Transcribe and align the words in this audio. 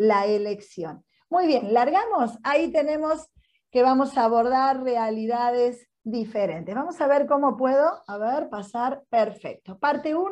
la 0.00 0.24
elección. 0.24 1.04
Muy 1.28 1.46
bien, 1.46 1.74
largamos. 1.74 2.38
Ahí 2.42 2.72
tenemos 2.72 3.28
que 3.70 3.82
vamos 3.82 4.16
a 4.16 4.24
abordar 4.24 4.82
realidades 4.82 5.90
diferentes. 6.02 6.74
Vamos 6.74 6.98
a 7.02 7.06
ver 7.06 7.26
cómo 7.26 7.58
puedo, 7.58 8.02
a 8.06 8.16
ver, 8.16 8.48
pasar, 8.48 9.04
perfecto. 9.10 9.78
Parte 9.78 10.14
1, 10.14 10.30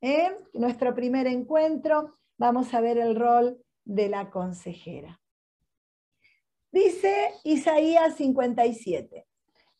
en 0.00 0.32
nuestro 0.52 0.94
primer 0.94 1.26
encuentro, 1.26 2.18
vamos 2.38 2.72
a 2.72 2.80
ver 2.80 2.98
el 2.98 3.16
rol 3.16 3.60
de 3.84 4.08
la 4.08 4.30
consejera. 4.30 5.20
Dice 6.70 7.32
Isaías 7.42 8.14
57, 8.14 9.26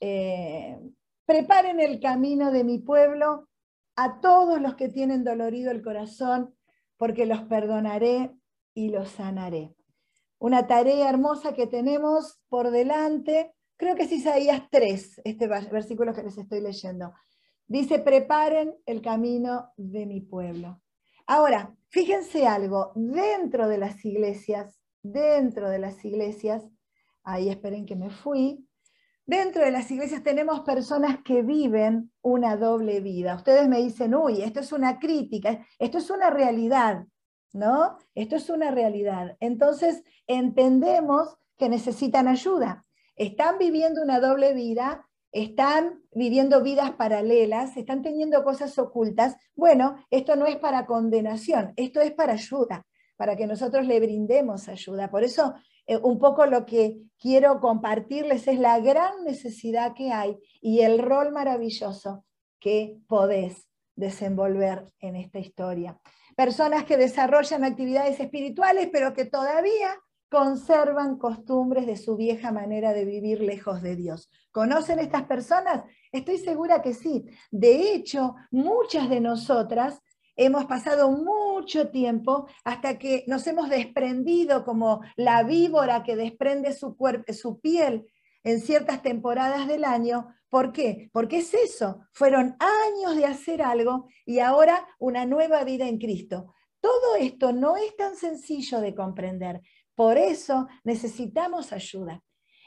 eh, 0.01 0.81
preparen 1.25 1.79
el 1.79 2.01
camino 2.01 2.51
de 2.51 2.65
mi 2.65 2.81
pueblo 2.81 3.49
a 3.95 4.21
todos 4.21 4.61
los 4.61 4.75
que 4.75 4.89
tienen 4.89 5.23
dolorido 5.23 5.71
el 5.71 5.83
corazón, 5.83 6.57
porque 6.97 7.27
los 7.27 7.43
perdonaré 7.43 8.35
y 8.75 8.91
los 8.91 9.09
sanaré. 9.11 9.75
Una 10.39 10.67
tarea 10.67 11.09
hermosa 11.09 11.55
que 11.55 11.67
tenemos 11.67 12.41
por 12.49 12.71
delante, 12.71 13.55
creo 13.77 13.95
que 13.95 14.03
es 14.03 14.13
Isaías 14.13 14.65
3, 14.71 15.23
este 15.25 15.47
versículo 15.47 16.13
que 16.13 16.23
les 16.23 16.37
estoy 16.37 16.61
leyendo. 16.61 17.13
Dice, 17.67 17.99
preparen 17.99 18.75
el 18.85 19.01
camino 19.01 19.73
de 19.77 20.05
mi 20.05 20.21
pueblo. 20.21 20.83
Ahora, 21.27 21.75
fíjense 21.89 22.47
algo, 22.47 22.93
dentro 22.95 23.69
de 23.69 23.79
las 23.79 24.05
iglesias, 24.05 24.79
dentro 25.03 25.71
de 25.71 25.79
las 25.79 26.05
iglesias, 26.05 26.69
ahí 27.23 27.49
esperen 27.49 27.87
que 27.87 27.97
me 27.97 28.11
fui, 28.11 28.69
dentro 29.25 29.65
de 29.65 29.71
las 29.71 29.91
iglesias 29.91 30.23
tenemos 30.23 30.61
personas 30.61 31.21
que 31.25 31.41
viven 31.41 32.13
una 32.21 32.57
doble 32.57 33.01
vida. 33.01 33.37
Ustedes 33.37 33.67
me 33.69 33.81
dicen, 33.81 34.15
uy, 34.15 34.43
esto 34.43 34.61
es 34.61 34.73
una 34.73 34.99
crítica, 34.99 35.67
esto 35.79 35.99
es 35.99 36.11
una 36.11 36.29
realidad, 36.29 37.07
¿no? 37.55 37.97
Esto 38.15 38.37
es 38.37 38.51
una 38.51 38.71
realidad. 38.71 39.37
Entonces, 39.41 40.03
entendemos 40.27 41.39
que 41.57 41.69
necesitan 41.69 42.29
ayuda. 42.29 42.85
Están 43.17 43.59
viviendo 43.59 44.03
una 44.03 44.21
doble 44.21 44.53
vida, 44.53 45.09
están 45.31 46.03
viviendo 46.13 46.63
vidas 46.63 46.93
paralelas, 46.93 47.77
están 47.77 48.03
teniendo 48.03 48.43
cosas 48.45 48.79
ocultas. 48.79 49.37
Bueno, 49.55 49.97
esto 50.11 50.37
no 50.37 50.47
es 50.47 50.57
para 50.57 50.85
condenación, 50.85 51.73
esto 51.77 52.01
es 52.01 52.13
para 52.13 52.35
ayuda, 52.35 52.87
para 53.17 53.37
que 53.37 53.47
nosotros 53.47 53.87
le 53.87 54.01
brindemos 54.01 54.69
ayuda. 54.69 55.11
Por 55.11 55.23
eso 55.23 55.55
eh, 55.87 55.97
un 55.97 56.19
poco 56.19 56.47
lo 56.47 56.67
que 56.67 56.99
quiero 57.21 57.61
compartirles 57.61 58.49
es 58.49 58.59
la 58.59 58.81
gran 58.81 59.25
necesidad 59.25 59.95
que 59.95 60.13
hay 60.13 60.39
y 60.61 60.81
el 60.81 60.99
rol 60.99 61.31
maravilloso 61.31 62.25
que 62.59 62.99
podés 63.07 63.69
desenvolver 63.95 64.87
en 64.99 65.15
esta 65.15 65.39
historia. 65.39 66.01
Personas 66.37 66.85
que 66.85 66.97
desarrollan 66.97 67.65
actividades 67.65 68.19
espirituales, 68.21 68.89
pero 68.93 69.15
que 69.15 69.25
todavía 69.25 69.97
conservan 70.31 71.17
costumbres 71.17 71.87
de 71.87 71.97
su 71.97 72.17
vieja 72.17 72.51
manera 72.51 72.93
de 72.93 73.05
vivir 73.05 73.41
lejos 73.41 73.83
de 73.83 73.95
Dios. 73.95 74.31
¿Conocen 74.51 74.99
estas 74.99 75.25
personas? 75.25 75.85
Estoy 76.11 76.39
segura 76.39 76.83
que 76.83 76.93
sí. 76.93 77.25
De 77.51 77.95
hecho, 77.95 78.35
muchas 78.51 79.09
de 79.09 79.21
nosotras 79.21 80.01
hemos 80.37 80.65
pasado 80.65 81.11
mucho 81.11 81.91
tiempo 81.91 82.49
hasta 82.65 82.99
que 82.99 83.25
nos 83.29 83.47
hemos 83.47 83.69
desprendido 83.69 84.65
como 84.65 85.03
la 85.17 85.45
víbora 85.45 86.03
que 86.03 86.17
desprende 86.17 86.73
su, 86.73 86.97
su 87.33 87.61
piel 87.61 88.07
en 88.45 88.61
ciertas 88.61 89.03
temporadas 89.03 89.67
del 89.67 89.85
año. 89.85 90.29
¿Por 90.49 90.73
qué? 90.73 91.11
Porque 91.13 91.39
es 91.39 91.53
eso. 91.55 92.07
Fueron 92.13 92.57
años 92.61 93.17
de 93.17 93.27
hacer 93.27 93.63
algo 93.63 94.07
y 94.25 94.39
ahora 94.39 94.87
una 94.99 95.27
nueva 95.27 95.65
vida 95.65 95.89
en 95.89 95.99
Cristo. 95.99 96.55
Todo 96.81 97.17
esto 97.19 97.53
no 97.53 97.77
es 97.77 97.97
tan 97.97 98.15
sencillo 98.15 98.81
de 98.81 98.95
comprender. 98.95 99.63
Por 99.95 100.19
eso 100.19 100.69
necesitamos 100.85 101.73
ayuda. 101.73 102.23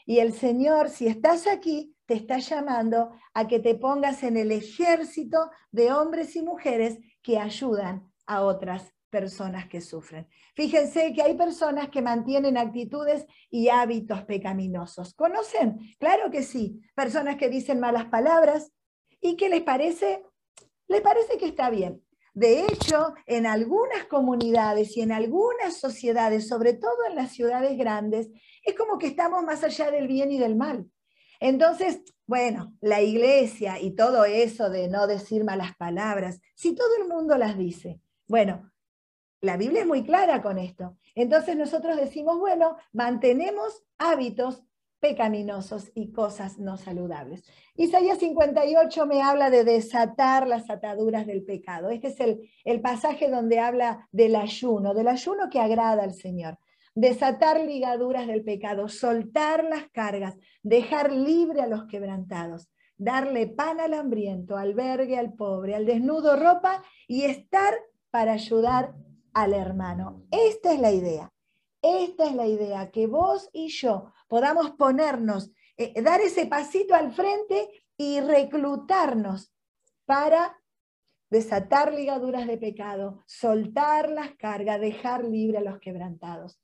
Y 0.05 0.19
el 0.19 0.33
Señor, 0.33 0.89
si 0.89 1.07
estás 1.07 1.47
aquí, 1.47 1.95
te 2.05 2.15
está 2.15 2.39
llamando 2.39 3.11
a 3.33 3.47
que 3.47 3.59
te 3.59 3.75
pongas 3.75 4.23
en 4.23 4.37
el 4.37 4.51
ejército 4.51 5.51
de 5.71 5.91
hombres 5.91 6.35
y 6.35 6.41
mujeres 6.41 6.97
que 7.21 7.37
ayudan 7.37 8.11
a 8.25 8.41
otras 8.41 8.96
personas 9.09 9.67
que 9.67 9.81
sufren. 9.81 10.27
Fíjense 10.55 11.13
que 11.13 11.21
hay 11.21 11.35
personas 11.35 11.89
que 11.89 12.01
mantienen 12.01 12.57
actitudes 12.57 13.25
y 13.49 13.69
hábitos 13.69 14.23
pecaminosos. 14.23 15.13
¿Conocen? 15.13 15.79
Claro 15.99 16.29
que 16.31 16.43
sí. 16.43 16.81
Personas 16.95 17.37
que 17.37 17.49
dicen 17.49 17.79
malas 17.79 18.05
palabras 18.05 18.71
y 19.21 19.35
que 19.35 19.49
les 19.49 19.61
parece, 19.61 20.23
les 20.87 21.01
parece 21.01 21.37
que 21.37 21.47
está 21.47 21.69
bien. 21.69 22.03
De 22.33 22.65
hecho, 22.65 23.15
en 23.25 23.47
algunas 23.47 24.05
comunidades 24.05 24.95
y 24.95 25.01
en 25.01 25.11
algunas 25.11 25.77
sociedades, 25.77 26.47
sobre 26.47 26.73
todo 26.73 27.05
en 27.09 27.15
las 27.15 27.31
ciudades 27.31 27.75
grandes, 27.77 28.29
es 28.63 28.75
como 28.75 28.99
que 28.99 29.07
estamos 29.07 29.43
más 29.43 29.63
allá 29.63 29.89
del 29.89 30.07
bien 30.07 30.31
y 30.31 30.37
del 30.37 30.55
mal. 30.55 30.87
Entonces, 31.39 32.01
bueno, 32.27 32.75
la 32.81 33.01
iglesia 33.01 33.79
y 33.79 33.95
todo 33.95 34.25
eso 34.25 34.69
de 34.69 34.87
no 34.87 35.07
decir 35.07 35.43
malas 35.43 35.75
palabras, 35.77 36.39
si 36.55 36.75
todo 36.75 36.89
el 37.01 37.07
mundo 37.07 37.37
las 37.37 37.57
dice, 37.57 38.01
bueno, 38.27 38.71
la 39.41 39.57
Biblia 39.57 39.81
es 39.81 39.87
muy 39.87 40.03
clara 40.03 40.41
con 40.41 40.57
esto. 40.57 40.97
Entonces 41.15 41.55
nosotros 41.55 41.97
decimos, 41.97 42.39
bueno, 42.39 42.77
mantenemos 42.91 43.83
hábitos 43.97 44.63
pecaminosos 44.99 45.91
y 45.93 46.11
cosas 46.11 46.57
no 46.57 46.77
saludables. 46.77 47.43
Isaías 47.75 48.17
58 48.17 49.05
me 49.05 49.21
habla 49.21 49.49
de 49.49 49.63
desatar 49.63 50.47
las 50.47 50.69
ataduras 50.69 51.27
del 51.27 51.43
pecado. 51.43 51.89
Este 51.89 52.07
es 52.07 52.19
el, 52.19 52.49
el 52.65 52.81
pasaje 52.81 53.29
donde 53.29 53.59
habla 53.59 54.07
del 54.11 54.35
ayuno, 54.35 54.93
del 54.95 55.07
ayuno 55.07 55.49
que 55.49 55.59
agrada 55.59 56.03
al 56.03 56.13
Señor 56.13 56.57
desatar 56.97 57.63
ligaduras 57.63 58.25
del 58.25 58.43
pecado, 58.43 58.89
soltar 58.89 59.63
las 59.63 59.87
cargas, 59.91 60.35
dejar 60.63 61.11
libre 61.11 61.61
a 61.61 61.67
los 61.67 61.85
quebrantados, 61.85 62.69
darle 62.97 63.45
pan 63.45 63.79
al 63.79 63.93
hambriento, 63.93 64.57
albergue 64.57 65.15
al 65.15 65.33
pobre, 65.33 65.75
al 65.75 65.85
desnudo 65.85 66.35
ropa 66.35 66.83
y 67.07 67.25
estar 67.25 67.75
para 68.09 68.31
ayudar 68.31 68.95
al 69.37 69.53
hermano. 69.53 70.23
Esta 70.31 70.73
es 70.73 70.79
la 70.79 70.91
idea. 70.91 71.31
Esta 71.81 72.25
es 72.25 72.33
la 72.33 72.47
idea, 72.47 72.89
que 72.89 73.05
vos 73.05 73.49
y 73.53 73.67
yo 73.69 74.11
podamos 74.27 74.71
ponernos, 74.71 75.51
eh, 75.77 76.01
dar 76.01 76.21
ese 76.21 76.47
pasito 76.47 76.95
al 76.95 77.13
frente 77.13 77.69
y 77.97 78.19
reclutarnos 78.19 79.53
para 80.05 80.57
desatar 81.29 81.93
ligaduras 81.93 82.47
de 82.47 82.57
pecado, 82.57 83.23
soltar 83.27 84.09
las 84.09 84.35
cargas, 84.37 84.81
dejar 84.81 85.23
libre 85.23 85.59
a 85.59 85.61
los 85.61 85.79
quebrantados. 85.79 86.59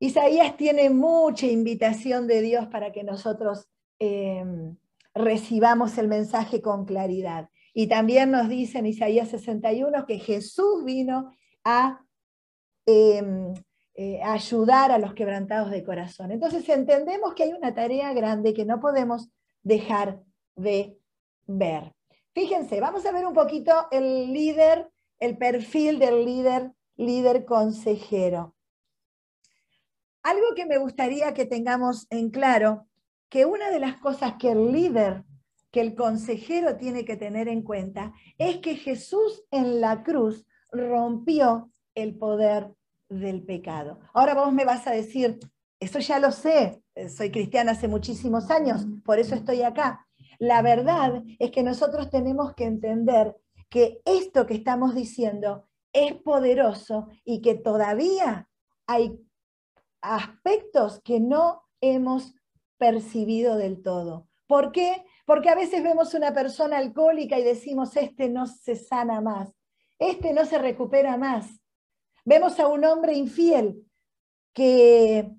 Isaías 0.00 0.56
tiene 0.56 0.88
mucha 0.88 1.46
invitación 1.46 2.26
de 2.26 2.40
Dios 2.40 2.66
para 2.68 2.92
que 2.92 3.04
nosotros 3.04 3.68
em, 3.98 4.76
recibamos 5.12 5.98
el 5.98 6.08
mensaje 6.08 6.62
con 6.62 6.86
claridad. 6.86 7.50
Y 7.74 7.88
también 7.88 8.30
nos 8.30 8.48
dice 8.48 8.78
en 8.78 8.86
Isaías 8.86 9.28
61 9.28 10.06
que 10.06 10.18
Jesús 10.18 10.84
vino 10.84 11.32
a 11.64 12.04
em, 12.86 13.54
eh, 13.94 14.22
ayudar 14.22 14.92
a 14.92 14.98
los 14.98 15.14
quebrantados 15.14 15.70
de 15.70 15.82
corazón. 15.82 16.30
Entonces 16.30 16.68
entendemos 16.68 17.34
que 17.34 17.42
hay 17.42 17.52
una 17.52 17.74
tarea 17.74 18.12
grande 18.12 18.54
que 18.54 18.64
no 18.64 18.78
podemos 18.78 19.28
dejar 19.62 20.22
de 20.54 20.98
ver. 21.46 21.94
Fíjense, 22.32 22.78
vamos 22.80 23.04
a 23.06 23.12
ver 23.12 23.26
un 23.26 23.34
poquito 23.34 23.88
el 23.90 24.32
líder, 24.32 24.88
el 25.18 25.36
perfil 25.36 25.98
del 25.98 26.24
líder, 26.24 26.70
líder 26.96 27.44
consejero. 27.44 28.54
Algo 30.22 30.54
que 30.54 30.66
me 30.66 30.78
gustaría 30.78 31.34
que 31.34 31.46
tengamos 31.46 32.06
en 32.10 32.30
claro, 32.30 32.86
que 33.28 33.46
una 33.46 33.70
de 33.70 33.80
las 33.80 33.96
cosas 33.96 34.34
que 34.38 34.52
el 34.52 34.72
líder, 34.72 35.24
que 35.70 35.80
el 35.80 35.94
consejero 35.94 36.76
tiene 36.76 37.04
que 37.04 37.16
tener 37.16 37.48
en 37.48 37.62
cuenta, 37.62 38.12
es 38.38 38.58
que 38.58 38.76
Jesús 38.76 39.44
en 39.50 39.80
la 39.80 40.02
cruz 40.02 40.46
rompió 40.70 41.70
el 41.94 42.16
poder 42.16 42.72
del 43.08 43.42
pecado. 43.42 44.00
Ahora 44.12 44.34
vos 44.34 44.52
me 44.52 44.64
vas 44.64 44.86
a 44.86 44.92
decir, 44.92 45.38
eso 45.80 45.98
ya 45.98 46.18
lo 46.18 46.32
sé, 46.32 46.82
soy 47.08 47.30
cristiana 47.30 47.72
hace 47.72 47.88
muchísimos 47.88 48.50
años, 48.50 48.86
por 49.04 49.18
eso 49.18 49.34
estoy 49.34 49.62
acá. 49.62 50.06
La 50.38 50.62
verdad 50.62 51.22
es 51.38 51.50
que 51.50 51.62
nosotros 51.62 52.10
tenemos 52.10 52.54
que 52.54 52.64
entender 52.64 53.36
que 53.68 54.00
esto 54.04 54.46
que 54.46 54.54
estamos 54.54 54.94
diciendo 54.94 55.68
es 55.92 56.14
poderoso 56.14 57.08
y 57.24 57.40
que 57.40 57.54
todavía 57.54 58.48
hay 58.86 59.18
aspectos 60.00 61.00
que 61.02 61.20
no 61.20 61.62
hemos 61.80 62.34
percibido 62.78 63.56
del 63.56 63.82
todo. 63.82 64.28
¿Por 64.46 64.72
qué? 64.72 65.04
Porque 65.26 65.50
a 65.50 65.54
veces 65.54 65.82
vemos 65.82 66.14
una 66.14 66.32
persona 66.32 66.78
alcohólica 66.78 67.38
y 67.38 67.44
decimos, 67.44 67.96
este 67.96 68.28
no 68.28 68.46
se 68.46 68.76
sana 68.76 69.20
más, 69.20 69.52
este 69.98 70.32
no 70.32 70.44
se 70.44 70.58
recupera 70.58 71.16
más. 71.16 71.60
Vemos 72.24 72.58
a 72.60 72.68
un 72.68 72.84
hombre 72.84 73.14
infiel 73.14 73.84
que 74.52 75.30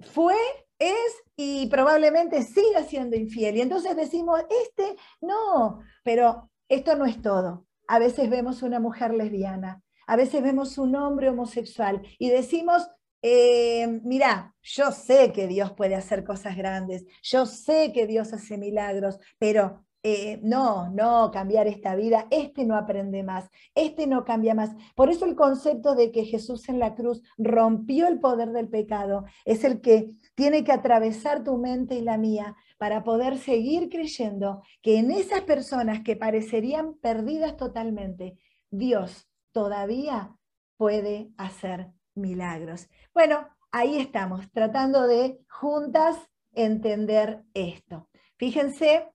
fue, 0.00 0.36
es 0.78 1.22
y 1.36 1.66
probablemente 1.68 2.42
siga 2.42 2.82
siendo 2.84 3.16
infiel. 3.16 3.56
Y 3.56 3.60
entonces 3.62 3.96
decimos, 3.96 4.40
este 4.64 4.96
no, 5.20 5.80
pero 6.02 6.50
esto 6.68 6.96
no 6.96 7.06
es 7.06 7.20
todo. 7.20 7.66
A 7.88 7.98
veces 7.98 8.30
vemos 8.30 8.62
una 8.62 8.78
mujer 8.78 9.12
lesbiana 9.12 9.82
A 10.06 10.16
veces 10.16 10.42
vemos 10.42 10.78
un 10.78 10.94
hombre 10.94 11.30
homosexual 11.30 12.02
y 12.18 12.30
decimos, 12.30 12.88
eh, 13.22 14.00
mira, 14.04 14.54
yo 14.62 14.92
sé 14.92 15.32
que 15.32 15.46
Dios 15.46 15.72
puede 15.72 15.94
hacer 15.94 16.24
cosas 16.24 16.56
grandes, 16.56 17.04
yo 17.22 17.46
sé 17.46 17.92
que 17.92 18.06
Dios 18.06 18.32
hace 18.32 18.56
milagros, 18.56 19.18
pero 19.38 19.84
eh, 20.02 20.40
no, 20.42 20.88
no, 20.90 21.30
cambiar 21.30 21.66
esta 21.66 21.94
vida, 21.94 22.26
este 22.30 22.64
no 22.64 22.76
aprende 22.76 23.22
más, 23.22 23.50
este 23.74 24.06
no 24.06 24.24
cambia 24.24 24.54
más. 24.54 24.70
Por 24.94 25.10
eso 25.10 25.26
el 25.26 25.34
concepto 25.34 25.94
de 25.94 26.10
que 26.10 26.24
Jesús 26.24 26.68
en 26.70 26.78
la 26.78 26.94
cruz 26.94 27.22
rompió 27.36 28.08
el 28.08 28.18
poder 28.18 28.50
del 28.52 28.68
pecado 28.68 29.26
es 29.44 29.62
el 29.62 29.82
que 29.82 30.10
tiene 30.34 30.64
que 30.64 30.72
atravesar 30.72 31.44
tu 31.44 31.58
mente 31.58 31.96
y 31.96 32.00
la 32.00 32.16
mía 32.16 32.56
para 32.78 33.04
poder 33.04 33.36
seguir 33.36 33.90
creyendo 33.90 34.62
que 34.80 34.98
en 34.98 35.10
esas 35.10 35.42
personas 35.42 36.00
que 36.00 36.16
parecerían 36.16 36.94
perdidas 36.94 37.58
totalmente, 37.58 38.38
Dios 38.70 39.28
todavía 39.52 40.34
puede 40.78 41.30
hacer 41.36 41.92
milagros. 42.14 42.88
Bueno, 43.12 43.48
ahí 43.70 43.98
estamos, 43.98 44.50
tratando 44.50 45.06
de 45.06 45.40
juntas 45.46 46.16
entender 46.54 47.44
esto. 47.52 48.08
Fíjense 48.38 49.10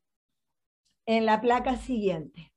en 1.05 1.25
la 1.25 1.41
placa 1.41 1.77
siguiente. 1.77 2.51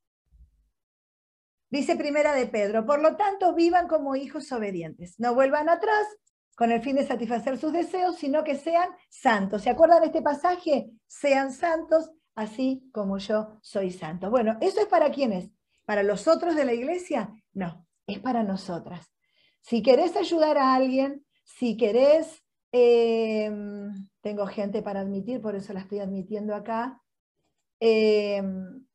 Dice 1.71 1.97
primera 1.97 2.35
de 2.35 2.47
Pedro, 2.47 2.87
por 2.87 3.01
lo 3.01 3.17
tanto, 3.17 3.55
vivan 3.55 3.89
como 3.89 4.17
hijos 4.17 4.51
obedientes. 4.53 5.19
No 5.19 5.35
vuelvan 5.35 5.69
atrás 5.69 6.07
con 6.57 6.73
el 6.73 6.81
fin 6.81 6.97
de 6.97 7.07
satisfacer 7.07 7.59
sus 7.59 7.73
deseos, 7.73 8.17
sino 8.17 8.43
que 8.43 8.57
sean 8.57 8.89
santos. 9.11 9.63
¿Se 9.63 9.71
acuerdan 9.71 10.01
de 10.01 10.07
este 10.07 10.23
pasaje? 10.23 10.91
Sean 11.07 11.53
santos, 11.53 12.11
así 12.35 12.89
como 12.93 13.19
yo 13.19 13.59
soy 13.63 13.91
santo. 13.91 14.31
Bueno, 14.31 14.57
¿eso 14.61 14.81
es 14.81 14.87
para 14.87 15.11
quiénes? 15.11 15.51
¿Para 15.85 16.03
los 16.03 16.27
otros 16.27 16.57
de 16.57 16.65
la 16.65 16.73
iglesia? 16.73 17.35
No, 17.53 17.87
es 18.07 18.19
para 18.19 18.43
nosotras. 18.43 19.07
Si 19.61 19.83
querés 19.83 20.17
ayudar 20.17 20.57
a 20.57 20.75
alguien, 20.75 21.25
si 21.45 21.77
querés, 21.77 22.43
em, 22.73 23.93
tengo 24.23 24.47
gente 24.47 24.83
para 24.83 25.01
admitir, 25.01 25.41
por 25.41 25.55
eso 25.55 25.73
la 25.75 25.81
estoy 25.81 26.01
admitiendo 26.01 26.55
acá, 26.55 27.01
em, 27.81 28.87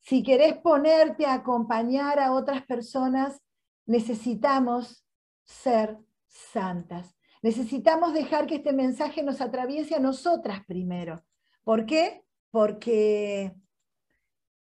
si 0.00 0.22
querés 0.22 0.56
ponerte 0.58 1.26
a 1.26 1.34
acompañar 1.34 2.18
a 2.18 2.32
otras 2.32 2.64
personas, 2.66 3.40
necesitamos 3.86 5.06
ser 5.44 5.98
santas. 6.26 7.16
Necesitamos 7.42 8.14
dejar 8.14 8.46
que 8.46 8.56
este 8.56 8.72
mensaje 8.72 9.22
nos 9.22 9.40
atraviese 9.40 9.94
a 9.94 10.00
nosotras 10.00 10.64
primero. 10.66 11.22
¿Por 11.62 11.86
qué? 11.86 12.24
Porque 12.50 13.54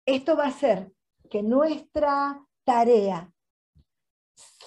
esto 0.05 0.35
va 0.35 0.45
a 0.45 0.49
hacer 0.49 0.91
que 1.29 1.41
nuestra 1.41 2.41
tarea 2.63 3.31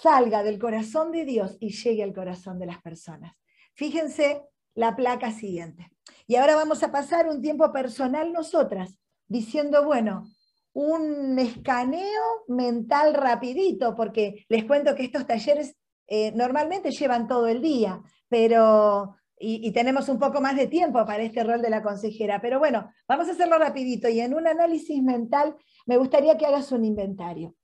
salga 0.01 0.43
del 0.43 0.59
corazón 0.59 1.11
de 1.11 1.25
Dios 1.25 1.57
y 1.59 1.69
llegue 1.69 2.03
al 2.03 2.13
corazón 2.13 2.59
de 2.59 2.65
las 2.65 2.81
personas. 2.81 3.35
Fíjense 3.73 4.43
la 4.75 4.95
placa 4.95 5.31
siguiente. 5.31 5.91
Y 6.27 6.35
ahora 6.35 6.55
vamos 6.55 6.83
a 6.83 6.91
pasar 6.91 7.27
un 7.27 7.41
tiempo 7.41 7.71
personal 7.71 8.31
nosotras, 8.31 8.95
diciendo, 9.27 9.83
bueno, 9.83 10.29
un 10.73 11.37
escaneo 11.39 12.45
mental 12.47 13.13
rapidito, 13.13 13.95
porque 13.95 14.45
les 14.49 14.65
cuento 14.65 14.95
que 14.95 15.03
estos 15.03 15.25
talleres 15.25 15.75
eh, 16.07 16.31
normalmente 16.33 16.91
llevan 16.91 17.27
todo 17.27 17.47
el 17.47 17.61
día, 17.61 18.01
pero 18.27 19.15
y, 19.39 19.71
tenemos 19.71 20.09
un 20.09 20.19
poco 20.19 20.41
más 20.41 20.55
de 20.55 20.67
tiempo 20.67 21.05
para 21.05 21.23
este 21.23 21.43
rol 21.43 21.61
de 21.61 21.69
la 21.69 21.81
consejera. 21.81 22.41
Pero 22.41 22.59
bueno, 22.59 22.91
vamos 23.07 23.27
a 23.27 23.31
hacerlo 23.31 23.57
rapidito 23.57 24.09
y 24.09 24.19
en 24.19 24.33
un 24.33 24.47
análisis 24.47 25.01
mental 25.01 25.55
me 25.85 25.97
gustaría 25.97 26.37
que 26.37 26.45
hagas 26.45 26.71
un 26.71 26.83
inventario, 26.83 27.55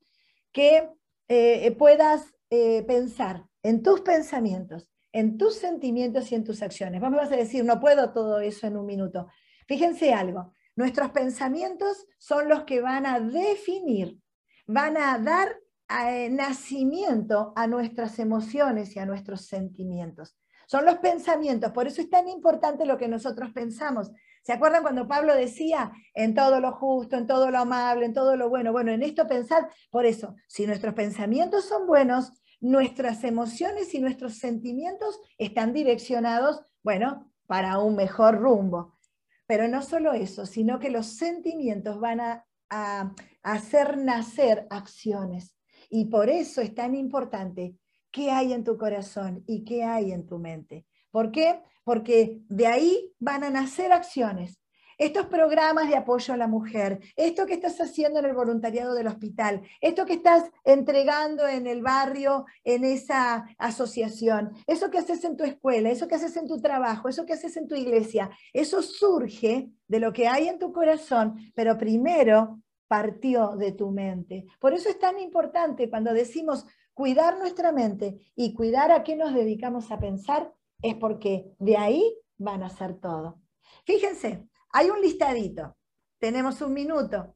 que 0.52 0.90
eh, 1.28 1.72
puedas 1.78 2.34
eh, 2.50 2.84
pensar 2.84 3.46
en 3.62 3.84
tus 3.84 4.02
pensamientos, 4.02 4.90
en 5.15 5.38
tus 5.38 5.56
sentimientos 5.56 6.29
y 6.29 6.35
en 6.35 6.44
tus 6.44 6.62
acciones. 6.62 7.00
Vamos 7.00 7.31
a 7.31 7.35
decir, 7.38 7.63
no 7.63 7.79
puedo 7.79 8.12
todo 8.12 8.41
eso 8.41 8.67
en 8.67 8.75
un 8.75 8.85
minuto. 8.85 9.27
Fíjense 9.65 10.13
algo, 10.13 10.53
nuestros 10.75 11.12
pensamientos 11.12 12.06
son 12.17 12.50
los 12.50 12.65
que 12.65 12.81
van 12.81 13.06
a 13.06 13.21
definir, 13.21 14.19
van 14.67 14.97
a 14.97 15.17
dar 15.17 15.56
eh, 16.03 16.29
nacimiento 16.29 17.53
a 17.56 17.65
nuestras 17.65 18.19
emociones 18.19 18.94
y 18.94 19.00
a 19.00 19.06
nuestros 19.06 19.45
sentimientos. 19.45 20.38
Son 20.67 20.83
los 20.83 20.97
pensamientos, 20.97 21.71
por 21.71 21.88
eso 21.88 22.01
es 22.01 22.09
tan 22.09 22.27
importante 22.27 22.85
lo 22.85 22.97
que 22.97 23.07
nosotros 23.07 23.51
pensamos. 23.51 24.11
¿Se 24.44 24.51
acuerdan 24.51 24.81
cuando 24.81 25.07
Pablo 25.07 25.33
decía 25.33 25.94
en 26.13 26.35
todo 26.35 26.59
lo 26.59 26.73
justo, 26.73 27.15
en 27.15 27.25
todo 27.25 27.51
lo 27.51 27.59
amable, 27.59 28.06
en 28.06 28.13
todo 28.13 28.35
lo 28.35 28.50
bueno? 28.50 28.73
Bueno, 28.73 28.91
en 28.91 29.01
esto 29.01 29.27
pensad, 29.27 29.63
por 29.89 30.06
eso, 30.06 30.35
si 30.47 30.68
nuestros 30.68 30.94
pensamientos 30.94 31.63
son 31.63 31.88
buenos, 31.88 32.33
nuestras 32.65 33.23
emociones 33.23 33.94
y 33.94 34.00
nuestros 34.00 34.39
sentimientos 34.39 35.19
están 35.38 35.71
direccionados, 35.71 36.62
bueno, 36.81 37.31
para 37.45 37.77
un 37.77 37.95
mejor 37.95 38.39
rumbo. 38.39 38.97
Pero 39.45 39.67
no 39.67 39.83
solo 39.83 40.13
eso, 40.13 40.47
sino 40.47 40.79
que 40.79 40.89
los 40.89 41.06
sentimientos 41.06 42.00
van 42.00 42.19
a, 42.21 42.45
a 42.71 43.13
hacer 43.44 44.00
nacer 44.00 44.65
acciones. 44.71 45.56
Y 45.91 46.06
por 46.06 46.29
eso 46.29 46.62
es 46.62 46.73
tan 46.73 46.95
importante 46.95 47.75
qué 48.12 48.31
hay 48.31 48.53
en 48.53 48.63
tu 48.63 48.79
corazón 48.79 49.44
y 49.45 49.63
qué 49.63 49.83
hay 49.83 50.11
en 50.11 50.25
tu 50.25 50.39
mente. 50.39 50.88
¿Por 51.11 51.31
qué? 51.31 51.61
Porque 51.83 52.41
de 52.50 52.65
ahí 52.65 53.13
van 53.19 53.44
a 53.44 53.51
nacer 53.51 53.91
acciones. 53.91 54.59
Estos 54.97 55.27
programas 55.27 55.89
de 55.89 55.95
apoyo 55.95 56.33
a 56.33 56.38
la 56.38 56.47
mujer, 56.47 57.00
esto 57.15 57.45
que 57.45 57.53
estás 57.53 57.80
haciendo 57.81 58.19
en 58.19 58.25
el 58.25 58.33
voluntariado 58.33 58.94
del 58.94 59.07
hospital, 59.07 59.62
esto 59.81 60.06
que 60.06 60.13
estás 60.13 60.50
entregando 60.63 61.47
en 61.47 61.68
el 61.68 61.81
barrio, 61.81 62.45
en 62.63 62.83
esa 62.83 63.45
asociación, 63.57 64.51
eso 64.68 64.89
que 64.89 65.00
haces 65.00 65.24
en 65.24 65.38
tu 65.38 65.44
escuela, 65.44 65.89
eso 65.89 66.07
que 66.07 66.15
haces 66.15 66.38
en 66.38 66.47
tu 66.47 66.62
trabajo, 66.62 67.09
eso 67.09 67.25
que 67.25 67.33
haces 67.33 67.57
en 67.57 67.68
tu 67.68 67.75
iglesia, 67.75 68.30
eso 68.53 68.81
surge 68.81 69.69
de 69.88 70.00
lo 70.00 70.13
que 70.13 70.27
hay 70.27 70.47
en 70.47 70.59
tu 70.59 70.71
corazón, 70.71 71.36
pero 71.56 71.77
primero 71.77 72.62
partió 72.88 73.56
de 73.56 73.71
tu 73.71 73.92
mente. 73.92 74.45
Por 74.59 74.74
eso 74.74 74.89
es 74.89 75.00
tan 75.00 75.19
importante 75.19 75.89
cuando 75.89 76.13
decimos 76.13 76.65
cuidar 76.94 77.38
nuestra 77.38 77.71
mente 77.71 78.18
y 78.36 78.53
cuidar 78.53 78.92
a 78.92 79.03
qué 79.03 79.15
nos 79.15 79.33
dedicamos 79.33 79.92
a 79.92 80.00
pensar, 80.00 80.53
es 80.81 80.95
porque 80.95 81.51
de 81.59 81.77
ahí 81.77 82.15
van 82.38 82.63
a 82.63 82.69
ser 82.69 82.95
todo. 82.95 83.42
Fíjense, 83.86 84.47
hay 84.75 84.89
un 84.89 85.00
listadito, 85.00 85.77
tenemos 86.19 86.60
un 86.60 86.74
minuto. 86.74 87.33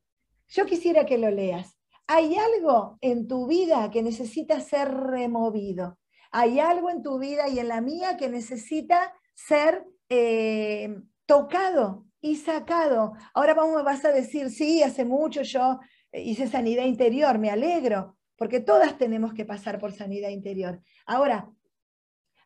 Yo 0.50 0.65
quisiera 0.65 1.06
que 1.06 1.18
lo 1.18 1.31
leas. 1.31 1.77
Hay 2.06 2.36
algo 2.36 2.97
en 3.00 3.30
tu 3.30 3.47
vida 3.47 3.89
que 3.91 4.03
necesita 4.03 4.59
ser 4.59 4.91
removido. 4.94 6.00
Hay 6.31 6.59
algo 6.59 6.89
en 6.89 7.01
tu 7.01 7.18
vida 7.18 7.47
y 7.47 7.59
en 7.59 7.69
la 7.69 7.80
mía 7.80 8.18
que 8.18 8.27
necesita 8.27 9.13
ser 9.33 9.85
eh, 10.09 10.94
tocado 11.25 12.07
y 12.19 12.35
sacado. 12.35 13.13
Ahora 13.33 13.54
vamos, 13.54 13.85
vas 13.85 14.04
a 14.04 14.11
decir, 14.11 14.49
sí, 14.49 14.83
hace 14.83 15.06
mucho 15.06 15.42
yo 15.44 15.80
hice 16.11 16.45
sanidad 16.45 16.83
interior, 16.83 17.40
me 17.40 17.52
alegro, 17.52 18.18
porque 18.35 18.59
todas 18.59 18.97
tenemos 18.97 19.33
que 19.33 19.45
pasar 19.45 19.80
por 19.80 19.94
sanidad 19.94 20.28
interior. 20.28 20.81
Ahora, 21.06 21.49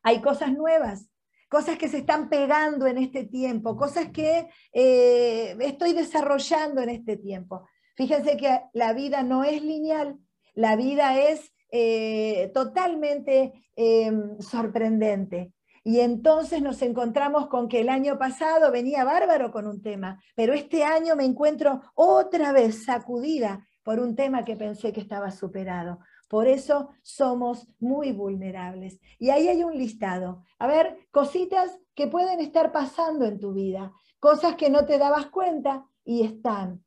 hay 0.03 0.21
cosas 0.21 0.53
nuevas, 0.53 1.09
cosas 1.53 1.77
que 1.77 1.87
se 1.87 1.99
están 1.99 2.29
pegando 2.29 2.87
en 2.87 2.97
este 2.97 3.25
tiempo, 3.25 3.77
cosas 3.77 4.07
que 4.09 4.49
eh, 4.73 5.55
estoy 5.59 5.93
desarrollando 5.93 6.81
en 6.81 6.89
este 6.89 7.15
tiempo. 7.15 7.69
Fíjense 7.95 8.37
que 8.37 8.59
la 8.73 8.91
vida 8.93 9.21
no 9.21 9.43
es 9.43 9.61
lineal, 9.61 10.17
la 10.55 10.75
vida 10.75 11.19
es 11.19 11.53
eh, 11.71 12.49
totalmente 12.55 13.53
em, 13.75 14.39
sorprendente. 14.39 15.53
Y 15.83 15.99
entonces 15.99 16.59
nos 16.63 16.81
encontramos 16.81 17.47
con 17.49 17.67
que 17.67 17.81
el 17.81 17.89
año 17.89 18.17
pasado 18.17 18.71
venía 18.71 19.03
bárbaro 19.03 19.51
con 19.51 19.67
un 19.67 19.83
tema, 19.83 20.19
pero 20.35 20.53
este 20.53 20.83
año 20.83 21.15
me 21.15 21.25
encuentro 21.25 21.81
otra 21.93 22.51
vez 22.51 22.83
sacudida 22.85 23.67
por 23.83 23.99
un 23.99 24.15
tema 24.15 24.43
que 24.43 24.55
pensé 24.55 24.91
que 24.91 25.01
estaba 25.01 25.29
superado. 25.29 25.99
Por 26.27 26.47
eso 26.47 26.89
somos 27.01 27.67
muy 27.79 28.11
vulnerables. 28.11 28.99
Y 29.19 29.29
ahí 29.29 29.47
hay 29.47 29.63
un 29.63 29.77
listado. 29.77 30.43
A 30.59 30.67
ver, 30.67 30.97
cositas 31.11 31.79
que 31.95 32.07
pueden 32.07 32.39
estar 32.39 32.71
pasando 32.71 33.25
en 33.25 33.39
tu 33.39 33.53
vida, 33.53 33.91
cosas 34.19 34.55
que 34.55 34.69
no 34.69 34.85
te 34.85 34.97
dabas 34.97 35.27
cuenta 35.27 35.85
y 36.03 36.23
están. 36.23 36.83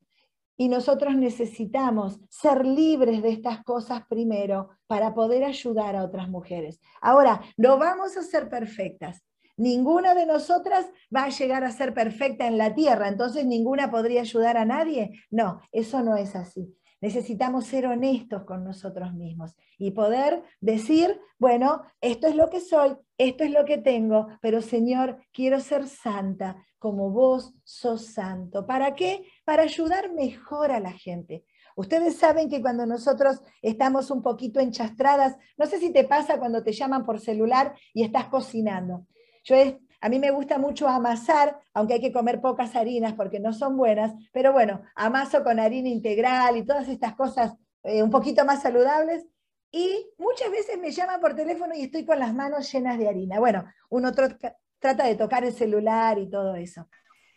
Y 0.57 0.69
nosotros 0.69 1.15
necesitamos 1.15 2.19
ser 2.31 2.65
libres 2.65 3.23
de 3.23 3.29
estas 3.29 3.63
cosas 3.63 4.07
primero 4.09 4.71
para 4.87 5.15
poder 5.15 5.45
ayudar 5.45 5.97
a 5.97 6.05
otras 6.05 6.29
mujeres. 6.29 6.81
Ahora, 7.01 7.43
no 7.57 7.79
vamos 7.79 8.17
a 8.17 8.23
ser 8.23 8.49
perfectas. 8.49 9.23
Ninguna 9.59 10.15
de 10.15 10.27
nosotras 10.27 10.87
va 11.15 11.25
a 11.25 11.29
llegar 11.31 11.65
a 11.65 11.73
ser 11.73 11.95
perfecta 11.95 12.47
en 12.47 12.59
la 12.59 12.75
tierra, 12.75 13.09
entonces 13.09 13.47
ninguna 13.47 13.91
podría 13.91 14.21
ayudar 14.21 14.57
a 14.59 14.67
nadie. 14.67 15.23
No, 15.31 15.61
eso 15.73 16.03
no 16.03 16.17
es 16.17 16.37
así. 16.37 16.77
Necesitamos 17.01 17.67
ser 17.67 17.87
honestos 17.87 18.45
con 18.45 18.65
nosotros 18.65 19.13
mismos 19.15 19.55
y 19.79 19.91
poder 19.91 20.43
decir, 20.61 21.21
bueno, 21.39 21.83
esto 22.01 22.27
es 22.27 22.37
lo 22.37 22.49
que 22.49 22.61
soy, 22.61 22.97
esto 23.19 23.45
es 23.45 23.51
lo 23.51 23.65
que 23.65 23.79
tengo, 23.79 24.29
pero 24.41 24.63
Señor, 24.63 25.19
quiero 25.33 25.61
ser 25.61 25.87
santa 25.87 26.65
como 26.79 27.11
vos 27.11 27.55
sos 27.65 28.07
santo. 28.07 28.67
¿Para 28.67 28.95
qué? 28.95 29.25
Para 29.45 29.65
ayudar 29.65 30.13
mejor 30.13 30.71
a 30.71 30.81
la 30.81 30.93
gente. 30.93 31.45
Ustedes 31.75 32.17
saben 32.17 32.49
que 32.49 32.63
cuando 32.63 32.87
nosotros 32.87 33.43
estamos 33.61 34.11
un 34.11 34.23
poquito 34.23 34.61
enchastradas, 34.61 35.37
no 35.59 35.67
sé 35.67 35.79
si 35.79 35.93
te 35.93 36.05
pasa 36.05 36.39
cuando 36.39 36.63
te 36.63 36.73
llaman 36.73 37.05
por 37.05 37.21
celular 37.21 37.75
y 37.93 38.03
estás 38.03 38.29
cocinando. 38.29 39.07
Yo 39.45 39.57
a 40.01 40.09
mí 40.09 40.19
me 40.19 40.31
gusta 40.31 40.59
mucho 40.59 40.89
amasar, 40.89 41.61
aunque 41.73 41.95
hay 41.95 42.01
que 42.01 42.13
comer 42.13 42.41
pocas 42.41 42.77
harinas 42.77 43.15
porque 43.15 43.41
no 43.41 43.53
son 43.53 43.77
buenas, 43.77 44.13
pero 44.33 44.53
bueno, 44.53 44.83
amaso 44.95 45.43
con 45.43 45.59
harina 45.59 45.89
integral 45.89 46.57
y 46.57 46.65
todas 46.65 46.89
estas 46.89 47.15
cosas 47.15 47.55
eh, 47.83 48.03
un 48.03 48.11
poquito 48.11 48.45
más 48.45 48.63
saludables. 48.63 49.27
Y 49.71 50.07
muchas 50.19 50.51
veces 50.51 50.79
me 50.79 50.91
llaman 50.91 51.21
por 51.21 51.35
teléfono 51.35 51.75
y 51.75 51.83
estoy 51.83 52.05
con 52.05 52.19
las 52.19 52.33
manos 52.33 52.71
llenas 52.73 52.99
de 52.99 53.09
harina. 53.09 53.39
Bueno, 53.39 53.65
uno 53.91 54.13
trata 54.13 55.05
de 55.05 55.15
tocar 55.17 55.45
el 55.45 55.53
celular 55.53 56.19
y 56.19 56.31
todo 56.31 56.55
eso. 56.55 56.89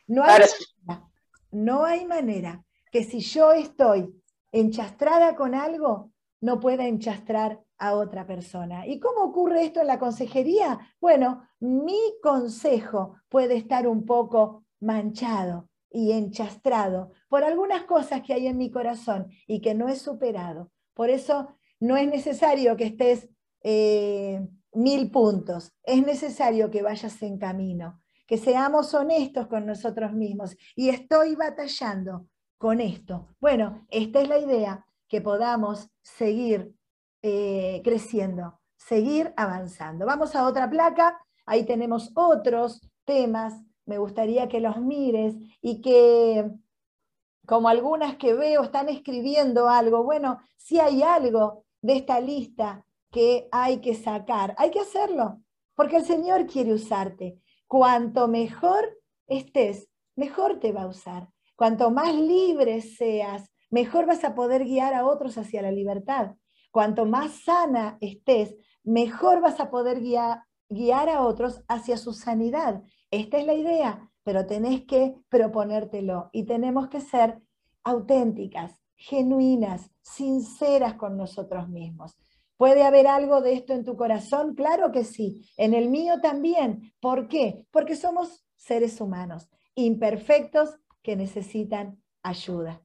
No 0.08 0.24
hay, 0.24 0.40
manera, 0.40 1.10
no 1.52 1.86
hay 1.86 2.06
manera 2.06 2.64
que 2.92 3.04
si 3.04 3.20
yo 3.20 3.52
estoy 3.52 4.14
enchastrada 4.52 5.36
con 5.36 5.54
algo, 5.54 6.12
no 6.42 6.60
pueda 6.60 6.86
enchastrar 6.86 7.60
a 7.80 7.96
otra 7.96 8.28
persona. 8.28 8.86
¿Y 8.86 9.00
cómo 9.00 9.24
ocurre 9.24 9.64
esto 9.64 9.82
en 9.82 9.88
la 9.88 9.98
consejería? 9.98 10.80
Bueno, 11.00 11.48
mi 11.60 12.00
consejo 12.22 13.16
puede 13.30 13.56
estar 13.56 13.88
un 13.88 14.06
poco 14.06 14.66
manchado 14.82 15.70
y 15.90 16.12
enchastrado 16.12 17.12
por 17.30 17.44
algunas 17.44 17.84
cosas 17.84 18.22
que 18.22 18.34
hay 18.34 18.48
en 18.48 18.58
mi 18.58 18.70
corazón 18.70 19.28
y 19.48 19.62
que 19.62 19.74
no 19.74 19.88
he 19.88 19.96
superado. 19.96 20.72
Por 20.94 21.10
eso 21.10 21.56
no 21.80 21.98
es 21.98 22.08
necesario 22.08 22.76
que 22.76 22.86
estés 22.86 23.30
eh, 23.64 24.46
mil 24.74 25.10
puntos, 25.10 25.72
es 25.84 26.06
necesario 26.06 26.70
que 26.70 26.82
vayas 26.82 27.22
en 27.24 27.38
camino, 27.38 28.00
que 28.28 28.38
seamos 28.38 28.94
honestos 28.94 29.48
con 29.48 29.66
nosotros 29.66 30.14
mismos. 30.14 30.56
Y 30.76 30.90
estoy 30.90 31.36
batallando 31.36 32.28
con 32.58 32.82
esto. 32.82 33.28
Bueno, 33.40 33.88
esta 33.90 34.22
es 34.22 34.30
la 34.30 34.38
idea, 34.38 34.86
que 35.08 35.22
podamos 35.22 35.90
seguir 36.04 36.76
eh, 37.22 37.82
creciendo, 37.84 38.60
seguir 38.78 39.34
avanzando. 39.36 40.06
Vamos 40.06 40.36
a 40.36 40.48
otra 40.48 40.70
placa, 40.70 41.20
ahí 41.46 41.66
tenemos 41.66 42.12
otros 42.16 42.82
temas, 43.06 43.54
me 43.86 43.98
gustaría 43.98 44.48
que 44.48 44.60
los 44.60 44.78
mires 44.78 45.36
y 45.62 45.82
que, 45.82 46.50
como 47.46 47.70
algunas 47.70 48.18
que 48.18 48.34
veo 48.34 48.64
están 48.64 48.88
escribiendo 48.88 49.68
algo, 49.68 50.04
bueno, 50.04 50.40
si 50.58 50.80
hay 50.80 51.02
algo 51.02 51.66
de 51.82 51.98
esta 51.98 52.20
lista 52.20 52.86
que 53.12 53.48
hay 53.52 53.80
que 53.80 53.96
sacar, 53.96 54.54
hay 54.58 54.72
que 54.72 54.80
hacerlo, 54.80 55.42
porque 55.76 55.98
el 55.98 56.06
Señor 56.06 56.46
quiere 56.46 56.74
usarte. 56.74 57.40
Cuanto 57.68 58.28
mejor 58.28 58.98
estés, 59.28 59.90
mejor 60.16 60.60
te 60.60 60.72
va 60.72 60.84
a 60.84 60.88
usar. 60.88 61.30
Cuanto 61.56 61.92
más 61.92 62.14
libre 62.14 62.82
seas, 62.82 63.50
mejor 63.70 64.06
vas 64.06 64.24
a 64.24 64.36
poder 64.36 64.64
guiar 64.64 64.94
a 64.94 65.06
otros 65.06 65.38
hacia 65.38 65.62
la 65.62 65.72
libertad. 65.72 66.36
Cuanto 66.72 67.06
más 67.06 67.32
sana 67.44 67.98
estés, 68.02 68.56
mejor 68.84 69.42
vas 69.42 69.60
a 69.60 69.70
poder 69.70 70.02
guiar, 70.02 70.44
guiar 70.70 71.10
a 71.10 71.22
otros 71.22 71.64
hacia 71.68 71.98
su 71.98 72.14
sanidad. 72.14 72.84
Esta 73.12 73.38
es 73.40 73.46
la 73.46 73.54
idea, 73.54 74.12
pero 74.24 74.46
tenés 74.46 74.86
que 74.86 75.16
proponértelo 75.30 76.30
y 76.32 76.44
tenemos 76.46 76.90
que 76.90 77.02
ser 77.02 77.42
auténticas, 77.84 78.80
genuinas, 78.96 79.90
sinceras 80.02 80.96
con 80.96 81.18
nosotros 81.18 81.70
mismos. 81.70 82.16
¿Puede 82.58 82.84
haber 82.84 83.08
algo 83.08 83.42
de 83.42 83.54
esto 83.54 83.74
en 83.74 83.86
tu 83.86 83.96
corazón? 83.96 84.54
Claro 84.54 84.92
que 84.92 85.06
sí. 85.06 85.50
En 85.56 85.74
el 85.74 85.90
mío 85.90 86.20
también. 86.22 86.94
¿Por 87.00 87.30
qué? 87.30 87.66
Porque 87.72 87.96
somos 87.96 88.46
seres 88.58 89.00
humanos, 89.00 89.50
imperfectos 89.76 90.78
que 91.02 91.16
necesitan 91.16 92.04
ayuda. 92.22 92.82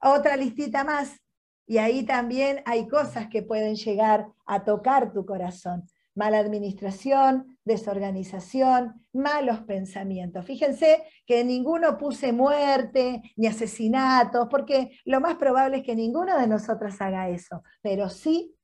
Otra 0.00 0.34
listita 0.36 0.82
más. 0.82 1.20
Y 1.68 1.76
ahí 1.76 2.02
también 2.02 2.62
hay 2.64 2.88
cosas 2.88 3.28
que 3.28 3.42
pueden 3.42 3.76
llegar 3.76 4.28
a 4.46 4.64
tocar 4.64 5.12
tu 5.12 5.26
corazón. 5.26 5.86
Mala 6.14 6.38
administración, 6.38 7.58
desorganización, 7.62 9.06
malos 9.12 9.60
pensamientos. 9.60 10.46
Fíjense 10.46 11.04
que 11.26 11.44
ninguno 11.44 11.98
puse 11.98 12.32
muerte 12.32 13.22
ni 13.36 13.46
asesinatos, 13.46 14.48
porque 14.50 14.98
lo 15.04 15.20
más 15.20 15.36
probable 15.36 15.76
es 15.76 15.82
que 15.84 15.94
ninguno 15.94 16.38
de 16.38 16.46
nosotros 16.46 16.98
haga 17.02 17.28
eso, 17.28 17.62
pero 17.82 18.08
sí 18.08 18.56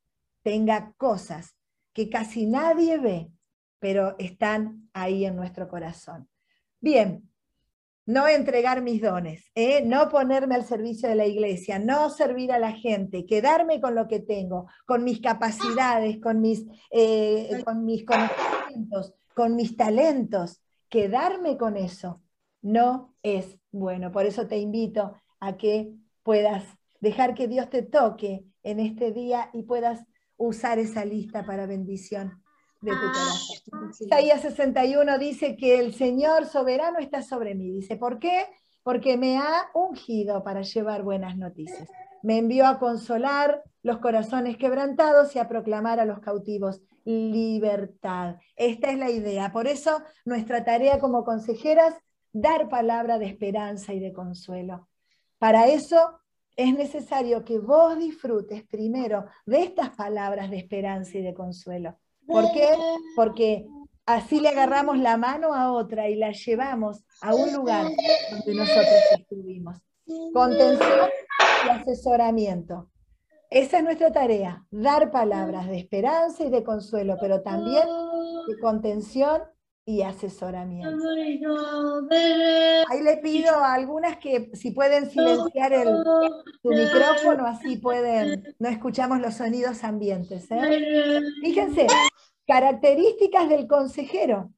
tenga 0.42 0.94
cosas 0.96 1.54
que 1.92 2.08
casi 2.08 2.46
nadie 2.46 2.96
ve, 2.96 3.30
pero 3.78 4.16
están 4.18 4.88
ahí 4.94 5.26
en 5.26 5.36
nuestro 5.36 5.68
corazón. 5.68 6.26
Bien, 6.80 7.28
no 8.06 8.28
entregar 8.28 8.82
mis 8.82 9.00
dones, 9.00 9.50
¿eh? 9.54 9.82
no 9.84 10.08
ponerme 10.08 10.54
al 10.54 10.64
servicio 10.64 11.08
de 11.08 11.14
la 11.14 11.26
iglesia, 11.26 11.78
no 11.78 12.10
servir 12.10 12.52
a 12.52 12.58
la 12.58 12.72
gente, 12.72 13.24
quedarme 13.26 13.80
con 13.80 13.94
lo 13.94 14.08
que 14.08 14.20
tengo, 14.20 14.66
con 14.86 15.04
mis 15.04 15.20
capacidades, 15.20 16.20
con 16.20 16.40
mis, 16.40 16.66
eh, 16.90 17.62
con 17.64 17.84
mis 17.84 18.04
conocimientos, 18.04 19.14
con 19.34 19.56
mis 19.56 19.76
talentos, 19.76 20.60
quedarme 20.88 21.56
con 21.56 21.76
eso 21.76 22.20
no 22.64 23.14
es 23.22 23.58
bueno. 23.70 24.10
Por 24.10 24.24
eso 24.24 24.48
te 24.48 24.58
invito 24.58 25.14
a 25.38 25.56
que 25.56 25.94
puedas 26.22 26.64
dejar 27.00 27.34
que 27.34 27.46
Dios 27.46 27.68
te 27.68 27.82
toque 27.82 28.44
en 28.62 28.80
este 28.80 29.12
día 29.12 29.50
y 29.52 29.64
puedas 29.64 30.04
usar 30.36 30.78
esa 30.78 31.04
lista 31.04 31.44
para 31.44 31.66
bendición 31.66 32.42
de 32.84 32.92
tu 32.92 33.06
corazón. 33.06 33.90
Isaías 34.00 34.42
61 34.42 35.18
dice 35.18 35.56
que 35.56 35.78
el 35.78 35.94
Señor 35.94 36.46
soberano 36.46 36.98
está 36.98 37.22
sobre 37.22 37.54
mí. 37.54 37.70
Dice, 37.70 37.96
¿por 37.96 38.18
qué? 38.18 38.46
Porque 38.82 39.16
me 39.16 39.38
ha 39.38 39.70
ungido 39.74 40.44
para 40.44 40.62
llevar 40.62 41.02
buenas 41.02 41.36
noticias. 41.36 41.88
Me 42.22 42.38
envió 42.38 42.66
a 42.66 42.78
consolar 42.78 43.62
los 43.82 43.98
corazones 43.98 44.56
quebrantados 44.56 45.34
y 45.34 45.38
a 45.38 45.48
proclamar 45.48 46.00
a 46.00 46.04
los 46.04 46.20
cautivos 46.20 46.80
libertad. 47.04 48.36
Esta 48.56 48.90
es 48.90 48.98
la 48.98 49.10
idea. 49.10 49.52
Por 49.52 49.66
eso 49.66 50.02
nuestra 50.24 50.64
tarea 50.64 50.98
como 50.98 51.24
consejeras, 51.24 51.94
dar 52.32 52.68
palabra 52.68 53.18
de 53.18 53.26
esperanza 53.26 53.92
y 53.92 54.00
de 54.00 54.12
consuelo. 54.12 54.88
Para 55.38 55.66
eso 55.66 56.18
es 56.56 56.74
necesario 56.74 57.44
que 57.44 57.58
vos 57.58 57.98
disfrutes 57.98 58.64
primero 58.64 59.26
de 59.44 59.62
estas 59.62 59.90
palabras 59.90 60.50
de 60.50 60.58
esperanza 60.58 61.18
y 61.18 61.22
de 61.22 61.34
consuelo. 61.34 61.98
¿Por 62.26 62.52
qué? 62.52 62.68
Porque 63.16 63.66
así 64.06 64.40
le 64.40 64.48
agarramos 64.48 64.98
la 64.98 65.16
mano 65.16 65.54
a 65.54 65.72
otra 65.72 66.08
y 66.08 66.16
la 66.16 66.32
llevamos 66.32 67.04
a 67.20 67.34
un 67.34 67.52
lugar 67.52 67.86
donde 68.30 68.54
nosotros 68.54 69.02
estuvimos. 69.18 69.78
Contención 70.32 71.08
y 71.64 71.68
asesoramiento. 71.68 72.90
Esa 73.50 73.78
es 73.78 73.84
nuestra 73.84 74.12
tarea, 74.12 74.64
dar 74.70 75.10
palabras 75.10 75.68
de 75.68 75.78
esperanza 75.78 76.44
y 76.44 76.50
de 76.50 76.64
consuelo, 76.64 77.16
pero 77.20 77.42
también 77.42 77.86
de 78.48 78.58
contención 78.60 79.42
y 79.86 80.02
asesoramiento. 80.02 81.06
Ahí 82.88 83.02
le 83.02 83.18
pido 83.18 83.54
a 83.54 83.74
algunas 83.74 84.16
que 84.16 84.50
si 84.54 84.70
pueden 84.70 85.10
silenciar 85.10 85.72
el, 85.72 85.88
su 86.62 86.68
micrófono, 86.68 87.46
así 87.46 87.76
pueden, 87.76 88.54
no 88.58 88.68
escuchamos 88.68 89.20
los 89.20 89.34
sonidos 89.34 89.84
ambientes. 89.84 90.50
¿eh? 90.50 91.20
Fíjense, 91.42 91.86
características 92.46 93.48
del 93.48 93.66
consejero. 93.66 94.52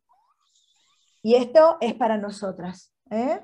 Y 1.23 1.35
esto 1.35 1.77
es 1.81 1.95
para 1.95 2.19
nosotras. 2.19 2.93
¿eh? 3.11 3.41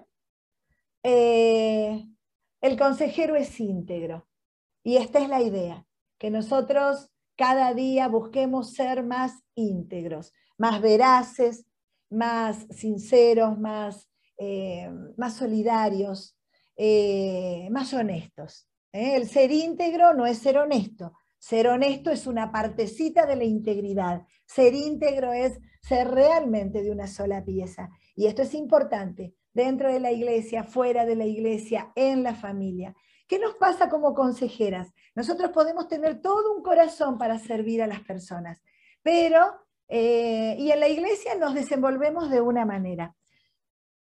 Eh, 1.02 2.06
el 2.60 2.78
consejero 2.78 3.34
es 3.34 3.58
íntegro. 3.58 4.28
Y 4.84 4.96
esta 4.96 5.18
es 5.20 5.28
la 5.28 5.42
idea, 5.42 5.84
que 6.18 6.30
nosotros 6.30 7.10
cada 7.36 7.74
día 7.74 8.08
busquemos 8.08 8.72
ser 8.72 9.02
más 9.04 9.42
íntegros, 9.54 10.32
más 10.58 10.80
veraces, 10.80 11.66
más 12.12 12.66
sinceros, 12.70 13.58
más, 13.58 14.08
eh, 14.38 14.88
más 15.16 15.34
solidarios, 15.34 16.36
eh, 16.76 17.68
más 17.70 17.92
honestos. 17.92 18.68
¿eh? 18.92 19.16
El 19.16 19.28
ser 19.28 19.50
íntegro 19.50 20.14
no 20.14 20.26
es 20.26 20.38
ser 20.38 20.58
honesto. 20.58 21.12
Ser 21.38 21.66
honesto 21.66 22.10
es 22.10 22.26
una 22.26 22.52
partecita 22.52 23.26
de 23.26 23.36
la 23.36 23.44
integridad. 23.44 24.22
Ser 24.46 24.74
íntegro 24.74 25.32
es 25.32 25.58
ser 25.82 26.08
realmente 26.08 26.82
de 26.82 26.92
una 26.92 27.08
sola 27.08 27.44
pieza. 27.44 27.90
Y 28.14 28.26
esto 28.26 28.42
es 28.42 28.54
importante 28.54 29.34
dentro 29.52 29.92
de 29.92 30.00
la 30.00 30.12
iglesia, 30.12 30.62
fuera 30.62 31.04
de 31.04 31.16
la 31.16 31.26
iglesia, 31.26 31.92
en 31.96 32.22
la 32.22 32.34
familia. 32.34 32.94
¿Qué 33.26 33.38
nos 33.38 33.54
pasa 33.54 33.88
como 33.88 34.14
consejeras? 34.14 34.92
Nosotros 35.14 35.50
podemos 35.50 35.88
tener 35.88 36.20
todo 36.20 36.54
un 36.54 36.62
corazón 36.62 37.18
para 37.18 37.38
servir 37.38 37.82
a 37.82 37.86
las 37.86 38.00
personas, 38.00 38.62
pero 39.02 39.61
eh, 39.94 40.56
y 40.58 40.70
en 40.70 40.80
la 40.80 40.88
iglesia 40.88 41.34
nos 41.34 41.54
desenvolvemos 41.54 42.30
de 42.30 42.40
una 42.40 42.64
manera. 42.64 43.14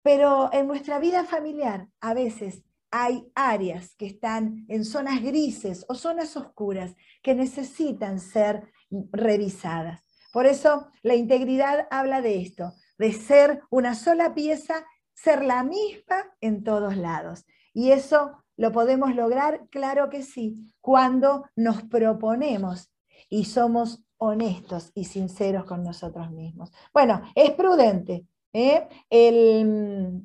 Pero 0.01 0.49
en 0.51 0.67
nuestra 0.67 0.99
vida 0.99 1.23
familiar 1.23 1.87
a 2.01 2.13
veces 2.13 2.63
hay 2.91 3.31
áreas 3.35 3.95
que 3.95 4.07
están 4.07 4.65
en 4.67 4.83
zonas 4.83 5.23
grises 5.23 5.85
o 5.87 5.95
zonas 5.95 6.35
oscuras 6.35 6.95
que 7.21 7.35
necesitan 7.35 8.19
ser 8.19 8.71
revisadas. 9.11 10.03
Por 10.33 10.45
eso 10.45 10.89
la 11.03 11.15
integridad 11.15 11.87
habla 11.89 12.21
de 12.21 12.41
esto, 12.41 12.73
de 12.97 13.13
ser 13.13 13.61
una 13.69 13.95
sola 13.95 14.33
pieza, 14.33 14.85
ser 15.13 15.43
la 15.43 15.63
misma 15.63 16.35
en 16.41 16.65
todos 16.65 16.97
lados. 16.97 17.45
Y 17.73 17.91
eso 17.91 18.43
¿Lo 18.57 18.71
podemos 18.71 19.13
lograr? 19.13 19.67
Claro 19.69 20.09
que 20.09 20.23
sí, 20.23 20.73
cuando 20.81 21.45
nos 21.55 21.83
proponemos 21.83 22.91
y 23.29 23.45
somos 23.45 24.03
honestos 24.17 24.91
y 24.95 25.05
sinceros 25.05 25.65
con 25.65 25.83
nosotros 25.83 26.31
mismos. 26.31 26.71
Bueno, 26.93 27.21
es 27.35 27.51
prudente. 27.51 28.25
¿eh? 28.53 28.87
El, 29.09 30.23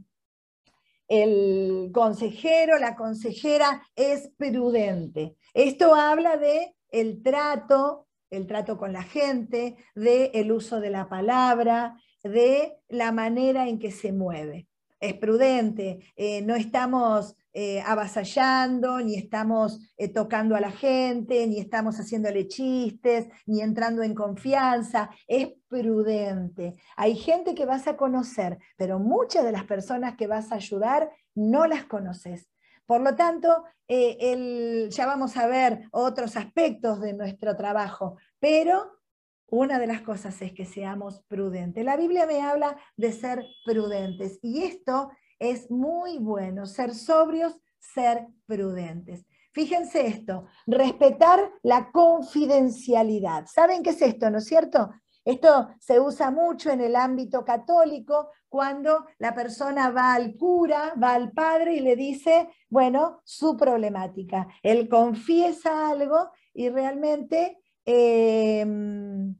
el 1.09 1.91
consejero, 1.93 2.79
la 2.79 2.97
consejera 2.97 3.83
es 3.95 4.31
prudente. 4.37 5.37
Esto 5.55 5.95
habla 5.95 6.37
de 6.37 6.75
el 6.91 7.23
trato, 7.23 8.07
el 8.31 8.47
trato 8.47 8.79
con 8.79 8.93
la 8.93 9.03
gente, 9.03 9.77
de 9.95 10.31
el 10.35 10.53
uso 10.53 10.81
de 10.81 10.91
la 10.91 11.09
palabra, 11.09 11.97
de 12.23 12.79
la 12.89 13.13
manera 13.13 13.69
en 13.69 13.79
que 13.79 13.91
se 13.91 14.13
mueve. 14.13 14.69
Es 15.01 15.15
prudente, 15.15 16.01
eh, 16.17 16.43
no 16.43 16.55
estamos 16.55 17.37
eh, 17.53 17.83
avasallando, 17.83 19.01
ni 19.01 19.17
estamos 19.17 19.79
eh, 19.97 20.09
tocando 20.09 20.57
a 20.57 20.61
la 20.61 20.71
gente, 20.71 21.47
ni 21.47 21.59
estamos 21.59 21.97
haciéndole 21.99 22.49
chistes, 22.49 23.29
ni 23.47 23.61
entrando 23.61 24.03
en 24.03 24.15
confianza. 24.15 25.11
Es 25.27 25.49
prudente. 25.69 26.75
Hay 26.97 27.17
gente 27.17 27.55
que 27.55 27.67
vas 27.67 27.87
a 27.87 27.97
conocer, 27.97 28.59
pero 28.77 28.99
muchas 28.99 29.45
de 29.45 29.53
las 29.53 29.65
personas 29.65 30.17
que 30.17 30.27
vas 30.27 30.53
a 30.53 30.57
ayudar 30.57 31.11
no 31.35 31.67
las 31.67 31.85
conoces. 31.85 32.49
Por 32.87 33.01
lo 33.01 33.15
tanto, 33.15 33.65
ya 33.89 35.07
vamos 35.07 35.37
a 35.37 35.47
ver 35.47 35.89
otros 35.93 36.37
aspectos 36.37 37.01
de 37.01 37.13
nuestro 37.13 37.57
trabajo, 37.57 38.17
pero 38.39 39.03
una 39.53 39.79
de 39.79 39.87
las 39.87 40.01
cosas 40.01 40.41
es 40.41 40.53
que 40.53 40.65
seamos 40.65 41.21
prudentes. 41.29 41.85
La 41.85 41.99
Biblia 41.99 42.25
me 42.25 42.41
habla 42.41 42.75
de 42.97 43.13
ser 43.13 43.45
prudentes 43.67 44.39
y 44.41 44.63
esto 44.63 45.11
es 45.43 45.73
muy 45.73 46.19
bueno, 46.19 46.67
ser 46.67 46.95
sobrios, 46.95 47.59
ser 47.81 48.29
prudentes. 48.47 49.27
Fíjense 49.51 50.07
esto, 50.07 50.47
respetar 50.69 51.51
la 51.63 51.91
confidencialidad. 51.91 53.47
¿Saben 53.47 53.83
qué 53.83 53.91
es 53.91 54.01
esto, 54.01 54.31
no 54.31 54.39
es 54.39 54.47
cierto? 54.47 54.91
Esto 55.25 55.69
se 55.81 55.99
usa 55.99 56.31
mucho 56.31 56.71
en 56.71 56.81
el 56.81 56.95
ámbito 56.95 57.45
católico 57.45 58.31
cuando 58.49 59.07
la 59.19 59.35
persona 59.35 59.91
va 59.91 60.15
al 60.15 60.37
cura, 60.37 60.95
va 61.03 61.15
al 61.15 61.33
padre 61.33 61.75
y 61.75 61.81
le 61.81 61.97
dice, 61.97 62.49
bueno, 62.69 63.21
su 63.25 63.57
problemática. 63.57 64.47
Él 64.63 64.89
confiesa 64.89 65.91
algo 65.91 66.31
y 66.55 66.69
realmente 66.69 67.59
em, 67.85 69.35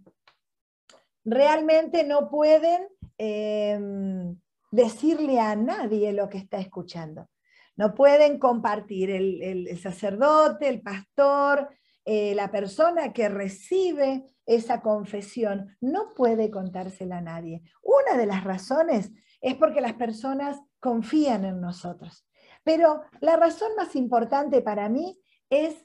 realmente 1.25 2.03
no 2.03 2.29
pueden 2.29 2.89
em, 3.19 4.37
decirle 4.73 5.39
a 5.39 5.55
nadie 5.55 6.13
lo 6.13 6.29
que 6.29 6.39
está 6.39 6.59
escuchando. 6.59 7.29
No 7.77 7.95
pueden 7.95 8.39
compartir 8.39 9.11
el, 9.11 9.79
sacerdote, 9.79 10.69
el 10.69 10.83
pastor, 10.83 11.69
eh, 12.05 12.35
la 12.35 12.51
persona 12.51 13.13
que 13.13 13.29
recibe 13.29 14.25
esa 14.45 14.81
confesión, 14.81 15.77
no 15.81 16.13
puede 16.17 16.51
contársela 16.51 17.19
a 17.19 17.23
nadie. 17.23 17.63
Una 17.83 18.19
de 18.19 18.27
las 18.27 18.43
razones 18.43 19.13
es 19.41 19.55
porque 19.55 19.81
las 19.81 19.95
personas 19.95 20.59
confían 20.81 21.45
en 21.45 21.61
nosotros. 21.61 22.27
Pero 22.65 23.03
la 23.21 23.37
razón 23.37 23.71
más 23.77 23.95
importante 23.95 24.63
para 24.63 24.89
mí 24.89 25.21
es 25.49 25.85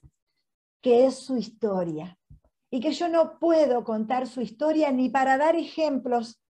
que 0.82 1.06
es 1.06 1.16
su 1.16 1.38
historia 1.38 2.18
y 2.70 2.80
que 2.80 2.92
yo 2.92 3.08
no 3.08 3.40
puedo 3.40 3.84
contar 3.84 4.28
su 4.28 4.42
historia 4.42 4.92
ni 4.92 5.10
para 5.10 5.38
dar 5.38 5.56
ejemplos, 5.56 6.42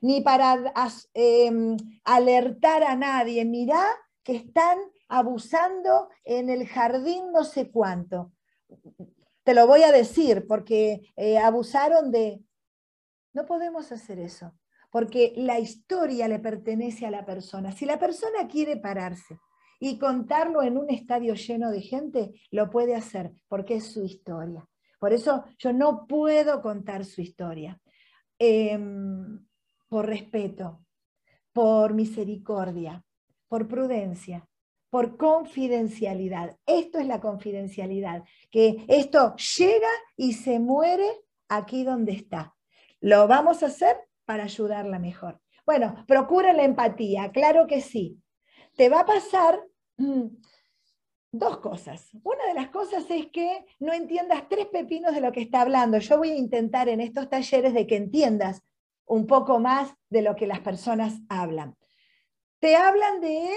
ni 0.00 0.20
para 0.20 0.72
em, 1.14 1.76
alertar 2.04 2.82
a 2.82 2.96
nadie. 2.96 3.44
Mirá 3.44 3.84
que 4.22 4.36
están 4.36 4.78
abusando 5.08 6.08
en 6.24 6.50
el 6.50 6.66
jardín 6.66 7.32
no 7.32 7.44
sé 7.44 7.70
cuánto. 7.70 8.32
Te 9.44 9.54
lo 9.54 9.66
voy 9.66 9.84
a 9.84 9.92
decir 9.92 10.46
porque 10.48 11.12
eh, 11.16 11.38
abusaron 11.38 12.10
de... 12.10 12.42
No 13.32 13.46
podemos 13.46 13.92
hacer 13.92 14.18
eso, 14.18 14.54
porque 14.90 15.32
la 15.36 15.60
historia 15.60 16.26
le 16.26 16.38
pertenece 16.38 17.06
a 17.06 17.10
la 17.10 17.24
persona. 17.24 17.70
Si 17.70 17.84
la 17.84 17.98
persona 17.98 18.48
quiere 18.48 18.76
pararse 18.76 19.38
y 19.78 19.98
contarlo 19.98 20.62
en 20.62 20.78
un 20.78 20.90
estadio 20.90 21.34
lleno 21.34 21.70
de 21.70 21.82
gente, 21.82 22.32
lo 22.50 22.70
puede 22.70 22.96
hacer 22.96 23.32
porque 23.46 23.76
es 23.76 23.92
su 23.92 24.02
historia. 24.02 24.66
Por 24.98 25.12
eso 25.12 25.44
yo 25.58 25.72
no 25.72 26.06
puedo 26.06 26.62
contar 26.62 27.04
su 27.04 27.20
historia. 27.20 27.80
Em, 28.38 29.45
por 29.88 30.06
respeto, 30.06 30.84
por 31.52 31.94
misericordia, 31.94 33.04
por 33.48 33.68
prudencia, 33.68 34.48
por 34.90 35.16
confidencialidad. 35.16 36.56
Esto 36.66 36.98
es 36.98 37.06
la 37.06 37.20
confidencialidad, 37.20 38.24
que 38.50 38.84
esto 38.88 39.34
llega 39.58 39.88
y 40.16 40.32
se 40.32 40.58
muere 40.58 41.08
aquí 41.48 41.84
donde 41.84 42.12
está. 42.12 42.54
Lo 43.00 43.28
vamos 43.28 43.62
a 43.62 43.66
hacer 43.66 43.96
para 44.24 44.44
ayudarla 44.44 44.98
mejor. 44.98 45.40
Bueno, 45.64 46.04
procura 46.06 46.52
la 46.52 46.64
empatía, 46.64 47.30
claro 47.32 47.66
que 47.66 47.80
sí. 47.80 48.20
Te 48.76 48.88
va 48.88 49.00
a 49.00 49.06
pasar 49.06 49.60
mm, 49.96 50.26
dos 51.32 51.58
cosas. 51.58 52.10
Una 52.22 52.46
de 52.46 52.54
las 52.54 52.68
cosas 52.68 53.04
es 53.10 53.26
que 53.26 53.64
no 53.80 53.92
entiendas 53.92 54.48
tres 54.48 54.66
pepinos 54.66 55.14
de 55.14 55.20
lo 55.20 55.32
que 55.32 55.40
está 55.40 55.62
hablando. 55.62 55.98
Yo 55.98 56.18
voy 56.18 56.30
a 56.30 56.36
intentar 56.36 56.88
en 56.88 57.00
estos 57.00 57.28
talleres 57.28 57.74
de 57.74 57.86
que 57.86 57.96
entiendas 57.96 58.62
un 59.06 59.26
poco 59.26 59.58
más 59.58 59.94
de 60.10 60.22
lo 60.22 60.36
que 60.36 60.46
las 60.46 60.60
personas 60.60 61.14
hablan. 61.28 61.76
Te 62.58 62.76
hablan 62.76 63.20
de 63.20 63.48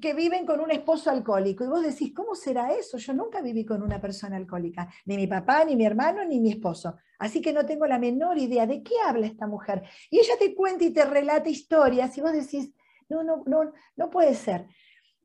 que 0.00 0.14
viven 0.14 0.46
con 0.46 0.60
un 0.60 0.70
esposo 0.70 1.10
alcohólico 1.10 1.64
y 1.64 1.68
vos 1.68 1.82
decís, 1.82 2.12
¿cómo 2.14 2.34
será 2.34 2.72
eso? 2.74 2.96
Yo 2.96 3.12
nunca 3.12 3.40
viví 3.40 3.64
con 3.64 3.82
una 3.82 4.00
persona 4.00 4.36
alcohólica, 4.36 4.88
ni 5.06 5.16
mi 5.16 5.26
papá, 5.26 5.64
ni 5.64 5.74
mi 5.74 5.84
hermano, 5.84 6.24
ni 6.24 6.38
mi 6.38 6.50
esposo. 6.50 6.96
Así 7.18 7.40
que 7.40 7.52
no 7.52 7.66
tengo 7.66 7.86
la 7.86 7.98
menor 7.98 8.38
idea 8.38 8.66
de 8.66 8.82
qué 8.82 8.94
habla 9.04 9.26
esta 9.26 9.46
mujer. 9.46 9.82
Y 10.10 10.20
ella 10.20 10.34
te 10.38 10.54
cuenta 10.54 10.84
y 10.84 10.90
te 10.90 11.04
relata 11.04 11.48
historias 11.48 12.16
y 12.16 12.20
vos 12.20 12.32
decís, 12.32 12.72
no, 13.08 13.24
no, 13.24 13.42
no, 13.46 13.72
no 13.96 14.10
puede 14.10 14.34
ser. 14.34 14.66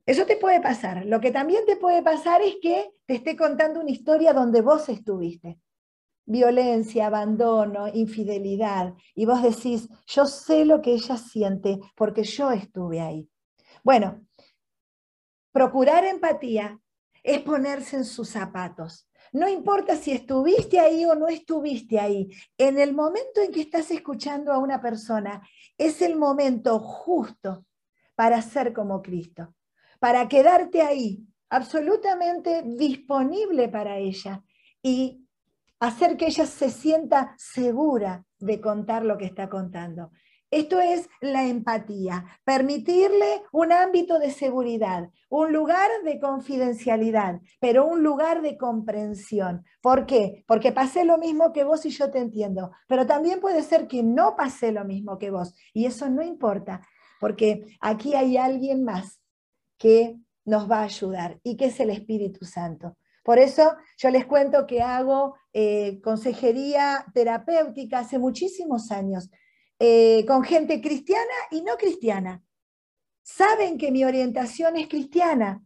Eso 0.05 0.25
te 0.25 0.37
puede 0.37 0.61
pasar. 0.61 1.05
Lo 1.05 1.19
que 1.19 1.31
también 1.31 1.65
te 1.65 1.77
puede 1.77 2.01
pasar 2.01 2.41
es 2.41 2.55
que 2.61 2.91
te 3.05 3.15
esté 3.15 3.35
contando 3.35 3.79
una 3.79 3.91
historia 3.91 4.33
donde 4.33 4.61
vos 4.61 4.89
estuviste. 4.89 5.59
Violencia, 6.25 7.07
abandono, 7.07 7.87
infidelidad. 7.87 8.93
Y 9.13 9.25
vos 9.25 9.41
decís, 9.41 9.87
yo 10.07 10.25
sé 10.25 10.65
lo 10.65 10.81
que 10.81 10.93
ella 10.93 11.17
siente 11.17 11.79
porque 11.95 12.23
yo 12.23 12.51
estuve 12.51 13.01
ahí. 13.01 13.29
Bueno, 13.83 14.25
procurar 15.51 16.05
empatía 16.05 16.79
es 17.23 17.41
ponerse 17.41 17.97
en 17.97 18.05
sus 18.05 18.29
zapatos. 18.29 19.09
No 19.33 19.49
importa 19.49 19.95
si 19.95 20.11
estuviste 20.11 20.79
ahí 20.79 21.05
o 21.05 21.15
no 21.15 21.27
estuviste 21.27 21.99
ahí. 21.99 22.29
En 22.57 22.79
el 22.79 22.93
momento 22.93 23.41
en 23.41 23.51
que 23.51 23.61
estás 23.61 23.91
escuchando 23.91 24.53
a 24.53 24.59
una 24.59 24.81
persona, 24.81 25.41
es 25.77 26.01
el 26.01 26.15
momento 26.15 26.79
justo 26.79 27.65
para 28.15 28.41
ser 28.41 28.73
como 28.73 29.01
Cristo 29.01 29.53
para 30.05 30.27
quedarte 30.27 30.83
ahí, 30.83 31.25
absolutamente 31.49 32.61
disponible 32.63 33.69
para 33.69 33.97
ella 33.97 34.43
y 34.83 35.24
hacer 35.79 36.17
que 36.17 36.27
ella 36.27 36.45
se 36.45 36.69
sienta 36.69 37.35
segura 37.37 38.25
de 38.39 38.61
contar 38.61 39.05
lo 39.05 39.17
que 39.17 39.25
está 39.25 39.49
contando. 39.49 40.11
Esto 40.51 40.79
es 40.79 41.09
la 41.21 41.47
empatía, 41.47 42.25
permitirle 42.43 43.43
un 43.51 43.71
ámbito 43.71 44.19
de 44.19 44.31
seguridad, 44.31 45.09
un 45.27 45.51
lugar 45.51 45.89
de 46.05 46.19
confidencialidad, 46.19 47.41
pero 47.59 47.85
un 47.85 48.03
lugar 48.03 48.41
de 48.41 48.57
comprensión. 48.57 49.65
¿Por 49.81 50.05
qué? 50.05 50.45
Porque 50.47 50.71
pasé 50.71 51.03
lo 51.03 51.17
mismo 51.17 51.51
que 51.51 51.63
vos 51.63 51.85
y 51.85 51.89
yo 51.89 52.11
te 52.11 52.19
entiendo, 52.19 52.71
pero 52.87 53.05
también 53.05 53.41
puede 53.41 53.63
ser 53.63 53.87
que 53.87 54.03
no 54.03 54.35
pasé 54.35 54.71
lo 54.71 54.85
mismo 54.85 55.17
que 55.17 55.31
vos 55.31 55.55
y 55.73 55.87
eso 55.87 56.09
no 56.09 56.21
importa, 56.21 56.87
porque 57.19 57.65
aquí 57.81 58.13
hay 58.13 58.37
alguien 58.37 58.83
más 58.83 59.19
que 59.77 60.17
nos 60.45 60.69
va 60.69 60.79
a 60.79 60.83
ayudar 60.83 61.39
y 61.43 61.57
que 61.57 61.65
es 61.65 61.79
el 61.79 61.89
Espíritu 61.89 62.45
Santo. 62.45 62.95
Por 63.25 63.39
eso 63.39 63.75
yo 63.97 64.11
les 64.11 64.27
cuento 64.27 64.67
que 64.67 64.83
hago 64.83 65.35
eh, 65.51 65.99
consejería 66.01 67.03
terapéutica 67.11 67.99
hace 67.99 68.19
muchísimos 68.19 68.91
años 68.91 69.31
eh, 69.79 70.23
con 70.27 70.43
gente 70.43 70.79
cristiana 70.79 71.33
y 71.49 71.63
no 71.63 71.75
cristiana. 71.75 72.43
Saben 73.23 73.79
que 73.79 73.91
mi 73.91 74.05
orientación 74.05 74.77
es 74.77 74.87
cristiana, 74.87 75.63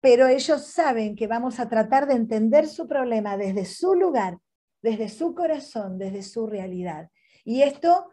pero 0.00 0.28
ellos 0.28 0.64
saben 0.68 1.16
que 1.16 1.26
vamos 1.26 1.58
a 1.58 1.68
tratar 1.68 2.06
de 2.06 2.14
entender 2.14 2.68
su 2.68 2.86
problema 2.86 3.36
desde 3.36 3.64
su 3.64 3.96
lugar, 3.96 4.38
desde 4.80 5.08
su 5.08 5.34
corazón, 5.34 5.98
desde 5.98 6.22
su 6.22 6.46
realidad. 6.46 7.10
Y 7.44 7.62
esto, 7.62 8.12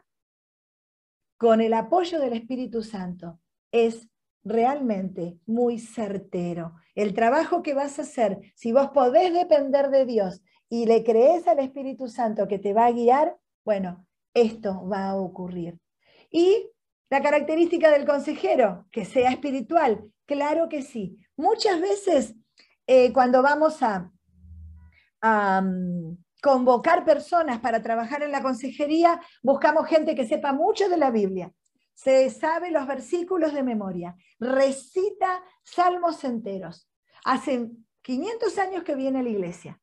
con 1.38 1.62
el 1.62 1.75
apoyo 1.75 2.19
del 2.19 2.34
Espíritu 2.34 2.82
Santo, 2.82 3.39
es 3.71 4.10
realmente 4.43 5.38
muy 5.45 5.78
certero. 5.78 6.73
El 6.99 7.13
trabajo 7.13 7.63
que 7.63 7.73
vas 7.73 7.97
a 7.97 8.01
hacer, 8.01 8.41
si 8.55 8.73
vos 8.73 8.89
podés 8.89 9.31
depender 9.31 9.89
de 9.89 10.05
Dios 10.05 10.41
y 10.67 10.85
le 10.85 11.05
crees 11.05 11.47
al 11.47 11.59
Espíritu 11.59 12.09
Santo 12.09 12.45
que 12.45 12.59
te 12.59 12.73
va 12.73 12.88
a 12.88 12.91
guiar, 12.91 13.38
bueno, 13.63 14.05
esto 14.33 14.85
va 14.85 15.07
a 15.07 15.15
ocurrir. 15.15 15.79
Y 16.29 16.69
La 17.09 17.21
característica 17.21 17.89
del 17.89 18.05
consejero, 18.05 18.85
que 18.91 19.05
sea 19.05 19.31
espiritual, 19.31 20.12
claro 20.25 20.67
que 20.67 20.81
sí. 20.81 21.17
Muchas 21.38 21.79
veces 21.79 22.35
eh, 22.85 23.13
cuando 23.13 23.41
vamos 23.41 23.81
a, 23.81 24.12
mm, 25.21 26.17
convocar 26.41 27.05
personas 27.05 27.62
para 27.62 27.81
trabajar 27.81 28.23
en 28.23 28.33
la 28.33 28.43
consejería, 28.43 29.21
buscamos 29.41 29.88
gente 29.88 30.15
que 30.15 30.27
sepa 30.27 30.51
mucho 30.51 30.89
de 30.89 30.97
la 30.97 31.12
Biblia, 31.12 31.53
se 32.01 32.29
sabe 32.29 32.71
los 32.71 32.88
versículos 32.88 33.53
de 33.53 33.62
memoria, 33.62 34.15
recita 34.39 35.43
salmos 35.63 36.23
enteros. 36.23 36.89
Hace 37.25 37.71
500 38.03 38.57
años 38.57 38.83
que 38.83 38.95
viene 38.95 39.19
a 39.19 39.23
la 39.23 39.27
iglesia, 39.27 39.81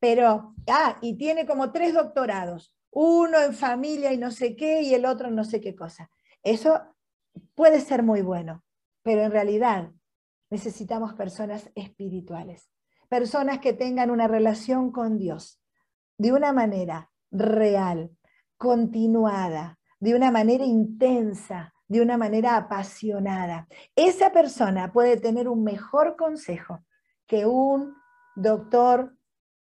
pero, 0.00 0.54
ah, 0.66 0.96
y 1.02 1.18
tiene 1.18 1.44
como 1.44 1.70
tres 1.70 1.92
doctorados, 1.92 2.74
uno 2.90 3.38
en 3.38 3.52
familia 3.52 4.14
y 4.14 4.16
no 4.16 4.30
sé 4.30 4.56
qué, 4.56 4.80
y 4.80 4.94
el 4.94 5.04
otro 5.04 5.28
en 5.28 5.34
no 5.34 5.44
sé 5.44 5.60
qué 5.60 5.74
cosa. 5.74 6.10
Eso 6.42 6.80
puede 7.54 7.82
ser 7.82 8.02
muy 8.02 8.22
bueno, 8.22 8.64
pero 9.02 9.20
en 9.20 9.30
realidad 9.30 9.90
necesitamos 10.48 11.12
personas 11.12 11.70
espirituales, 11.74 12.70
personas 13.10 13.58
que 13.58 13.74
tengan 13.74 14.10
una 14.10 14.26
relación 14.26 14.90
con 14.90 15.18
Dios 15.18 15.60
de 16.16 16.32
una 16.32 16.54
manera 16.54 17.10
real, 17.30 18.10
continuada, 18.56 19.78
de 20.02 20.16
una 20.16 20.32
manera 20.32 20.64
intensa, 20.64 21.72
de 21.86 22.00
una 22.00 22.18
manera 22.18 22.56
apasionada. 22.56 23.68
Esa 23.94 24.32
persona 24.32 24.92
puede 24.92 25.16
tener 25.16 25.48
un 25.48 25.62
mejor 25.62 26.16
consejo 26.16 26.84
que 27.24 27.46
un 27.46 27.94
doctor 28.34 29.16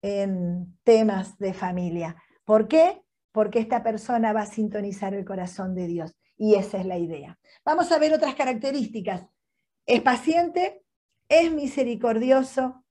en 0.01 0.75
temas 0.83 1.37
de 1.37 1.53
familia. 1.53 2.15
¿Por 2.45 2.67
qué? 2.67 3.03
Porque 3.31 3.59
esta 3.59 3.83
persona 3.83 4.33
va 4.33 4.41
a 4.41 4.47
sintonizar 4.47 5.13
el 5.13 5.23
corazón 5.23 5.75
de 5.75 5.85
Dios. 5.85 6.15
Y 6.35 6.55
esa 6.55 6.79
es 6.79 6.87
la 6.87 6.97
idea. 6.97 7.37
Vamos 7.63 7.91
a 7.91 7.99
ver 7.99 8.11
otras 8.11 8.33
características. 8.33 9.27
Es 9.85 10.01
paciente, 10.01 10.83
es 11.29 11.51
misericordioso, 11.51 12.82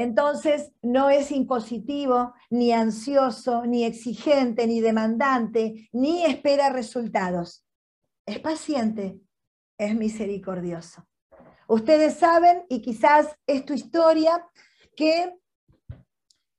entonces 0.00 0.72
no 0.82 1.10
es 1.10 1.30
impositivo, 1.30 2.32
ni 2.48 2.72
ansioso, 2.72 3.66
ni 3.66 3.84
exigente, 3.84 4.66
ni 4.66 4.80
demandante, 4.80 5.88
ni 5.92 6.24
espera 6.24 6.70
resultados. 6.70 7.66
Es 8.24 8.38
paciente, 8.38 9.20
es 9.76 9.94
misericordioso. 9.94 11.06
Ustedes 11.68 12.14
saben, 12.14 12.64
y 12.68 12.80
quizás 12.80 13.28
es 13.46 13.64
tu 13.64 13.74
historia, 13.74 14.46
que 14.96 15.34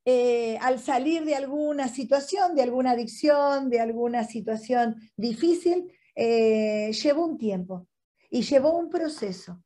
eh, 0.05 0.57
al 0.61 0.79
salir 0.79 1.25
de 1.25 1.35
alguna 1.35 1.87
situación, 1.87 2.55
de 2.55 2.61
alguna 2.61 2.91
adicción, 2.91 3.69
de 3.69 3.79
alguna 3.79 4.23
situación 4.23 4.95
difícil, 5.17 5.91
eh, 6.15 6.91
llevó 6.91 7.25
un 7.25 7.37
tiempo 7.37 7.87
y 8.29 8.43
llevó 8.43 8.77
un 8.77 8.89
proceso. 8.89 9.63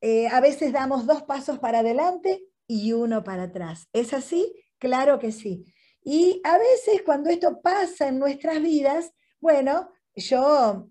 Eh, 0.00 0.28
a 0.28 0.40
veces 0.40 0.72
damos 0.72 1.06
dos 1.06 1.24
pasos 1.24 1.58
para 1.58 1.80
adelante 1.80 2.47
y 2.68 2.92
uno 2.92 3.24
para 3.24 3.44
atrás. 3.44 3.88
¿Es 3.92 4.12
así? 4.12 4.54
Claro 4.78 5.18
que 5.18 5.32
sí. 5.32 5.64
Y 6.04 6.40
a 6.44 6.56
veces 6.56 7.02
cuando 7.04 7.30
esto 7.30 7.60
pasa 7.60 8.06
en 8.06 8.20
nuestras 8.20 8.62
vidas, 8.62 9.12
bueno, 9.40 9.90
yo, 10.14 10.88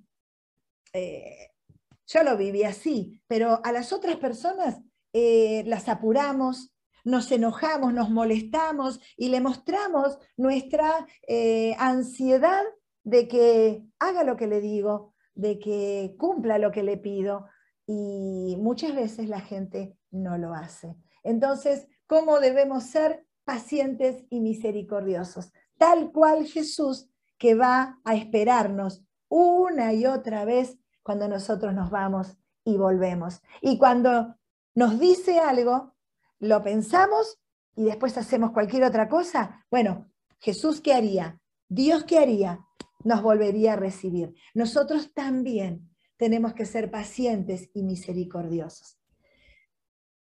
yo 0.94 2.24
lo 2.24 2.38
viví 2.38 2.64
así, 2.64 3.22
pero 3.28 3.62
a 3.64 3.72
las 3.72 3.94
otras 3.94 4.18
personas 4.18 4.82
las 5.14 5.90
apuramos, 5.90 6.74
nos 7.04 7.32
enojamos, 7.32 7.94
nos 7.94 8.10
molestamos 8.10 9.00
y 9.16 9.30
le 9.30 9.40
mostramos 9.40 10.20
nuestra 10.36 11.08
eh, 11.28 11.74
ansiedad 11.80 12.64
de 13.04 13.28
que 13.30 13.84
haga 14.00 14.24
lo 14.24 14.36
que 14.36 14.48
le 14.48 14.60
digo, 14.60 15.14
de 15.34 15.58
que 15.58 16.16
cumpla 16.20 16.58
lo 16.58 16.72
que 16.72 16.84
le 16.84 16.98
pido. 16.98 17.46
Y 17.86 18.58
muchas 18.60 18.94
veces 18.94 19.30
la 19.30 19.40
gente 19.40 19.98
no 20.12 20.38
lo 20.38 20.54
hace. 20.54 20.98
Entonces, 21.28 21.88
¿cómo 22.08 22.40
debemos 22.40 22.86
ser 22.86 23.28
pacientes 23.44 24.24
y 24.30 24.40
misericordiosos? 24.40 25.52
Tal 25.78 26.12
cual 26.14 26.46
Jesús 26.46 27.10
que 27.38 27.54
va 27.54 28.00
a 28.06 28.16
esperarnos 28.16 29.04
una 29.28 29.94
y 29.94 30.06
otra 30.06 30.46
vez 30.46 30.80
cuando 31.04 31.28
nosotros 31.28 31.74
nos 31.74 31.90
vamos 31.90 32.38
y 32.64 32.78
volvemos. 32.78 33.42
Y 33.62 33.78
cuando 33.78 34.38
nos 34.74 35.00
dice 35.00 35.40
algo, 35.40 35.96
lo 36.40 36.64
pensamos 36.64 37.40
y 37.76 37.84
después 37.84 38.18
hacemos 38.18 38.52
cualquier 38.52 38.86
otra 38.86 39.10
cosa, 39.10 39.66
bueno, 39.70 40.10
Jesús 40.40 40.80
qué 40.80 40.94
haría? 40.94 41.42
Dios 41.68 42.06
qué 42.06 42.20
haría? 42.20 42.66
Nos 43.04 43.22
volvería 43.22 43.74
a 43.74 43.76
recibir. 43.76 44.34
Nosotros 44.54 45.14
también 45.14 45.90
tenemos 46.16 46.54
que 46.54 46.66
ser 46.66 46.90
pacientes 46.90 47.70
y 47.74 47.84
misericordiosos. 47.84 48.97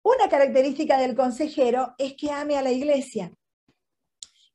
Una 0.09 0.29
característica 0.29 0.99
del 0.99 1.17
consejero 1.17 1.97
es 1.99 2.15
que 2.15 2.31
ame 2.31 2.57
a 2.57 2.63
la 2.63 2.71
iglesia. 2.71 3.33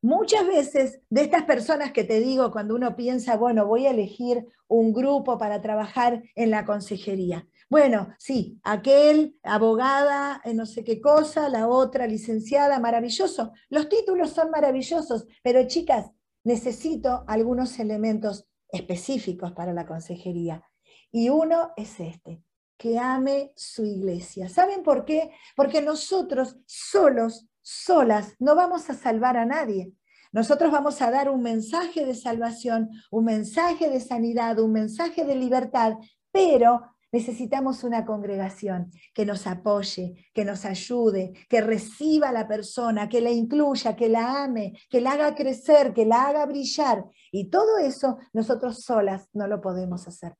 Muchas 0.01 0.47
veces 0.47 1.01
de 1.09 1.23
estas 1.23 1.43
personas 1.43 1.91
que 1.91 2.05
te 2.05 2.21
digo, 2.21 2.53
cuando 2.53 2.73
uno 2.73 2.95
piensa, 2.95 3.35
bueno, 3.35 3.67
voy 3.67 3.85
a 3.85 3.91
elegir 3.91 4.47
un 4.69 4.93
grupo 4.93 5.37
para 5.37 5.61
trabajar 5.61 6.23
en 6.35 6.51
la 6.51 6.63
consejería. 6.63 7.49
Bueno, 7.69 8.15
sí, 8.17 8.61
aquel, 8.63 9.35
abogada, 9.43 10.41
eh, 10.45 10.53
no 10.53 10.65
sé 10.65 10.85
qué 10.85 11.01
cosa, 11.01 11.49
la 11.49 11.67
otra, 11.67 12.07
licenciada, 12.07 12.79
maravilloso. 12.79 13.51
Los 13.69 13.89
títulos 13.89 14.29
son 14.29 14.51
maravillosos, 14.51 15.27
pero 15.43 15.67
chicas, 15.67 16.11
necesito 16.45 17.25
algunos 17.27 17.77
elementos 17.77 18.47
específicos 18.69 19.51
para 19.51 19.73
la 19.73 19.85
consejería. 19.85 20.63
Y 21.11 21.27
uno 21.27 21.73
es 21.75 21.99
este, 21.99 22.41
que 22.81 22.97
ame 22.97 23.53
su 23.55 23.85
iglesia. 23.85 24.49
¿Saben 24.49 24.81
por 24.81 25.05
qué? 25.05 25.29
Porque 25.55 25.83
nosotros 25.83 26.57
solos, 26.65 27.47
solas, 27.61 28.33
no 28.39 28.55
vamos 28.55 28.89
a 28.89 28.95
salvar 28.95 29.37
a 29.37 29.45
nadie. 29.45 29.93
Nosotros 30.31 30.71
vamos 30.71 30.99
a 31.03 31.11
dar 31.11 31.29
un 31.29 31.43
mensaje 31.43 32.07
de 32.07 32.15
salvación, 32.15 32.89
un 33.11 33.25
mensaje 33.25 33.87
de 33.87 33.99
sanidad, 33.99 34.57
un 34.57 34.71
mensaje 34.71 35.25
de 35.25 35.35
libertad, 35.35 35.93
pero 36.31 36.81
Necesitamos 37.13 37.83
una 37.83 38.05
congregación 38.05 38.89
que 39.13 39.25
nos 39.25 39.45
apoye, 39.45 40.15
que 40.33 40.45
nos 40.45 40.63
ayude, 40.63 41.33
que 41.49 41.59
reciba 41.59 42.29
a 42.29 42.31
la 42.31 42.47
persona, 42.47 43.09
que 43.09 43.19
la 43.19 43.31
incluya, 43.31 43.97
que 43.97 44.07
la 44.07 44.45
ame, 44.45 44.79
que 44.89 45.01
la 45.01 45.11
haga 45.11 45.35
crecer, 45.35 45.93
que 45.93 46.05
la 46.05 46.29
haga 46.29 46.45
brillar. 46.45 47.03
Y 47.29 47.49
todo 47.49 47.79
eso 47.79 48.17
nosotros 48.31 48.85
solas 48.85 49.27
no 49.33 49.47
lo 49.47 49.59
podemos 49.59 50.07
hacer. 50.07 50.37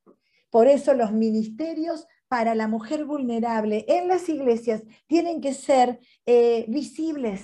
Por 0.49 0.67
eso 0.67 0.93
los 0.93 1.11
ministerios 1.11 2.07
para 2.31 2.55
la 2.55 2.69
mujer 2.69 3.03
vulnerable 3.03 3.83
en 3.89 4.07
las 4.07 4.29
iglesias 4.29 4.83
tienen 5.05 5.41
que 5.41 5.53
ser 5.53 5.99
eh, 6.25 6.63
visibles, 6.69 7.41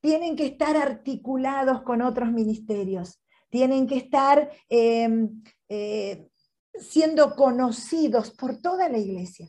tienen 0.00 0.34
que 0.34 0.46
estar 0.46 0.76
articulados 0.76 1.82
con 1.82 2.02
otros 2.02 2.32
ministerios, 2.32 3.20
tienen 3.48 3.86
que 3.86 3.96
estar 3.96 4.50
em, 4.68 5.40
eh, 5.68 6.26
siendo 6.74 7.36
conocidos 7.36 8.32
por 8.32 8.60
toda 8.60 8.88
la 8.88 8.98
iglesia. 8.98 9.48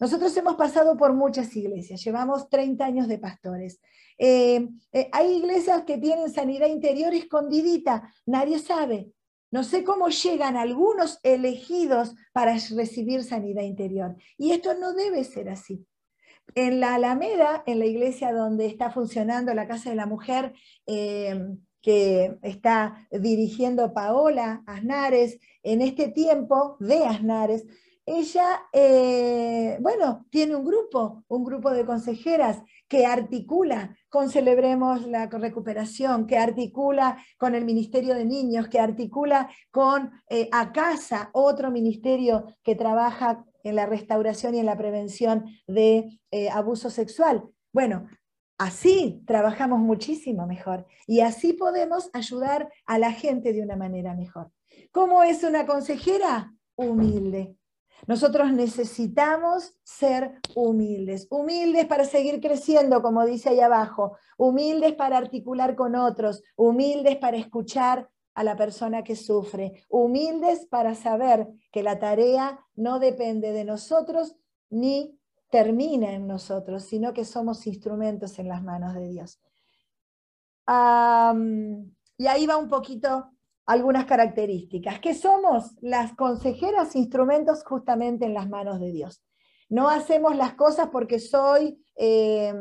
Nosotros 0.00 0.36
hemos 0.36 0.56
pasado 0.56 0.96
por 0.96 1.12
muchas 1.12 1.54
iglesias, 1.54 2.02
llevamos 2.02 2.48
30 2.48 2.84
años 2.84 3.06
de 3.06 3.18
pastores. 3.18 3.78
Eh, 4.18 4.68
hay 5.12 5.36
iglesias 5.36 5.84
que 5.84 5.98
tienen 5.98 6.32
sanidad 6.32 6.66
interior 6.66 7.14
escondidita, 7.14 8.12
nadie 8.26 8.58
sabe. 8.58 9.12
No 9.50 9.64
sé 9.64 9.82
cómo 9.84 10.08
llegan 10.08 10.56
algunos 10.56 11.18
elegidos 11.22 12.14
para 12.32 12.56
recibir 12.76 13.24
sanidad 13.24 13.62
interior. 13.62 14.16
Y 14.38 14.52
esto 14.52 14.74
no 14.74 14.92
debe 14.92 15.24
ser 15.24 15.48
así. 15.48 15.86
En 16.54 16.80
la 16.80 16.94
Alameda, 16.94 17.62
en 17.66 17.78
la 17.78 17.86
iglesia 17.86 18.32
donde 18.32 18.66
está 18.66 18.90
funcionando 18.90 19.54
la 19.54 19.68
Casa 19.68 19.90
de 19.90 19.96
la 19.96 20.06
Mujer, 20.06 20.52
eh, 20.86 21.56
que 21.80 22.36
está 22.42 23.08
dirigiendo 23.10 23.94
Paola 23.94 24.62
Aznares 24.66 25.38
en 25.62 25.80
este 25.80 26.08
tiempo 26.08 26.76
de 26.78 27.04
Aznares, 27.04 27.64
ella, 28.06 28.62
eh, 28.72 29.78
bueno, 29.80 30.26
tiene 30.30 30.56
un 30.56 30.64
grupo, 30.64 31.24
un 31.28 31.44
grupo 31.44 31.70
de 31.70 31.84
consejeras 31.84 32.62
que 32.88 33.06
articula 33.06 33.96
con 34.08 34.30
Celebremos 34.30 35.06
la 35.06 35.26
Recuperación, 35.26 36.26
que 36.26 36.36
articula 36.36 37.18
con 37.38 37.54
el 37.54 37.64
Ministerio 37.64 38.14
de 38.14 38.24
Niños, 38.24 38.68
que 38.68 38.80
articula 38.80 39.48
con 39.70 40.10
eh, 40.28 40.48
ACASA, 40.50 41.30
otro 41.32 41.70
ministerio 41.70 42.56
que 42.62 42.74
trabaja 42.74 43.44
en 43.62 43.76
la 43.76 43.86
restauración 43.86 44.54
y 44.54 44.58
en 44.58 44.66
la 44.66 44.76
prevención 44.76 45.44
de 45.66 46.18
eh, 46.30 46.48
abuso 46.50 46.90
sexual. 46.90 47.44
Bueno, 47.72 48.08
Así 48.60 49.22
trabajamos 49.26 49.80
muchísimo 49.80 50.46
mejor 50.46 50.86
y 51.06 51.20
así 51.20 51.54
podemos 51.54 52.10
ayudar 52.12 52.70
a 52.84 52.98
la 52.98 53.10
gente 53.10 53.54
de 53.54 53.62
una 53.62 53.74
manera 53.74 54.14
mejor. 54.14 54.52
¿Cómo 54.92 55.22
es 55.22 55.44
una 55.44 55.64
consejera? 55.64 56.52
Humilde. 56.76 57.56
Nosotros 58.06 58.52
necesitamos 58.52 59.74
ser 59.82 60.40
humildes, 60.54 61.26
humildes 61.30 61.86
para 61.86 62.04
seguir 62.04 62.40
creciendo, 62.40 63.02
como 63.02 63.24
dice 63.24 63.50
ahí 63.50 63.60
abajo, 63.60 64.16
humildes 64.36 64.94
para 64.94 65.18
articular 65.18 65.76
con 65.76 65.94
otros, 65.94 66.42
humildes 66.56 67.16
para 67.16 67.36
escuchar 67.36 68.08
a 68.34 68.44
la 68.44 68.56
persona 68.56 69.02
que 69.02 69.16
sufre, 69.16 69.84
humildes 69.88 70.66
para 70.66 70.94
saber 70.94 71.48
que 71.72 71.82
la 71.82 71.98
tarea 71.98 72.58
no 72.74 72.98
depende 72.98 73.52
de 73.52 73.64
nosotros 73.64 74.36
ni 74.70 75.18
termina 75.50 76.12
en 76.12 76.26
nosotros, 76.26 76.84
sino 76.84 77.12
que 77.12 77.24
somos 77.24 77.66
instrumentos 77.66 78.38
en 78.38 78.48
las 78.48 78.62
manos 78.62 78.94
de 78.94 79.08
Dios. 79.08 79.40
y 82.16 82.26
ahí 82.26 82.46
va 82.46 82.56
un 82.56 82.68
poquito 82.68 83.32
algunas 83.70 84.04
características, 84.04 84.98
que 84.98 85.14
somos 85.14 85.76
las 85.80 86.16
consejeras 86.16 86.96
instrumentos 86.96 87.62
justamente 87.62 88.24
en 88.24 88.34
las 88.34 88.48
manos 88.48 88.80
de 88.80 88.90
Dios. 88.90 89.22
No 89.68 89.88
hacemos 89.88 90.34
las 90.34 90.54
cosas 90.54 90.88
porque 90.90 91.20
soy 91.20 91.80
eh, 91.94 92.52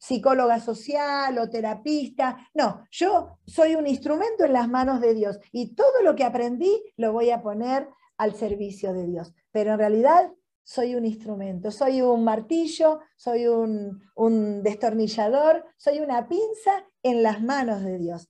psicóloga 0.00 0.58
social 0.58 1.38
o 1.38 1.48
terapista. 1.48 2.36
No, 2.52 2.82
yo 2.90 3.38
soy 3.46 3.76
un 3.76 3.86
instrumento 3.86 4.44
en 4.44 4.54
las 4.54 4.68
manos 4.68 5.00
de 5.00 5.14
Dios 5.14 5.38
y 5.52 5.76
todo 5.76 6.02
lo 6.02 6.16
que 6.16 6.24
aprendí 6.24 6.82
lo 6.96 7.12
voy 7.12 7.30
a 7.30 7.42
poner 7.42 7.88
al 8.16 8.34
servicio 8.34 8.92
de 8.92 9.06
Dios. 9.06 9.32
Pero 9.52 9.74
en 9.74 9.78
realidad 9.78 10.32
soy 10.64 10.96
un 10.96 11.06
instrumento, 11.06 11.70
soy 11.70 12.02
un 12.02 12.24
martillo, 12.24 12.98
soy 13.16 13.46
un, 13.46 14.02
un 14.16 14.64
destornillador, 14.64 15.64
soy 15.76 16.00
una 16.00 16.26
pinza 16.26 16.88
en 17.04 17.22
las 17.22 17.40
manos 17.40 17.84
de 17.84 17.98
Dios. 17.98 18.28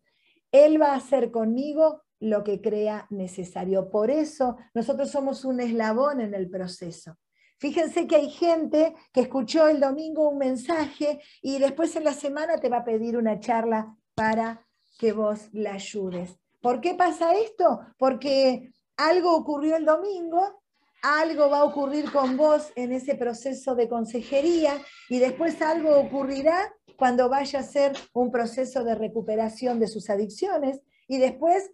Él 0.52 0.80
va 0.80 0.92
a 0.92 0.96
hacer 0.96 1.30
conmigo 1.30 2.02
lo 2.20 2.44
que 2.44 2.60
crea 2.60 3.06
necesario. 3.10 3.90
Por 3.90 4.10
eso 4.10 4.56
nosotros 4.74 5.10
somos 5.10 5.44
un 5.44 5.60
eslabón 5.60 6.20
en 6.20 6.34
el 6.34 6.48
proceso. 6.48 7.18
Fíjense 7.58 8.06
que 8.06 8.16
hay 8.16 8.30
gente 8.30 8.94
que 9.12 9.22
escuchó 9.22 9.68
el 9.68 9.80
domingo 9.80 10.28
un 10.28 10.38
mensaje 10.38 11.20
y 11.40 11.58
después 11.58 11.96
en 11.96 12.04
la 12.04 12.12
semana 12.12 12.58
te 12.58 12.68
va 12.68 12.78
a 12.78 12.84
pedir 12.84 13.16
una 13.16 13.40
charla 13.40 13.96
para 14.14 14.66
que 14.98 15.12
vos 15.12 15.48
la 15.52 15.74
ayudes. 15.74 16.38
¿Por 16.60 16.80
qué 16.80 16.94
pasa 16.94 17.34
esto? 17.34 17.80
Porque 17.98 18.72
algo 18.96 19.34
ocurrió 19.34 19.76
el 19.76 19.84
domingo, 19.84 20.62
algo 21.02 21.48
va 21.48 21.58
a 21.58 21.64
ocurrir 21.64 22.10
con 22.10 22.36
vos 22.36 22.72
en 22.76 22.92
ese 22.92 23.14
proceso 23.14 23.74
de 23.74 23.88
consejería 23.88 24.74
y 25.08 25.18
después 25.18 25.60
algo 25.62 25.98
ocurrirá 25.98 26.74
cuando 26.96 27.28
vaya 27.28 27.60
a 27.60 27.62
ser 27.62 27.92
un 28.12 28.30
proceso 28.30 28.84
de 28.84 28.94
recuperación 28.94 29.78
de 29.78 29.88
sus 29.88 30.10
adicciones 30.10 30.80
y 31.08 31.18
después 31.18 31.70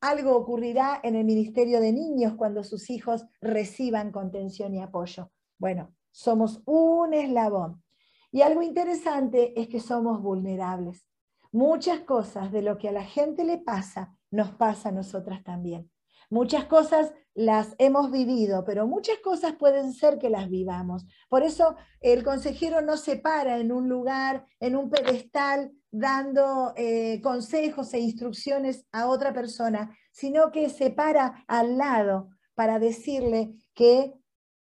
algo 0.00 0.36
ocurrirá 0.36 1.00
en 1.02 1.16
el 1.16 1.24
Ministerio 1.24 1.80
de 1.80 1.92
Niños 1.92 2.34
cuando 2.36 2.64
sus 2.64 2.90
hijos 2.90 3.26
reciban 3.40 4.12
contención 4.12 4.74
y 4.74 4.82
apoyo. 4.82 5.30
Bueno, 5.58 5.94
somos 6.10 6.62
un 6.66 7.14
eslabón. 7.14 7.82
Y 8.30 8.42
algo 8.42 8.62
interesante 8.62 9.58
es 9.60 9.68
que 9.68 9.80
somos 9.80 10.22
vulnerables. 10.22 11.06
Muchas 11.50 12.00
cosas 12.00 12.52
de 12.52 12.62
lo 12.62 12.76
que 12.76 12.90
a 12.90 12.92
la 12.92 13.04
gente 13.04 13.44
le 13.44 13.58
pasa, 13.58 14.14
nos 14.30 14.50
pasa 14.50 14.90
a 14.90 14.92
nosotras 14.92 15.42
también. 15.42 15.90
Muchas 16.30 16.66
cosas 16.66 17.14
las 17.34 17.74
hemos 17.78 18.10
vivido, 18.10 18.64
pero 18.64 18.86
muchas 18.86 19.18
cosas 19.20 19.54
pueden 19.54 19.94
ser 19.94 20.18
que 20.18 20.28
las 20.28 20.50
vivamos. 20.50 21.06
Por 21.30 21.42
eso 21.42 21.76
el 22.00 22.22
consejero 22.22 22.82
no 22.82 22.98
se 22.98 23.16
para 23.16 23.58
en 23.58 23.72
un 23.72 23.88
lugar, 23.88 24.44
en 24.60 24.76
un 24.76 24.90
pedestal, 24.90 25.72
dando 25.90 26.72
eh, 26.76 27.20
consejos 27.22 27.94
e 27.94 28.00
instrucciones 28.00 28.86
a 28.92 29.08
otra 29.08 29.32
persona, 29.32 29.96
sino 30.12 30.50
que 30.50 30.68
se 30.70 30.90
para 30.90 31.44
al 31.46 31.78
lado 31.78 32.30
para 32.54 32.78
decirle 32.78 33.54
que 33.74 34.14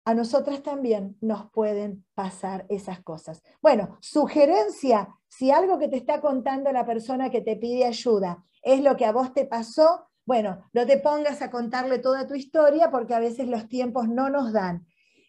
a 0.03 0.13
nosotras 0.13 0.63
también 0.63 1.17
nos 1.21 1.51
pueden 1.51 2.05
pasar 2.15 2.65
esas 2.69 3.01
cosas. 3.01 3.43
Bueno, 3.62 3.97
sugerencia, 4.01 5.10
si 5.27 5.51
algo 5.51 5.77
que 5.77 5.88
te 5.88 5.97
está 5.97 6.21
contando 6.21 6.71
la 6.71 6.86
persona 6.86 7.29
que 7.29 7.41
te 7.41 7.55
pide 7.55 7.86
ayuda 7.86 8.43
es 8.63 8.81
lo 8.81 8.97
que 8.97 9.05
a 9.05 9.12
vos 9.12 9.34
te 9.34 9.45
pasó, 9.45 10.07
bueno, 10.25 10.63
no 10.73 10.86
te 10.86 10.97
pongas 10.97 11.41
a 11.41 11.51
contarle 11.51 11.99
toda 11.99 12.27
tu 12.27 12.36
historia 12.36 12.89
porque 12.89 13.13
a 13.13 13.19
veces 13.19 13.47
los 13.47 13.67
tiempos 13.67 14.07
no 14.07 14.29
nos 14.29 14.53
dan. 14.53 14.88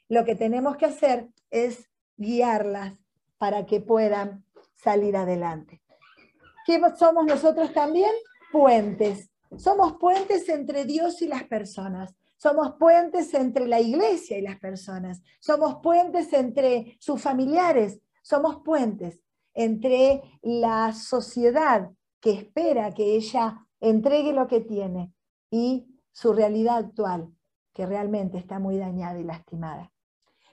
Lo 0.08 0.24
que 0.24 0.34
tenemos 0.34 0.76
que 0.76 0.86
hacer 0.86 1.28
es 1.50 1.90
guiarlas 2.16 2.94
para 3.38 3.66
que 3.66 3.80
puedan 3.80 4.44
salir 4.74 5.16
adelante. 5.16 5.81
¿Qué 6.64 6.80
somos 6.96 7.24
nosotros 7.26 7.72
también? 7.72 8.12
Puentes. 8.50 9.30
Somos 9.56 9.94
puentes 9.98 10.48
entre 10.48 10.84
Dios 10.84 11.20
y 11.22 11.28
las 11.28 11.44
personas. 11.44 12.14
Somos 12.36 12.74
puentes 12.78 13.34
entre 13.34 13.66
la 13.66 13.80
iglesia 13.80 14.38
y 14.38 14.42
las 14.42 14.58
personas. 14.58 15.22
Somos 15.40 15.76
puentes 15.82 16.32
entre 16.32 16.96
sus 16.98 17.20
familiares. 17.20 18.00
Somos 18.22 18.62
puentes 18.64 19.20
entre 19.54 20.22
la 20.42 20.92
sociedad 20.92 21.90
que 22.20 22.30
espera 22.32 22.92
que 22.92 23.16
ella 23.16 23.66
entregue 23.80 24.32
lo 24.32 24.46
que 24.46 24.60
tiene 24.60 25.12
y 25.50 25.86
su 26.12 26.32
realidad 26.32 26.78
actual, 26.78 27.32
que 27.74 27.84
realmente 27.84 28.38
está 28.38 28.58
muy 28.58 28.78
dañada 28.78 29.18
y 29.18 29.24
lastimada. 29.24 29.92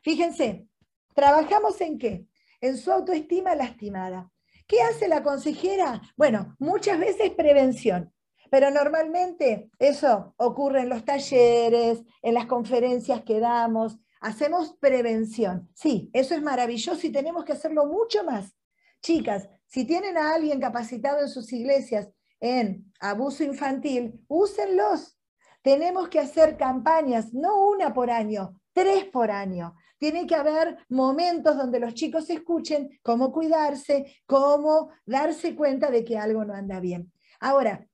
Fíjense, 0.02 0.67
¿trabajamos 1.13 1.80
en 1.82 2.00
qué? 2.00 2.28
En 2.62 2.78
su 2.78 2.91
autoestima 2.91 3.56
lastimada. 3.56 4.32
¿Qué 4.69 4.84
hace 4.84 5.08
la 5.08 5.23
consejera? 5.23 5.99
Bueno, 6.15 6.55
muchas 6.60 6.99
veces 6.99 7.32
prevención, 7.32 8.13
pero 8.51 8.69
normalmente 8.69 9.71
eso 9.79 10.36
ocurre 10.38 10.82
en 10.82 10.89
los 10.89 11.03
talleres, 11.03 12.03
en 12.21 12.36
las 12.36 12.45
conferencias 12.45 13.23
que 13.23 13.39
damos, 13.39 13.97
hacemos 14.21 14.75
prevención. 14.79 15.71
Sí, 15.73 16.12
eso 16.13 16.36
es 16.36 16.43
maravilloso 16.43 17.08
y 17.08 17.12
tenemos 17.12 17.45
que 17.45 17.53
hacerlo 17.53 17.88
mucho 17.88 18.23
más. 18.23 18.55
Chicas, 19.01 19.49
si 19.65 19.86
tienen 19.86 20.19
a 20.19 20.36
alguien 20.36 20.60
capacitado 20.60 21.19
en 21.21 21.29
sus 21.29 21.51
iglesias 21.51 22.08
en 22.39 22.93
abuso 22.99 23.43
infantil, 23.43 24.23
úsenlos. 24.27 25.17
Tenemos 25.63 26.10
que 26.10 26.19
hacer 26.19 26.58
campañas, 26.58 27.34
no 27.34 27.69
una 27.69 27.91
por 27.91 28.12
año, 28.12 28.62
tres 28.71 29.05
por 29.05 29.32
año. 29.32 29.73
Tiene 29.99 30.25
que 30.25 30.35
haber 30.35 30.77
momentos 30.88 31.57
donde 31.57 31.79
los 31.79 31.93
chicos 31.93 32.29
escuchen 32.29 32.89
cómo 33.03 33.31
cuidarse, 33.33 34.15
cómo 34.25 34.89
darse 35.05 35.55
cuenta 35.55 35.91
de 35.91 36.05
que 36.05 36.17
algo 36.17 36.45
no 36.45 36.53
anda 36.53 36.79
bien. 36.79 37.12
Ahora, 37.41 37.85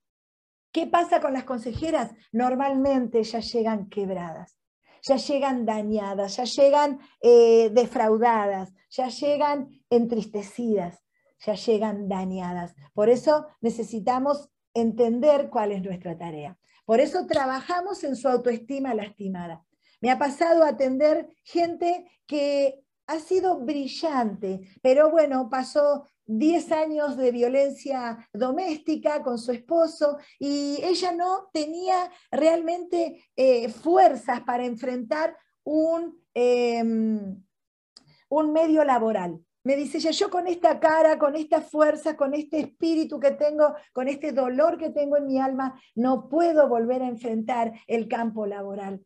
¿qué 0.70 0.86
pasa 0.86 1.20
con 1.20 1.32
las 1.32 1.44
consejeras? 1.44 2.12
Normalmente 2.30 3.24
ya 3.24 3.40
llegan 3.40 3.88
quebradas, 3.88 4.56
ya 5.02 5.16
llegan 5.16 5.66
dañadas, 5.66 6.36
ya 6.36 6.44
llegan 6.44 7.00
eh, 7.20 7.70
defraudadas, 7.70 8.72
ya 8.88 9.08
llegan 9.08 9.68
entristecidas, 9.90 11.02
ya 11.44 11.54
llegan 11.54 12.08
dañadas. 12.08 12.76
Por 12.94 13.08
eso 13.08 13.48
necesitamos 13.60 14.48
entender 14.74 15.50
cuál 15.50 15.72
es 15.72 15.82
nuestra 15.82 16.16
tarea. 16.16 16.56
Por 16.84 17.00
eso 17.00 17.26
trabajamos 17.26 18.04
en 18.04 18.14
su 18.14 18.28
autoestima 18.28 18.94
lastimada. 18.94 19.65
Me 20.06 20.12
ha 20.12 20.18
pasado 20.20 20.62
a 20.62 20.68
atender 20.68 21.28
gente 21.42 22.06
que 22.28 22.80
ha 23.08 23.18
sido 23.18 23.58
brillante, 23.58 24.60
pero 24.80 25.10
bueno, 25.10 25.50
pasó 25.50 26.06
10 26.26 26.70
años 26.70 27.16
de 27.16 27.32
violencia 27.32 28.16
doméstica 28.32 29.24
con 29.24 29.36
su 29.36 29.50
esposo 29.50 30.18
y 30.38 30.78
ella 30.84 31.10
no 31.10 31.48
tenía 31.52 32.08
realmente 32.30 33.24
eh, 33.34 33.68
fuerzas 33.68 34.42
para 34.42 34.64
enfrentar 34.64 35.36
un, 35.64 36.22
em, 36.34 37.42
un 38.28 38.52
medio 38.52 38.84
laboral. 38.84 39.40
Me 39.64 39.74
dice 39.74 39.98
yo 39.98 40.30
con 40.30 40.46
esta 40.46 40.78
cara, 40.78 41.18
con 41.18 41.34
esta 41.34 41.60
fuerza, 41.60 42.16
con 42.16 42.32
este 42.32 42.60
espíritu 42.60 43.18
que 43.18 43.32
tengo, 43.32 43.74
con 43.92 44.06
este 44.06 44.30
dolor 44.30 44.78
que 44.78 44.90
tengo 44.90 45.16
en 45.16 45.26
mi 45.26 45.40
alma, 45.40 45.74
no 45.96 46.28
puedo 46.28 46.68
volver 46.68 47.02
a 47.02 47.08
enfrentar 47.08 47.72
el 47.88 48.06
campo 48.06 48.46
laboral 48.46 49.04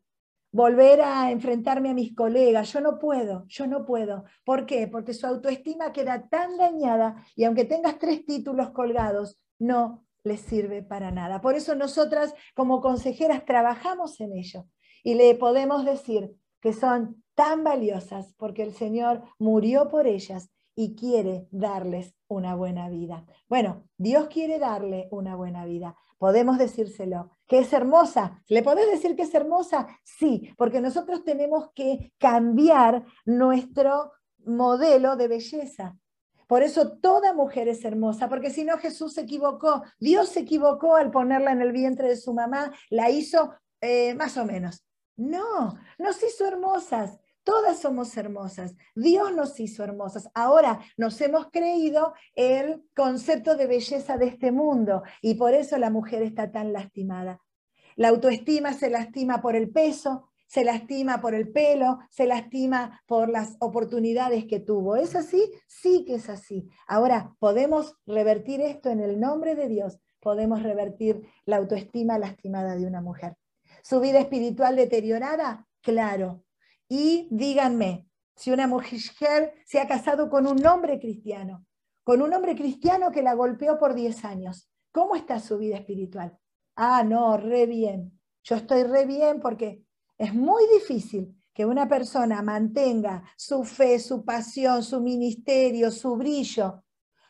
volver 0.52 1.00
a 1.00 1.30
enfrentarme 1.30 1.90
a 1.90 1.94
mis 1.94 2.14
colegas. 2.14 2.72
Yo 2.72 2.80
no 2.80 2.98
puedo, 2.98 3.44
yo 3.46 3.66
no 3.66 3.84
puedo. 3.84 4.24
¿Por 4.44 4.66
qué? 4.66 4.88
Porque 4.88 5.14
su 5.14 5.26
autoestima 5.26 5.92
queda 5.92 6.28
tan 6.28 6.56
dañada 6.56 7.24
y 7.36 7.44
aunque 7.44 7.64
tengas 7.64 7.98
tres 7.98 8.24
títulos 8.26 8.70
colgados, 8.70 9.38
no 9.58 10.04
les 10.24 10.40
sirve 10.40 10.82
para 10.82 11.10
nada. 11.10 11.40
Por 11.40 11.54
eso 11.54 11.74
nosotras 11.74 12.34
como 12.54 12.80
consejeras 12.80 13.44
trabajamos 13.44 14.20
en 14.20 14.32
ello 14.32 14.66
y 15.02 15.14
le 15.14 15.34
podemos 15.34 15.84
decir 15.84 16.34
que 16.60 16.72
son 16.72 17.22
tan 17.34 17.64
valiosas 17.64 18.34
porque 18.36 18.62
el 18.62 18.74
Señor 18.74 19.22
murió 19.38 19.88
por 19.88 20.06
ellas 20.06 20.50
y 20.74 20.94
quiere 20.94 21.48
darles 21.50 22.14
una 22.28 22.54
buena 22.54 22.88
vida. 22.88 23.26
Bueno, 23.48 23.85
Dios 23.96 24.28
quiere 24.28 24.59
darle 24.59 25.09
una 25.11 25.37
buena 25.37 25.64
vida. 25.64 25.96
Podemos 26.18 26.59
decírselo, 26.59 27.30
que 27.46 27.61
es 27.61 27.72
hermosa. 27.72 28.42
¿Le 28.48 28.62
podés 28.62 28.90
decir 28.90 29.16
que 29.16 29.22
es 29.22 29.35
hermosa? 29.35 29.88
Sí, 30.04 30.52
porque 30.56 30.80
nosotros 30.80 31.24
tenemos 31.24 31.70
que 31.74 32.12
cambiar 32.18 33.04
nuestro 33.24 34.12
modelo 34.44 35.16
de 35.16 35.28
belleza. 35.28 35.98
Por 36.46 36.62
eso 36.62 36.98
toda 36.98 37.33
mujer 37.33 37.68
es 37.68 37.85
hermosa, 37.85 38.28
porque 38.28 38.50
si 38.50 38.64
no 38.64 38.76
Jesús 38.78 39.14
se 39.14 39.20
equivocó, 39.20 39.85
Dios 40.00 40.30
se 40.30 40.40
equivocó 40.40 40.96
al 40.96 41.12
ponerla 41.12 41.52
en 41.52 41.62
el 41.62 41.70
vientre 41.70 42.09
de 42.09 42.16
su 42.16 42.35
mamá, 42.35 42.72
la 42.90 43.09
hizo 43.09 43.54
eh, 43.80 44.14
más 44.14 44.37
o 44.37 44.44
menos. 44.44 44.85
No, 45.16 45.78
nos 45.98 46.22
hizo 46.22 46.46
hermosas. 46.46 47.19
Todas 47.44 47.81
somos 47.81 48.16
hermosas. 48.16 48.74
Dios 48.94 49.35
nos 49.35 49.59
hizo 49.61 49.85
hermosas. 49.85 50.29
Ahora 50.35 50.81
nos 50.96 51.20
hemos 51.20 51.50
creído 51.50 52.14
el 52.35 52.85
concepto 52.94 53.57
de 53.57 53.66
belleza 53.66 54.16
de 54.16 54.26
este 54.26 54.53
mundo 54.53 55.03
y 55.22 55.35
por 55.35 55.55
eso 55.55 55.79
la 55.79 55.90
mujer 55.90 56.22
está 56.22 56.50
tan 56.53 56.72
lastimada. 56.72 57.40
La 57.96 58.09
autoestima 58.09 58.72
se 58.72 58.90
lastima 58.90 59.42
por 59.42 59.57
el 59.57 59.70
peso, 59.70 60.31
se 60.46 60.64
lastima 60.64 61.20
por 61.20 61.35
el 61.35 61.53
pelo, 61.53 61.98
se 62.11 62.26
lastima 62.26 63.03
por 63.07 63.29
las 63.29 63.57
oportunidades 63.61 64.46
que 64.46 64.59
tuvo. 64.59 64.96
¿Es 64.96 65.14
así? 65.14 65.50
Sí 65.68 66.05
que 66.05 66.16
es 66.16 66.29
así. 66.29 66.68
Ahora, 66.88 67.37
podemos 67.38 67.96
revertir 68.07 68.61
esto 68.61 68.90
en 68.90 69.00
el 69.00 69.20
nombre 69.20 69.55
de 69.55 69.68
Dios, 69.68 70.00
podemos 70.18 70.62
revertir 70.62 71.22
la 71.44 71.59
autoestima 71.59 72.18
lastimada 72.18 72.74
de 72.74 72.87
una 72.87 73.00
mujer. 73.00 73.37
¿Su 73.83 74.00
vida 74.00 74.18
espiritual 74.18 74.76
deteriorada? 74.76 75.68
Claro. 75.83 76.42
Y 76.92 77.29
díganme, 77.31 78.09
si 78.35 78.50
una 78.50 78.66
mujer 78.66 79.55
se 79.64 79.79
ha 79.79 79.87
casado 79.87 80.29
con 80.29 80.48
un 80.48 80.66
hombre 80.66 80.98
cristiano, 80.98 81.64
con 82.03 82.20
un 82.20 82.35
hombre 82.35 82.57
cristiano 82.57 83.12
que 83.12 83.22
la 83.22 83.35
golpeó 83.35 83.79
por 83.79 83.94
10 83.94 84.24
años, 84.24 84.68
¿cómo 84.90 85.14
está 85.14 85.38
su 85.38 85.57
vida 85.57 85.76
espiritual? 85.76 86.37
Ah, 86.74 87.05
no, 87.05 87.37
re 87.37 87.66
bien. 87.66 88.18
Yo 88.42 88.57
estoy 88.57 88.83
re 88.83 89.07
bien 89.07 89.38
porque 89.40 89.85
es 90.18 90.35
muy 90.35 90.64
difícil 90.74 91.37
que 91.55 91.64
una 91.64 91.88
persona 91.88 92.42
mantenga 92.42 93.22
su 93.37 93.62
fe, 93.62 94.00
su 94.00 94.24
pasión, 94.24 94.83
su 94.83 95.00
ministerio, 95.00 95.92
su 95.92 96.16
brillo, 96.16 96.83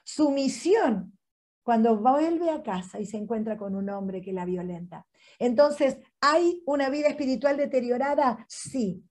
su 0.04 0.30
misión, 0.30 1.18
cuando 1.62 1.98
vuelve 1.98 2.50
a 2.50 2.62
casa 2.62 2.98
y 2.98 3.04
se 3.04 3.18
encuentra 3.18 3.58
con 3.58 3.74
un 3.74 3.90
hombre 3.90 4.22
que 4.22 4.32
la 4.32 4.46
violenta. 4.46 5.06
Entonces, 5.38 5.98
¿hay 6.20 6.62
una 6.64 6.88
vida 6.88 7.08
espiritual 7.08 7.58
deteriorada? 7.58 8.46
Sí. 8.48 9.04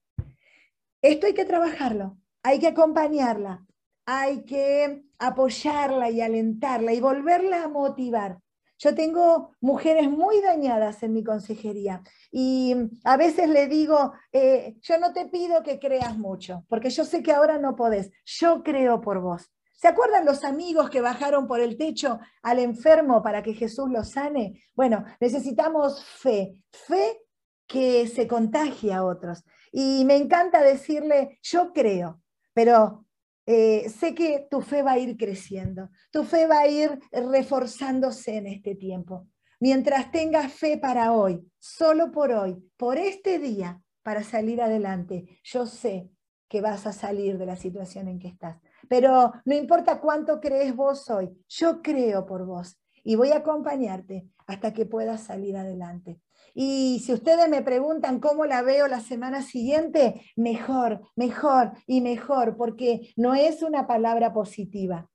Esto 1.01 1.27
hay 1.27 1.33
que 1.33 1.45
trabajarlo, 1.45 2.17
hay 2.43 2.59
que 2.59 2.67
acompañarla, 2.67 3.65
hay 4.05 4.43
que 4.43 5.03
apoyarla 5.17 6.09
y 6.09 6.19
alentarla 6.19 6.93
y 6.93 6.99
volverla 6.99 7.63
a 7.63 7.67
motivar. 7.69 8.39
Yo 8.77 8.95
tengo 8.95 9.51
mujeres 9.61 10.09
muy 10.09 10.41
dañadas 10.41 11.03
en 11.03 11.13
mi 11.13 11.23
consejería 11.23 12.01
y 12.31 12.75
a 13.03 13.17
veces 13.17 13.49
le 13.49 13.67
digo, 13.67 14.13
eh, 14.31 14.77
yo 14.81 14.97
no 14.97 15.11
te 15.13 15.25
pido 15.25 15.63
que 15.63 15.79
creas 15.79 16.17
mucho, 16.17 16.65
porque 16.69 16.89
yo 16.89 17.03
sé 17.03 17.21
que 17.21 17.33
ahora 17.33 17.57
no 17.59 17.75
podés, 17.75 18.11
yo 18.25 18.63
creo 18.63 19.01
por 19.01 19.21
vos. 19.21 19.51
¿Se 19.73 19.87
acuerdan 19.87 20.25
los 20.25 20.43
amigos 20.43 20.89
que 20.89 20.99
bajaron 20.99 21.47
por 21.47 21.61
el 21.61 21.77
techo 21.77 22.19
al 22.41 22.59
enfermo 22.59 23.21
para 23.21 23.41
que 23.41 23.53
Jesús 23.53 23.89
lo 23.89 24.03
sane? 24.03 24.61
Bueno, 24.75 25.05
necesitamos 25.21 26.03
fe, 26.03 26.61
fe 26.71 27.21
que 27.65 28.07
se 28.07 28.27
contagie 28.27 28.91
a 28.93 29.05
otros. 29.05 29.45
Y 29.71 30.05
me 30.05 30.15
encanta 30.15 30.61
decirle, 30.61 31.39
yo 31.41 31.73
creo, 31.73 32.21
pero 32.53 33.05
eh, 33.45 33.89
sé 33.89 34.13
que 34.13 34.47
tu 34.49 34.61
fe 34.61 34.83
va 34.83 34.93
a 34.93 34.99
ir 34.99 35.17
creciendo, 35.17 35.89
tu 36.11 36.23
fe 36.23 36.47
va 36.47 36.59
a 36.59 36.67
ir 36.67 36.99
reforzándose 37.11 38.37
en 38.37 38.47
este 38.47 38.75
tiempo. 38.75 39.27
Mientras 39.59 40.11
tengas 40.11 40.53
fe 40.53 40.77
para 40.77 41.13
hoy, 41.13 41.45
solo 41.57 42.11
por 42.11 42.31
hoy, 42.31 42.55
por 42.77 42.97
este 42.97 43.39
día, 43.39 43.81
para 44.03 44.23
salir 44.23 44.61
adelante, 44.61 45.39
yo 45.43 45.65
sé 45.65 46.09
que 46.47 46.61
vas 46.61 46.87
a 46.87 46.93
salir 46.93 47.37
de 47.37 47.45
la 47.45 47.55
situación 47.55 48.07
en 48.07 48.19
que 48.19 48.29
estás. 48.29 48.57
Pero 48.87 49.33
no 49.45 49.55
importa 49.55 49.99
cuánto 49.99 50.39
crees 50.39 50.75
vos 50.75 51.09
hoy, 51.09 51.29
yo 51.47 51.81
creo 51.81 52.25
por 52.25 52.45
vos 52.45 52.79
y 53.03 53.15
voy 53.15 53.31
a 53.31 53.37
acompañarte 53.37 54.27
hasta 54.47 54.73
que 54.73 54.85
puedas 54.85 55.21
salir 55.21 55.57
adelante. 55.57 56.19
Y 56.61 56.99
si 56.99 57.13
ustedes 57.13 57.47
me 57.47 57.61
preguntan 57.61 58.19
cómo 58.19 58.45
la 58.45 58.61
veo 58.61 58.89
la 58.89 58.99
semana 58.99 59.41
siguiente, 59.41 60.29
mejor, 60.35 60.99
mejor 61.15 61.71
y 61.87 62.01
mejor, 62.01 62.57
porque 62.57 63.13
no 63.15 63.33
es 63.33 63.63
una 63.63 63.87
palabra 63.87 64.33
positiva, 64.33 65.09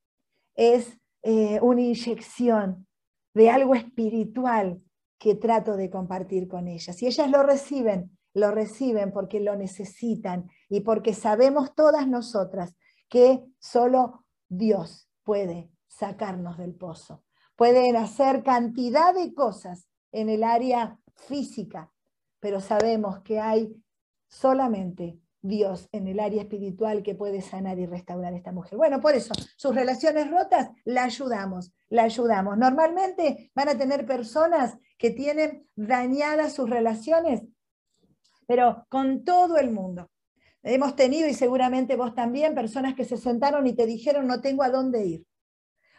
es 0.55 0.99
eh, 1.23 1.61
una 1.61 1.83
inyección 1.83 2.87
de 3.35 3.51
algo 3.51 3.75
espiritual 3.75 4.81
que 5.19 5.35
trato 5.35 5.77
de 5.77 5.91
compartir 5.91 6.49
con 6.49 6.67
ellas. 6.67 7.03
Y 7.03 7.09
ellas 7.09 7.31
lo 7.31 7.43
reciben, 7.43 8.17
lo 8.33 8.51
reciben 8.51 9.13
porque 9.13 9.39
lo 9.39 9.55
necesitan 9.55 10.49
y 10.71 10.81
porque 10.81 11.13
sabemos 11.13 11.75
todas 11.75 12.09
nosotras 12.09 12.75
que 13.11 13.45
solo 13.59 14.25
Dios 14.49 15.11
puede 15.25 15.71
sacarnos 15.89 16.57
del 16.57 16.75
pozo. 16.75 17.23
Pueden 17.55 17.97
hacer 17.97 18.43
cantidad 18.43 19.13
de 19.13 19.35
cosas 19.35 19.91
en 20.11 20.31
el 20.31 20.43
área 20.43 20.99
física, 21.15 21.93
pero 22.41 22.61
sabemos 22.61 23.21
que 23.21 23.41
hay 23.41 23.75
solamente 24.29 25.19
Dios 25.45 25.91
en 25.93 26.09
el 26.09 26.21
área 26.21 26.41
espiritual 26.41 27.03
que 27.03 27.15
puede 27.15 27.43
sanar 27.43 27.79
y 27.79 27.85
restaurar 27.85 28.33
a 28.33 28.37
esta 28.37 28.51
mujer. 28.51 28.79
Bueno, 28.79 29.01
por 29.01 29.15
eso, 29.15 29.35
sus 29.57 29.75
relaciones 29.75 30.31
rotas, 30.31 30.71
la 30.85 31.05
ayudamos, 31.05 31.73
la 31.91 32.05
ayudamos. 32.05 32.57
Normalmente 32.57 33.51
van 33.55 33.69
a 33.69 33.77
tener 33.77 34.07
personas 34.07 34.79
que 34.97 35.11
tienen 35.11 35.69
dañadas 35.77 36.55
sus 36.55 36.69
relaciones, 36.71 37.43
pero 38.47 38.87
con 38.89 39.23
todo 39.25 39.59
el 39.59 39.71
mundo. 39.71 40.11
Hemos 40.63 40.97
tenido, 40.97 41.29
y 41.29 41.35
seguramente 41.35 41.95
vos 41.95 42.15
también, 42.15 42.55
personas 42.55 42.95
que 42.95 43.05
se 43.05 43.19
sentaron 43.19 43.67
y 43.67 43.75
te 43.75 43.85
dijeron, 43.85 44.27
no 44.27 44.41
tengo 44.41 44.63
a 44.63 44.71
dónde 44.71 45.05
ir. 45.05 45.27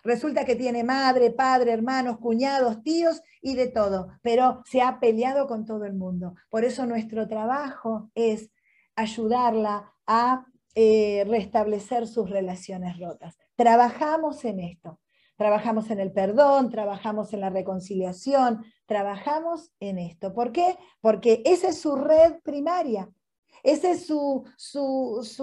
Resulta 0.05 0.45
que 0.45 0.55
tiene 0.55 0.83
madre, 0.83 1.31
padre, 1.31 1.71
hermanos, 1.71 2.19
cuñados, 2.19 2.83
tíos 2.83 3.23
y 3.41 3.55
de 3.55 3.67
todo, 3.67 4.09
pero 4.21 4.61
se 4.65 4.83
ha 4.83 4.99
peleado 4.99 5.47
con 5.47 5.65
todo 5.65 5.83
el 5.85 5.95
mundo. 5.95 6.35
Por 6.49 6.63
eso 6.63 6.85
nuestro 6.85 7.27
trabajo 7.27 8.11
es 8.13 8.51
ayudarla 8.95 9.95
a 10.05 10.45
eh, 10.75 11.25
restablecer 11.27 12.07
sus 12.07 12.29
relaciones 12.29 12.99
rotas. 12.99 13.35
Trabajamos 13.55 14.45
en 14.45 14.59
esto. 14.59 14.99
Trabajamos 15.37 15.89
en 15.89 15.99
el 15.99 16.13
perdón, 16.13 16.69
trabajamos 16.69 17.33
en 17.33 17.41
la 17.41 17.49
reconciliación, 17.49 18.63
trabajamos 18.85 19.73
en 19.79 19.97
esto. 19.97 20.33
¿Por 20.33 20.51
qué? 20.51 20.77
Porque 21.01 21.41
esa 21.45 21.69
es 21.69 21.81
su 21.81 21.95
red 21.95 22.35
primaria, 22.43 23.09
esa 23.63 23.89
es 23.89 24.05
su, 24.05 24.45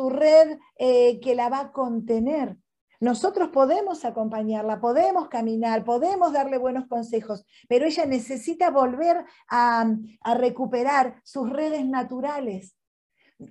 red 0.08 0.58
eh, 0.78 1.20
que 1.20 1.34
la 1.34 1.48
va 1.48 1.60
a 1.60 1.72
contener. 1.72 2.56
Nosotros 3.02 3.48
podemos 3.48 4.04
acompañarla, 4.04 4.78
podemos 4.78 5.28
caminar, 5.28 5.82
podemos 5.82 6.32
darle 6.32 6.56
buenos 6.56 6.86
consejos, 6.86 7.44
pero 7.68 7.84
ella 7.84 8.06
necesita 8.06 8.70
volver 8.70 9.24
a, 9.48 9.92
recuperar 10.36 11.20
sus 11.24 11.50
redes 11.50 11.84
naturales. 11.84 12.76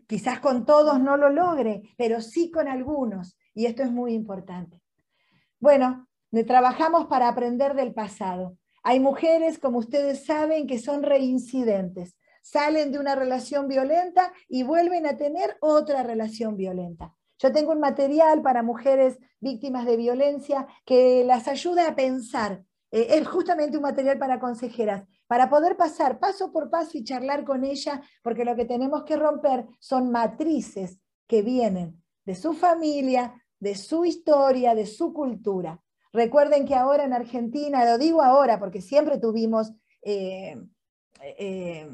Quizás 0.08 0.40
con 0.40 0.66
todos 0.66 1.02
no 1.02 1.18
lo 1.18 1.30
logre, 1.30 1.82
pero 1.98 2.22
sí 2.22 2.50
con 2.50 2.70
algunos, 2.70 3.38
y 3.54 3.66
esto 3.66 3.84
es 3.84 3.92
muy 3.92 4.14
importante. 4.14 4.80
Bueno, 5.60 6.08
trabajamos 6.48 7.08
para 7.08 7.28
aprender 7.28 7.74
del 7.74 7.94
pasado. 7.94 8.56
Hay 8.84 9.02
mujeres, 9.02 9.60
como 9.60 9.80
ustedes 9.80 10.26
saben, 10.26 10.66
que 10.66 10.80
son 10.80 11.04
reincidentes. 11.04 12.16
Salen 12.42 12.94
de 12.94 13.00
una 13.00 13.16
relación 13.16 13.68
violenta 13.68 14.32
y 14.48 14.64
vuelven 14.64 15.06
a 15.08 15.18
tener 15.18 15.58
otra 15.60 16.04
relación 16.04 16.56
violenta. 16.56 17.14
Yo 17.42 17.52
tengo 17.52 17.72
un 17.72 17.80
material 17.80 18.44
para 18.44 18.62
mujeres 18.62 19.18
víctimas 19.40 19.88
de 19.88 19.98
violencia 19.98 20.68
que 20.86 21.24
las 21.24 21.48
ayuda 21.48 21.88
a 21.88 21.96
pensar. 21.96 22.64
Eh, 22.92 23.08
es 23.18 23.28
justamente 23.28 23.78
un 23.78 23.84
material 23.84 24.20
para 24.20 24.40
consejeras, 24.40 25.08
para 25.26 25.50
poder 25.50 25.76
pasar 25.76 26.20
paso 26.20 26.52
por 26.52 26.70
paso 26.70 26.98
y 27.00 27.04
charlar 27.04 27.44
con 27.44 27.64
ella, 27.64 28.02
porque 28.22 28.46
lo 28.46 28.56
que 28.56 28.66
tenemos 28.66 29.04
que 29.06 29.16
romper 29.16 29.66
son 29.80 30.12
matrices 30.12 31.00
que 31.26 31.42
vienen 31.42 32.04
de 32.26 32.36
su 32.36 32.54
familia, 32.54 33.34
de 33.60 33.74
su 33.74 34.06
historia, 34.06 34.76
de 34.76 34.86
su 34.86 35.12
cultura. 35.12 35.82
Recuerden 36.14 36.68
que 36.68 36.76
ahora 36.76 37.06
en 37.06 37.14
Argentina, 37.14 37.86
lo 37.86 37.98
digo 37.98 38.22
ahora 38.22 38.60
porque 38.60 38.82
siempre 38.82 39.18
tuvimos 39.18 39.72
eh, 40.04 40.62
eh, 41.22 41.90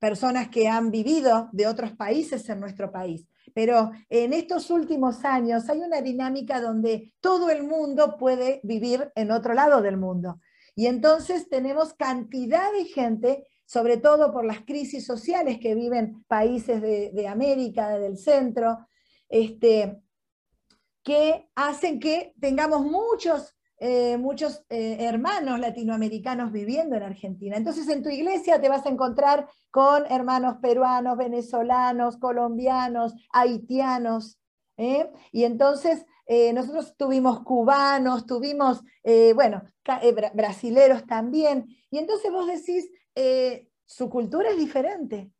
personas 0.00 0.48
que 0.48 0.66
han 0.66 0.90
vivido 0.90 1.48
de 1.52 1.68
otros 1.68 1.92
países 1.92 2.48
en 2.48 2.58
nuestro 2.58 2.90
país, 2.90 3.28
pero 3.54 3.90
en 4.08 4.32
estos 4.32 4.70
últimos 4.70 5.24
años 5.24 5.68
hay 5.68 5.78
una 5.80 6.00
dinámica 6.00 6.60
donde 6.60 7.12
todo 7.20 7.50
el 7.50 7.62
mundo 7.62 8.16
puede 8.18 8.60
vivir 8.62 9.10
en 9.14 9.30
otro 9.30 9.54
lado 9.54 9.82
del 9.82 9.96
mundo. 9.96 10.40
Y 10.74 10.86
entonces 10.86 11.48
tenemos 11.48 11.94
cantidad 11.94 12.72
de 12.72 12.84
gente, 12.84 13.46
sobre 13.66 13.96
todo 13.96 14.32
por 14.32 14.44
las 14.44 14.60
crisis 14.60 15.04
sociales 15.04 15.58
que 15.60 15.74
viven 15.74 16.24
países 16.24 16.80
de, 16.80 17.28
América, 17.28 17.98
del 17.98 18.16
centro, 18.16 18.86
este, 19.28 20.02
que 21.02 21.48
hacen 21.54 22.00
que 22.00 22.34
tengamos 22.40 22.84
muchos 22.84 23.56
eh, 23.82 24.18
muchos 24.18 24.62
eh, 24.68 24.98
hermanos 25.00 25.58
latinoamericanos 25.58 26.52
viviendo 26.52 26.96
en 26.96 27.02
Argentina. 27.02 27.56
Entonces 27.56 27.88
en 27.88 28.02
tu 28.02 28.10
iglesia 28.10 28.60
te 28.60 28.68
vas 28.68 28.84
a 28.84 28.90
encontrar 28.90 29.48
con 29.70 30.04
hermanos 30.10 30.58
peruanos, 30.60 31.16
venezolanos, 31.16 32.18
colombianos, 32.18 33.14
haitianos. 33.32 34.38
¿eh? 34.76 35.10
Y 35.32 35.44
entonces 35.44 36.04
nosotros 36.54 36.94
tuvimos 36.96 37.40
cubanos, 37.40 38.24
tuvimos, 38.24 38.84
bueno, 39.34 39.62
brasileros 40.32 41.04
también. 41.04 41.66
Y 41.90 41.98
entonces 41.98 42.30
vos 42.30 42.46
decís, 42.46 42.88
su 43.84 44.08
cultura 44.08 44.50
es 44.50 44.56
diferente. 44.56 45.32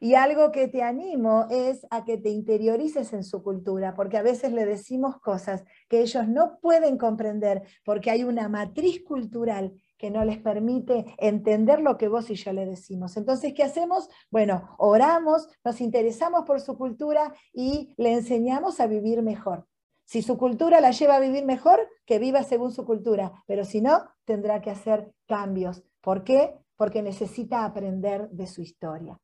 Y 0.00 0.14
algo 0.14 0.52
que 0.52 0.68
te 0.68 0.82
animo 0.82 1.46
es 1.50 1.86
a 1.90 2.04
que 2.04 2.18
te 2.18 2.30
interiorices 2.30 3.12
en 3.12 3.24
su 3.24 3.42
cultura, 3.42 3.94
porque 3.94 4.16
a 4.16 4.22
veces 4.22 4.52
le 4.52 4.66
decimos 4.66 5.20
cosas 5.20 5.64
que 5.88 6.00
ellos 6.00 6.28
no 6.28 6.58
pueden 6.60 6.98
comprender, 6.98 7.62
porque 7.84 8.10
hay 8.10 8.24
una 8.24 8.48
matriz 8.48 9.02
cultural 9.04 9.72
que 9.96 10.10
no 10.10 10.24
les 10.24 10.38
permite 10.38 11.06
entender 11.18 11.80
lo 11.80 11.96
que 11.96 12.08
vos 12.08 12.28
y 12.30 12.34
yo 12.34 12.52
le 12.52 12.66
decimos. 12.66 13.16
Entonces, 13.16 13.54
¿qué 13.54 13.62
hacemos? 13.62 14.08
Bueno, 14.30 14.74
oramos, 14.78 15.48
nos 15.64 15.80
interesamos 15.80 16.44
por 16.44 16.60
su 16.60 16.76
cultura 16.76 17.32
y 17.52 17.94
le 17.96 18.12
enseñamos 18.12 18.80
a 18.80 18.86
vivir 18.86 19.22
mejor. 19.22 19.66
Si 20.04 20.20
su 20.20 20.36
cultura 20.36 20.80
la 20.80 20.90
lleva 20.90 21.16
a 21.16 21.20
vivir 21.20 21.46
mejor, 21.46 21.88
que 22.04 22.18
viva 22.18 22.42
según 22.42 22.72
su 22.72 22.84
cultura, 22.84 23.42
pero 23.46 23.64
si 23.64 23.80
no, 23.80 24.04
tendrá 24.24 24.60
que 24.60 24.70
hacer 24.70 25.12
cambios. 25.26 25.82
¿Por 26.02 26.24
qué? 26.24 26.54
Porque 26.76 27.02
necesita 27.02 27.64
aprender 27.64 28.28
de 28.28 28.46
su 28.46 28.60
historia. 28.60 29.18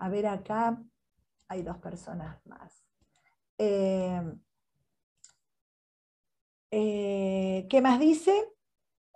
A 0.00 0.08
ver, 0.08 0.26
acá 0.26 0.82
hay 1.48 1.62
dos 1.62 1.76
personas 1.76 2.38
más. 2.46 2.86
Eh, 3.58 4.22
eh, 6.70 7.66
¿Qué 7.68 7.80
más 7.82 8.00
dice? 8.00 8.32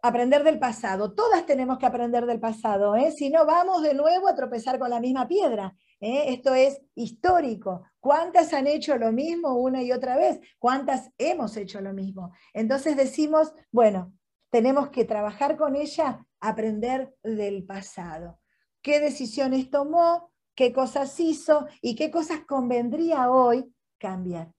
Aprender 0.02 0.44
del 0.44 0.58
pasado. 0.58 1.14
Todas 1.14 1.46
tenemos 1.46 1.78
que 1.78 1.86
aprender 1.86 2.26
del 2.26 2.38
pasado, 2.38 2.96
¿eh? 2.96 3.12
si 3.12 3.30
no 3.30 3.46
vamos 3.46 3.82
de 3.82 3.94
nuevo 3.94 4.28
a 4.28 4.34
tropezar 4.34 4.78
con 4.78 4.90
la 4.90 5.00
misma 5.00 5.26
piedra. 5.26 5.74
Esto 6.00 6.54
es 6.54 6.82
histórico. 6.94 7.84
¿Cuántas 7.98 8.52
han 8.52 8.66
hecho 8.66 8.98
lo 8.98 9.10
mismo 9.10 9.54
una 9.54 9.82
y 9.82 9.90
otra 9.90 10.16
vez? 10.16 10.38
¿Cuántas 10.58 11.10
hemos 11.16 11.56
hecho 11.56 11.80
lo 11.80 11.94
mismo? 11.94 12.32
Entonces 12.52 12.94
decimos, 12.94 13.54
bueno, 13.72 14.12
tenemos 14.50 14.90
que 14.90 15.06
trabajar 15.06 15.56
con 15.56 15.76
ella, 15.76 16.26
aprender 16.40 17.14
del 17.22 17.64
pasado. 17.64 18.38
¿Qué 18.82 19.00
decisiones 19.00 19.70
tomó? 19.70 20.33
Qué 20.54 20.72
cosas 20.72 21.18
hizo 21.20 21.66
y 21.80 21.94
qué 21.94 22.10
cosas 22.10 22.40
convendría 22.46 23.30
hoy 23.30 23.72
cambiar. 23.98 24.52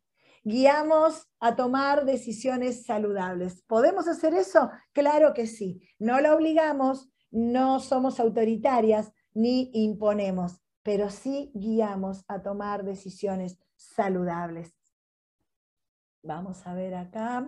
Guiamos 0.43 1.27
a 1.39 1.55
tomar 1.55 2.05
decisiones 2.05 2.85
saludables. 2.85 3.63
¿Podemos 3.63 4.07
hacer 4.07 4.33
eso? 4.35 4.69
Claro 4.93 5.33
que 5.33 5.47
sí. 5.47 5.81
No 5.97 6.19
la 6.19 6.35
obligamos, 6.35 7.09
no 7.31 7.79
somos 7.79 8.19
autoritarias 8.19 9.11
ni 9.33 9.71
imponemos, 9.73 10.61
pero 10.83 11.09
sí 11.09 11.51
guiamos 11.55 12.23
a 12.27 12.41
tomar 12.41 12.83
decisiones 12.83 13.57
saludables. 13.75 14.73
Vamos 16.21 16.65
a 16.65 16.73
ver 16.73 16.95
acá 16.95 17.47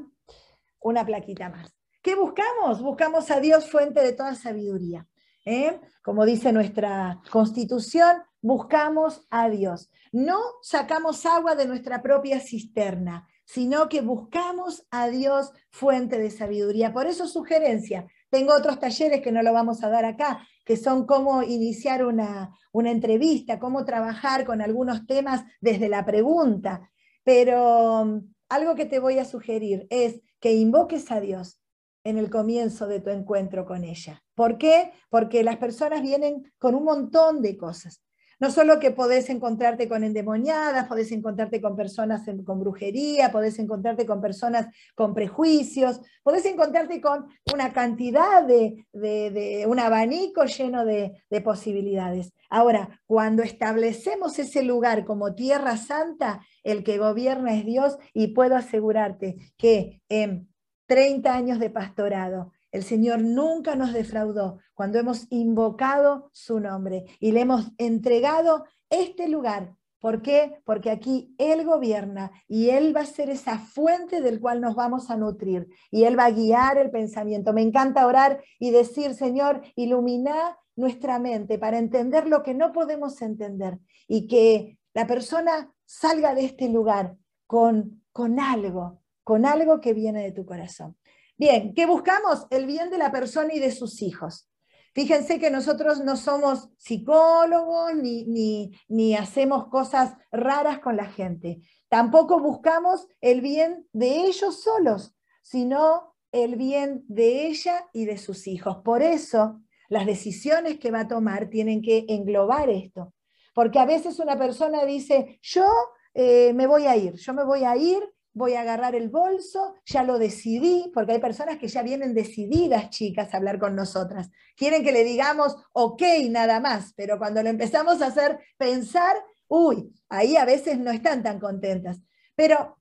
una 0.81 1.05
plaquita 1.05 1.49
más. 1.49 1.73
¿Qué 2.01 2.15
buscamos? 2.15 2.81
Buscamos 2.81 3.29
a 3.31 3.39
Dios 3.39 3.69
fuente 3.69 4.01
de 4.01 4.13
toda 4.13 4.35
sabiduría. 4.35 5.07
¿eh? 5.45 5.79
Como 6.03 6.25
dice 6.25 6.51
nuestra 6.51 7.21
constitución, 7.31 8.23
buscamos 8.41 9.25
a 9.29 9.49
Dios. 9.49 9.89
No 10.11 10.39
sacamos 10.61 11.25
agua 11.25 11.55
de 11.55 11.67
nuestra 11.67 12.01
propia 12.01 12.39
cisterna, 12.39 13.27
sino 13.45 13.87
que 13.87 14.01
buscamos 14.01 14.85
a 14.91 15.07
Dios 15.07 15.51
fuente 15.69 16.19
de 16.19 16.29
sabiduría. 16.29 16.93
Por 16.93 17.07
eso 17.07 17.27
sugerencia. 17.27 18.07
Tengo 18.29 18.53
otros 18.53 18.79
talleres 18.79 19.21
que 19.21 19.31
no 19.31 19.41
lo 19.41 19.53
vamos 19.53 19.83
a 19.83 19.89
dar 19.89 20.03
acá, 20.03 20.45
que 20.65 20.75
son 20.75 21.05
cómo 21.05 21.43
iniciar 21.43 22.05
una, 22.05 22.51
una 22.73 22.91
entrevista, 22.91 23.57
cómo 23.57 23.85
trabajar 23.85 24.45
con 24.45 24.61
algunos 24.61 25.05
temas 25.07 25.43
desde 25.61 25.87
la 25.87 26.05
pregunta. 26.05 26.91
Pero 27.23 28.01
um, 28.01 28.33
algo 28.49 28.75
que 28.75 28.85
te 28.85 28.99
voy 28.99 29.19
a 29.19 29.25
sugerir 29.25 29.87
es 29.89 30.21
que 30.39 30.53
invoques 30.53 31.09
a 31.11 31.21
Dios 31.21 31.61
en 32.03 32.17
el 32.17 32.29
comienzo 32.29 32.87
de 32.87 32.99
tu 32.99 33.09
encuentro 33.09 33.65
con 33.65 33.83
ella. 33.83 34.23
¿Por 34.35 34.57
qué? 34.57 34.91
Porque 35.09 35.43
las 35.43 35.57
personas 35.57 36.01
vienen 36.01 36.53
con 36.57 36.75
un 36.75 36.83
montón 36.83 37.41
de 37.41 37.57
cosas. 37.57 38.01
No 38.39 38.51
solo 38.51 38.79
que 38.79 38.91
podés 38.91 39.29
encontrarte 39.29 39.89
con 39.89 40.03
endemoniadas, 40.03 40.87
podés 40.87 41.11
encontrarte 41.11 41.59
con 41.59 41.75
personas 41.75 42.21
con 42.45 42.59
brujería, 42.59 43.31
podés 43.31 43.57
encontrarte 43.57 44.05
con 44.05 44.21
personas 44.21 44.67
con 44.93 45.15
prejuicios, 45.15 46.01
podés 46.21 46.45
encontrarte 46.45 47.01
con 47.01 47.27
una 47.51 47.73
cantidad 47.73 48.43
de, 48.45 49.65
un 49.67 49.79
abanico 49.79 50.45
lleno 50.45 50.85
de, 50.85 51.23
de 51.29 51.41
posibilidades. 51.41 52.31
Ahora, 52.49 53.01
cuando 53.07 53.41
establecemos 53.41 54.37
ese 54.37 54.61
lugar 54.61 55.03
como 55.03 55.33
tierra 55.33 55.75
santa, 55.77 56.41
el 56.63 56.83
que 56.83 56.99
gobierna 56.99 57.55
es 57.55 57.65
Dios 57.65 57.97
y 58.13 58.27
puedo 58.27 58.55
asegurarte 58.55 59.53
que 59.57 60.01
en 60.09 60.47
30 60.85 61.33
años 61.33 61.59
de 61.59 61.69
pastorado, 61.69 62.51
el 62.71 62.83
Señor 62.83 63.21
nunca 63.21 63.75
nos 63.75 63.93
defraudó 63.93 64.59
cuando 64.73 64.99
hemos 64.99 65.27
invocado 65.29 66.29
su 66.33 66.59
nombre 66.59 67.05
y 67.19 67.31
le 67.31 67.41
hemos 67.41 67.71
entregado 67.77 68.65
este 68.89 69.27
lugar. 69.27 69.75
¿Por 69.99 70.21
qué? 70.21 70.61
Porque 70.63 70.91
aquí 70.91 71.33
Él 71.37 71.65
gobierna 71.65 72.31
y 72.47 72.69
Él 72.69 72.95
va 72.95 73.01
a 73.01 73.05
ser 73.05 73.29
esa 73.29 73.57
fuente 73.57 74.21
del 74.21 74.39
cual 74.39 74.61
nos 74.61 74.75
vamos 74.75 75.09
a 75.09 75.17
nutrir 75.17 75.67
y 75.89 76.03
Él 76.03 76.17
va 76.17 76.25
a 76.25 76.31
guiar 76.31 76.77
el 76.77 76.91
pensamiento. 76.91 77.51
Me 77.51 77.63
encanta 77.63 78.05
orar 78.05 78.43
y 78.59 78.69
decir, 78.71 79.15
Señor, 79.15 79.61
ilumina 79.75 80.57
nuestra 80.75 81.17
mente 81.17 81.57
para 81.57 81.79
entender 81.79 82.27
lo 82.27 82.43
que 82.43 82.53
no 82.53 82.71
podemos 82.71 83.21
entender 83.21 83.79
y 84.07 84.27
que 84.27 84.77
la 84.93 85.07
persona 85.07 85.73
salga 85.85 86.35
de 86.35 86.45
este 86.45 86.69
lugar 86.69 87.15
con, 87.47 88.03
con 88.11 88.39
algo, 88.39 89.01
con 89.23 89.45
algo 89.45 89.81
que 89.81 89.93
viene 89.93 90.21
de 90.21 90.31
tu 90.31 90.45
corazón. 90.45 90.95
Bien, 91.37 91.75
¿qué 91.75 91.85
buscamos? 91.85 92.47
El 92.49 92.65
bien 92.65 92.89
de 92.89 92.97
la 92.97 93.11
persona 93.11 93.53
y 93.53 93.59
de 93.59 93.71
sus 93.71 94.01
hijos. 94.01 94.49
Fíjense 94.95 95.37
que 95.39 95.51
nosotros 95.51 96.03
no 96.03 96.15
somos 96.15 96.69
psicólogos 96.77 97.93
ni, 97.93 98.71
ni, 98.87 99.15
hacemos 99.15 99.67
cosas 99.67 100.15
raras 100.31 100.79
con 100.79 100.97
la 100.97 101.05
gente. 101.05 101.61
Tampoco 101.89 102.39
buscamos 102.39 103.07
el 103.21 103.41
bien 103.41 103.87
de 103.93 104.21
ellos 104.21 104.63
solos, 104.63 105.15
sino 105.43 106.15
el 106.31 106.55
bien 106.55 107.05
de 107.07 107.45
ella 107.45 107.87
y 107.93 108.05
de 108.05 108.17
sus 108.17 108.47
hijos. 108.47 108.77
Por 108.83 109.03
eso, 109.03 109.61
las 109.89 110.07
decisiones 110.07 110.79
que 110.79 110.89
va 110.89 111.01
a 111.01 111.07
tomar 111.07 111.51
tienen 111.51 111.83
que 111.83 112.05
englobar 112.09 112.71
esto. 112.71 113.13
Porque 113.53 113.77
a 113.77 113.85
veces 113.85 114.17
una 114.17 114.39
persona 114.39 114.83
dice, 114.85 115.39
yo 115.43 115.67
eh, 116.15 116.53
me 116.53 116.65
voy 116.65 116.87
a 116.87 116.97
ir, 116.97 117.13
yo 117.13 117.35
me 117.35 117.43
voy 117.43 117.63
a 117.63 117.77
ir 117.77 118.01
voy 118.37 118.53
a 118.53 118.61
agarrar 118.61 118.95
el 118.95 119.09
bolso, 119.09 119.75
ya 119.85 120.03
lo 120.03 120.19
decidí, 120.19 120.91
porque 120.93 121.13
hay 121.13 121.19
personas 121.19 121.57
que 121.57 121.67
ya 121.67 121.81
vienen 121.81 122.13
decididas, 122.13 122.91
chicas, 122.91 123.33
a 123.33 123.37
hablar 123.37 123.59
con 123.59 123.75
nosotras. 123.75 124.29
Quieren 124.55 124.83
que 124.83 124.91
le 124.91 125.03
digamos, 125.03 125.57
ok, 125.73 126.01
nada 126.29 126.59
más, 126.59 126.93
pero 126.95 127.17
cuando 127.17 127.41
lo 127.41 127.49
empezamos 127.49 128.01
a 128.01 128.07
hacer 128.07 128.39
pensar, 128.57 129.15
uy, 129.47 129.91
ahí 130.09 130.37
a 130.37 130.45
veces 130.45 130.77
no 130.77 130.91
están 130.91 131.23
tan 131.23 131.39
contentas. 131.39 131.97
Pero 132.35 132.77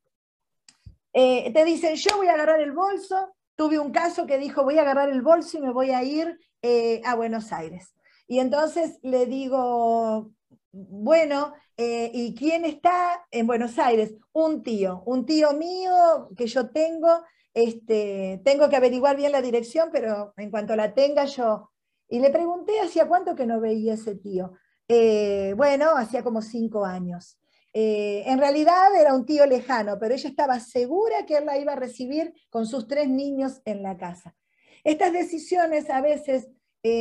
eh, 1.12 1.50
te 1.52 1.64
dicen, 1.64 1.96
yo 1.96 2.18
voy 2.18 2.28
a 2.28 2.34
agarrar 2.34 2.60
el 2.60 2.72
bolso, 2.72 3.34
tuve 3.56 3.78
un 3.78 3.90
caso 3.90 4.26
que 4.26 4.38
dijo, 4.38 4.62
voy 4.62 4.78
a 4.78 4.82
agarrar 4.82 5.08
el 5.08 5.22
bolso 5.22 5.56
y 5.56 5.62
me 5.62 5.72
voy 5.72 5.90
a 5.90 6.02
ir 6.04 6.38
eh, 6.60 7.00
a 7.04 7.14
Buenos 7.14 7.52
Aires. 7.52 7.94
Y 8.28 8.40
entonces 8.40 8.98
le 9.02 9.24
digo, 9.24 10.32
bueno, 10.72 11.54
eh, 11.76 12.10
¿y 12.14 12.34
quién 12.34 12.64
está 12.64 13.26
en 13.30 13.46
Buenos 13.46 13.78
Aires? 13.78 14.14
Un 14.32 14.62
tío, 14.62 15.02
un 15.04 15.26
tío 15.26 15.52
mío 15.52 16.30
que 16.36 16.46
yo 16.46 16.70
tengo, 16.70 17.22
este, 17.52 18.40
tengo 18.44 18.68
que 18.68 18.76
averiguar 18.76 19.16
bien 19.16 19.32
la 19.32 19.42
dirección, 19.42 19.90
pero 19.92 20.32
en 20.36 20.50
cuanto 20.50 20.74
la 20.76 20.94
tenga 20.94 21.24
yo... 21.26 21.70
Y 22.08 22.20
le 22.20 22.30
pregunté 22.30 22.80
hacía 22.80 23.08
cuánto 23.08 23.34
que 23.34 23.46
no 23.46 23.60
veía 23.60 23.94
ese 23.94 24.14
tío. 24.14 24.52
Eh, 24.86 25.54
bueno, 25.56 25.96
hacía 25.96 26.22
como 26.22 26.40
cinco 26.40 26.84
años. 26.84 27.38
Eh, 27.72 28.22
en 28.26 28.38
realidad 28.38 28.94
era 28.98 29.12
un 29.12 29.26
tío 29.26 29.44
lejano, 29.44 29.98
pero 29.98 30.14
ella 30.14 30.28
estaba 30.28 30.60
segura 30.60 31.26
que 31.26 31.38
él 31.38 31.46
la 31.46 31.58
iba 31.58 31.72
a 31.72 31.76
recibir 31.76 32.32
con 32.48 32.64
sus 32.66 32.86
tres 32.86 33.08
niños 33.08 33.60
en 33.64 33.82
la 33.82 33.96
casa. 33.96 34.36
Estas 34.84 35.12
decisiones 35.12 35.90
a 35.90 36.00
veces 36.00 36.48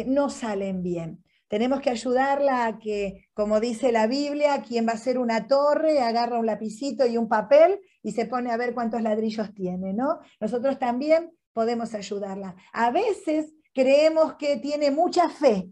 no 0.08 0.32
salen 0.32 0.82
bien. 0.82 1.24
Tenemos 1.48 1.82
que 1.82 1.92
ayudarla 1.92 2.66
a 2.66 2.80
que, 2.80 3.28
como 3.34 3.60
dice 3.60 3.92
la 3.92 4.08
Biblia, 4.08 4.64
quien 4.64 4.88
va 4.88 4.94
a 4.94 4.96
hacer 4.96 5.20
una 5.20 5.48
torre 5.48 6.00
agarra 6.00 6.40
un 6.40 6.48
lapicito 6.48 7.06
y 7.06 7.18
un 7.18 7.28
papel 7.28 7.80
y 8.02 8.14
se 8.14 8.26
pone 8.26 8.52
a 8.52 8.58
ver 8.58 8.74
cuántos 8.74 9.02
ladrillos 9.02 9.54
tiene, 9.54 9.94
¿no? 9.94 10.20
Nosotros 10.40 10.80
también 10.80 11.32
podemos 11.54 11.94
ayudarla. 11.94 12.56
A 12.74 12.92
veces 12.92 13.54
creemos 13.74 14.36
que 14.36 14.58
tiene 14.58 14.90
mucha 14.90 15.30
fe 15.30 15.72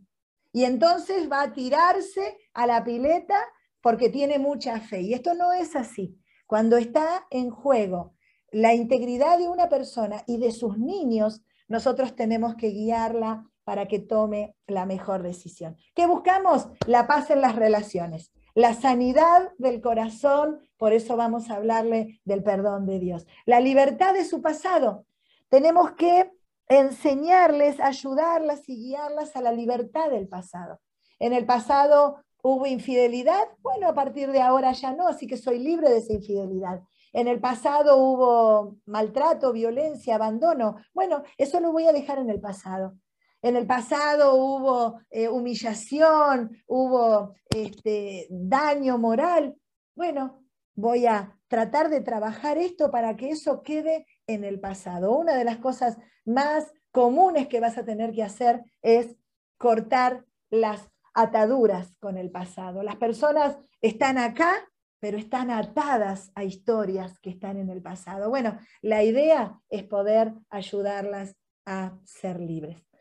y 0.51 0.65
entonces 0.65 1.29
va 1.31 1.41
a 1.41 1.53
tirarse 1.53 2.37
a 2.53 2.67
la 2.67 2.83
pileta 2.83 3.39
porque 3.81 4.09
tiene 4.09 4.39
mucha 4.39 4.79
fe. 4.79 5.01
Y 5.01 5.13
esto 5.13 5.33
no 5.33 5.53
es 5.53 5.75
así. 5.75 6.17
Cuando 6.45 6.77
está 6.77 7.25
en 7.31 7.49
juego 7.49 8.13
la 8.51 8.75
integridad 8.75 9.39
de 9.39 9.49
una 9.49 9.67
persona 9.67 10.23
y 10.27 10.37
de 10.37 10.51
sus 10.51 10.77
niños, 10.77 11.41
nosotros 11.67 12.15
tenemos 12.15 12.55
que 12.55 12.69
guiarla 12.69 13.49
para 13.63 13.87
que 13.87 13.99
tome 13.99 14.55
la 14.67 14.85
mejor 14.85 15.23
decisión. 15.23 15.77
¿Qué 15.95 16.05
buscamos? 16.05 16.67
La 16.87 17.07
paz 17.07 17.29
en 17.29 17.41
las 17.41 17.55
relaciones, 17.55 18.31
la 18.55 18.73
sanidad 18.73 19.51
del 19.57 19.81
corazón, 19.81 20.59
por 20.77 20.93
eso 20.93 21.15
vamos 21.17 21.49
a 21.49 21.55
hablarle 21.55 22.21
del 22.25 22.43
perdón 22.43 22.85
de 22.85 22.99
Dios. 22.99 23.25
La 23.45 23.59
libertad 23.59 24.13
de 24.13 24.25
su 24.25 24.41
pasado. 24.41 25.05
Tenemos 25.49 25.91
que 25.93 26.31
enseñarles, 26.67 27.79
ayudarlas 27.79 28.67
y 28.67 28.75
guiarlas 28.77 29.35
a 29.35 29.41
la 29.41 29.51
libertad 29.51 30.09
del 30.09 30.27
pasado. 30.27 30.79
En 31.19 31.33
el 31.33 31.45
pasado 31.45 32.23
hubo 32.41 32.65
infidelidad, 32.65 33.47
bueno, 33.61 33.87
a 33.87 33.93
partir 33.93 34.31
de 34.31 34.41
ahora 34.41 34.71
ya 34.73 34.93
no, 34.93 35.07
así 35.07 35.25
que 35.25 35.37
soy 35.37 35.59
libre 35.59 35.89
de 35.89 35.97
esa 35.97 36.13
infidelidad. 36.13 36.81
En 37.13 37.27
el 37.27 37.39
pasado 37.39 37.97
hubo 37.97 38.77
maltrato, 38.85 39.53
violencia, 39.53 40.15
abandono. 40.15 40.77
Bueno, 40.93 41.23
eso 41.37 41.59
lo 41.59 41.71
voy 41.71 41.87
a 41.87 41.93
dejar 41.93 42.17
en 42.17 42.29
el 42.29 42.41
pasado. 42.41 42.95
En 43.43 43.57
el 43.57 43.67
pasado 43.67 44.35
hubo 44.35 45.01
eh, 45.09 45.27
humillación, 45.27 46.63
hubo 46.65 47.35
este, 47.49 48.25
daño 48.29 48.97
moral. 48.97 49.55
Bueno, 49.95 50.45
voy 50.75 51.05
a 51.05 51.37
tratar 51.49 51.89
de 51.89 51.99
trabajar 51.99 52.57
esto 52.57 52.89
para 52.89 53.17
que 53.17 53.31
eso 53.31 53.61
quede 53.61 54.07
en 54.27 54.45
el 54.45 54.61
pasado. 54.61 55.11
Una 55.11 55.35
de 55.35 55.43
las 55.43 55.57
cosas 55.57 55.97
más 56.23 56.71
comunes 56.91 57.49
que 57.49 57.59
vas 57.59 57.77
a 57.77 57.83
tener 57.83 58.13
que 58.13 58.23
hacer 58.23 58.63
es 58.81 59.17
cortar 59.57 60.25
las 60.49 60.89
ataduras 61.13 61.93
con 61.99 62.17
el 62.17 62.31
pasado. 62.31 62.81
Las 62.81 62.95
personas 62.95 63.57
están 63.81 64.17
acá 64.17 64.69
pero 65.01 65.17
están 65.17 65.51
atadas 65.51 66.31
a 66.33 66.45
historias 66.45 67.19
que 67.19 67.29
están 67.29 67.57
en 67.57 67.69
el 67.69 67.81
pasado. 67.81 68.29
Bueno, 68.29 68.57
la 68.81 69.03
idea 69.03 69.59
es 69.69 69.83
poder 69.83 70.33
ayudarlas 70.49 71.35
a 71.65 71.99
ser 72.05 72.39
libres. 72.39 72.92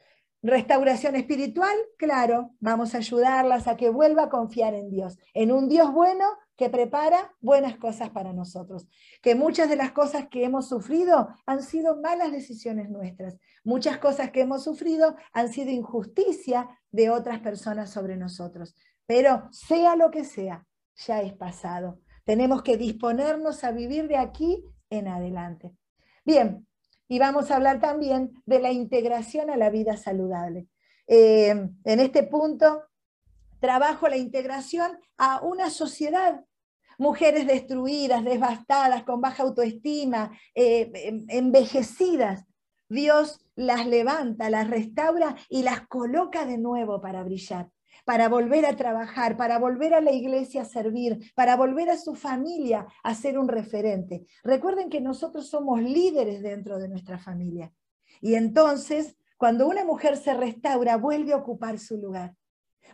Restauración 0.42 1.14
espiritual, 1.14 1.76
claro, 1.96 2.50
vamos 2.58 2.94
a 2.94 2.98
ayudarlas 2.98 3.68
a 3.68 3.76
que 3.76 3.90
vuelva 3.90 4.24
a 4.24 4.28
confiar 4.28 4.74
en 4.74 4.90
Dios, 4.90 5.16
en 5.34 5.52
un 5.52 5.68
Dios 5.68 5.92
bueno 5.92 6.24
que 6.56 6.68
prepara 6.68 7.32
buenas 7.40 7.76
cosas 7.76 8.10
para 8.10 8.32
nosotros. 8.32 8.88
Que 9.22 9.36
muchas 9.36 9.68
de 9.68 9.76
las 9.76 9.92
cosas 9.92 10.26
que 10.28 10.44
hemos 10.44 10.68
sufrido 10.68 11.28
han 11.46 11.62
sido 11.62 12.00
malas 12.00 12.32
decisiones 12.32 12.90
nuestras. 12.90 13.38
Muchas 13.62 13.98
cosas 13.98 14.32
que 14.32 14.40
hemos 14.40 14.64
sufrido 14.64 15.14
han 15.32 15.52
sido 15.52 15.70
injusticia 15.70 16.68
de 16.90 17.10
otras 17.10 17.38
personas 17.38 17.90
sobre 17.90 18.16
nosotros. 18.16 18.74
Pero 19.06 19.48
sea 19.52 19.94
lo 19.94 20.10
que 20.10 20.24
sea, 20.24 20.66
ya 20.96 21.22
es 21.22 21.34
pasado. 21.34 22.00
Tenemos 22.24 22.62
que 22.62 22.76
disponernos 22.76 23.62
a 23.62 23.70
vivir 23.70 24.08
de 24.08 24.16
aquí 24.16 24.64
en 24.90 25.06
adelante. 25.06 25.72
Bien, 26.24 26.66
y 27.12 27.18
vamos 27.18 27.50
a 27.50 27.56
hablar 27.56 27.78
también 27.78 28.32
de 28.46 28.58
la 28.58 28.72
integración 28.72 29.50
a 29.50 29.58
la 29.58 29.68
vida 29.68 29.98
saludable. 29.98 30.66
Eh, 31.06 31.50
en 31.50 32.00
este 32.00 32.22
punto, 32.22 32.84
trabajo 33.60 34.08
la 34.08 34.16
integración 34.16 34.98
a 35.18 35.42
una 35.42 35.68
sociedad 35.68 36.42
mujeres 36.96 37.46
destruidas, 37.46 38.24
devastadas, 38.24 39.04
con 39.04 39.20
baja 39.20 39.42
autoestima, 39.42 40.30
eh, 40.54 40.90
em, 40.94 41.26
envejecidas. 41.28 42.46
Dios 42.88 43.44
las 43.56 43.86
levanta, 43.86 44.48
las 44.48 44.70
restaura 44.70 45.36
y 45.50 45.64
las 45.64 45.86
coloca 45.88 46.46
de 46.46 46.56
nuevo 46.56 47.02
para 47.02 47.24
brillar 47.24 47.68
para 48.04 48.28
volver 48.28 48.66
a 48.66 48.76
trabajar, 48.76 49.36
para 49.36 49.58
volver 49.58 49.94
a 49.94 50.00
la 50.00 50.12
iglesia 50.12 50.62
a 50.62 50.64
servir, 50.66 51.32
para 51.34 51.56
volver 51.56 51.90
a 51.90 51.96
su 51.96 52.14
familia 52.14 52.86
a 53.02 53.14
ser 53.14 53.38
un 53.38 53.48
referente. 53.48 54.26
Recuerden 54.42 54.90
que 54.90 55.00
nosotros 55.00 55.48
somos 55.48 55.80
líderes 55.80 56.42
dentro 56.42 56.78
de 56.78 56.88
nuestra 56.88 57.18
familia. 57.18 57.72
Y 58.20 58.34
entonces, 58.34 59.16
cuando 59.36 59.66
una 59.66 59.84
mujer 59.84 60.16
se 60.16 60.34
restaura, 60.34 60.96
vuelve 60.96 61.32
a 61.32 61.36
ocupar 61.36 61.78
su 61.78 61.96
lugar, 61.96 62.36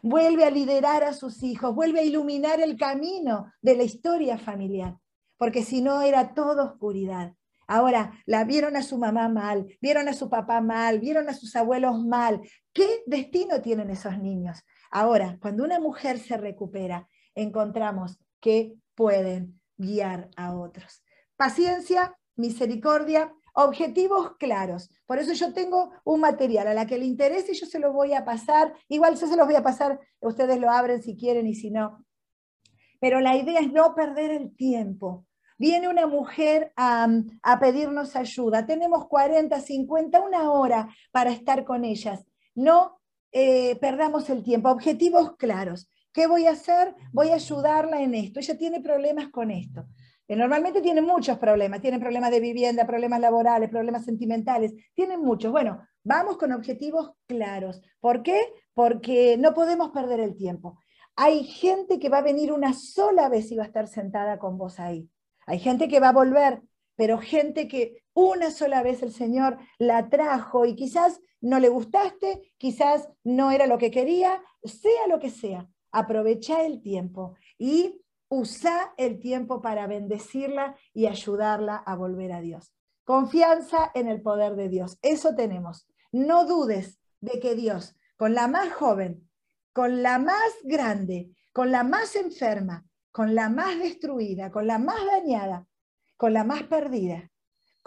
vuelve 0.03 0.45
a 0.45 0.51
liderar 0.51 1.05
a 1.05 1.13
sus 1.13 1.43
hijos, 1.43 1.75
vuelve 1.75 2.01
a 2.01 2.05
iluminar 2.05 2.61
el 2.61 2.77
camino 2.77 3.53
de 3.61 3.77
la 3.77 3.83
historia 3.83 4.39
familiar, 4.39 4.97
porque 5.37 5.63
si 5.63 5.81
no 5.81 6.03
era 6.03 6.35
toda 6.35 6.65
oscuridad. 6.65 7.35
Ahora, 7.71 8.13
la 8.25 8.45
vieron 8.45 8.77
a 8.77 8.83
su 8.83 8.97
mamá 8.97 9.29
mal, 9.29 9.67
vieron 9.83 10.09
a 10.09 10.15
su 10.15 10.31
papá 10.31 10.63
mal, 10.63 11.01
vieron 11.01 11.29
a 11.29 11.35
sus 11.35 11.55
abuelos 11.55 12.03
mal. 12.03 12.41
¿Qué 12.73 13.03
destino 13.05 13.61
tienen 13.61 13.91
esos 13.91 14.19
niños? 14.19 14.65
Ahora, 14.91 15.39
cuando 15.41 15.65
una 15.65 15.81
mujer 15.81 16.19
se 16.19 16.37
recupera, 16.37 17.09
encontramos 17.35 18.19
que 18.41 18.75
pueden 18.95 19.61
guiar 19.77 20.31
a 20.37 20.55
otros. 20.55 21.03
Paciencia, 21.37 22.17
misericordia, 22.37 23.33
objetivos 23.55 24.37
claros. 24.39 24.91
Por 25.07 25.19
eso 25.19 25.33
yo 25.33 25.53
tengo 25.53 25.91
un 26.05 26.21
material 26.21 26.69
a 26.69 26.75
la 26.75 26.87
que 26.87 26.99
le 26.99 27.07
interese, 27.07 27.55
yo 27.55 27.67
se 27.67 27.79
lo 27.79 27.93
voy 27.93 28.15
a 28.15 28.25
pasar. 28.25 28.75
Igual 28.89 29.17
yo 29.17 29.27
se 29.27 29.37
los 29.37 29.47
voy 29.47 29.57
a 29.57 29.63
pasar, 29.63 30.01
ustedes 30.21 30.61
lo 30.61 30.71
abren 30.71 31.03
si 31.03 31.17
quieren 31.17 31.47
y 31.47 31.55
si 31.55 31.71
no. 31.71 32.05
Pero 33.01 33.21
la 33.21 33.37
idea 33.37 33.61
es 33.61 33.73
no 33.73 33.95
perder 33.95 34.31
el 34.31 34.55
tiempo. 34.55 35.27
Viene 35.59 35.89
una 35.89 36.07
mujer 36.07 36.73
a, 36.77 37.09
pedirnos 37.61 38.15
ayuda. 38.15 38.65
Tenemos 38.65 39.09
40, 39.09 39.61
50, 39.61 40.21
una 40.21 40.53
hora 40.53 40.89
para 41.11 41.31
estar 41.31 41.65
con 41.65 41.85
ellas. 41.85 42.25
No 42.55 42.98
eh, 43.33 43.77
perdamos 43.81 44.29
el 44.31 44.43
tiempo, 44.43 44.71
objetivos 44.71 45.37
claros. 45.37 45.89
¿Qué 46.13 46.27
voy 46.27 46.47
a 46.47 46.53
hacer? 46.53 46.95
Voy 47.13 47.31
a 47.31 47.35
ayudarla 47.35 48.03
en 48.03 48.15
esto. 48.15 48.41
Ella 48.41 48.57
tiene 48.57 48.81
problemas 48.81 49.29
con 49.29 49.51
esto. 49.51 49.87
Eh, 50.27 50.37
normalmente 50.37 50.81
tiene 50.81 51.01
muchos 51.01 51.39
problemas, 51.39 51.81
tiene 51.81 51.99
problemas 51.99 52.31
de 52.31 52.41
vivienda, 52.41 52.87
problemas 52.87 53.21
laborales, 53.21 53.71
problemas 53.71 54.05
sentimentales, 54.05 54.75
tienen 54.95 55.21
muchos. 55.21 55.51
Bueno, 55.51 55.81
vamos 56.05 56.37
con 56.37 56.53
objetivos 56.53 57.13
claros. 57.27 57.81
¿Por 58.01 58.23
qué? 58.23 58.41
Porque 58.75 59.37
no 59.39 59.55
podemos 59.55 59.91
perder 59.91 60.21
el 60.21 60.37
tiempo. 60.37 60.79
Hay 61.17 61.45
gente 61.45 61.99
que 61.99 62.11
va 62.11 62.19
a 62.19 62.23
venir 62.23 62.53
una 62.53 62.75
sola 62.75 63.29
vez 63.29 63.51
y 63.51 63.57
va 63.57 63.65
a 63.65 63.67
estar 63.67 63.89
sentada 63.89 64.39
con 64.39 64.59
vos 64.59 64.79
ahí. 64.79 65.09
Hay 65.47 65.59
gente 65.59 65.89
que 65.89 65.99
va 65.99 66.11
a 66.11 66.13
volver, 66.13 66.61
pero 66.95 67.19
gente 67.19 67.67
que 67.67 68.03
una 68.19 68.51
sola 68.51 68.83
vez 68.83 69.03
el 69.05 69.13
Señor 69.13 69.59
la 69.79 70.09
trajo 70.09 70.67
y 70.67 70.75
quizás 70.75 71.21
no 71.41 71.61
le 71.61 71.69
gustaste, 71.69 72.53
quizás 72.59 73.09
no 73.23 73.53
era 73.53 73.69
lo 73.69 73.79
que 73.79 73.93
quería, 73.93 74.43
sea 74.65 75.07
lo 75.09 75.21
que 75.21 75.31
sea, 75.31 75.69
aprovecha 75.93 76.67
el 76.67 76.83
tiempo 76.83 77.37
y 77.59 78.03
usa 78.29 78.93
el 78.97 79.21
tiempo 79.21 79.63
para 79.63 79.87
bendecirla 79.87 80.75
y 80.93 81.07
ayudarla 81.07 81.77
a 81.77 81.95
volver 81.95 82.33
a 82.33 82.41
Dios. 82.41 82.75
Confianza 83.05 83.93
en 83.95 84.09
el 84.09 84.21
poder 84.21 84.57
de 84.57 84.69
Dios, 84.69 84.99
eso 85.01 85.37
tenemos. 85.37 85.87
No 86.11 86.45
dudes 86.45 86.99
de 87.21 87.39
que 87.39 87.55
Dios, 87.55 87.95
con 88.17 88.35
la 88.35 88.49
más 88.49 88.73
joven, 88.73 89.31
con 89.73 90.03
la 90.03 90.19
más 90.19 90.53
grande, 90.65 91.31
con 91.53 91.71
la 91.71 91.85
más 91.85 92.17
enferma, 92.17 92.85
con 93.13 93.37
la 93.37 93.49
más 93.49 93.79
destruida, 93.79 94.51
con 94.51 94.67
la 94.67 94.79
más 94.79 95.07
dañada, 95.07 95.69
con 96.17 96.33
la 96.33 96.43
más 96.43 96.65
perdida, 96.65 97.31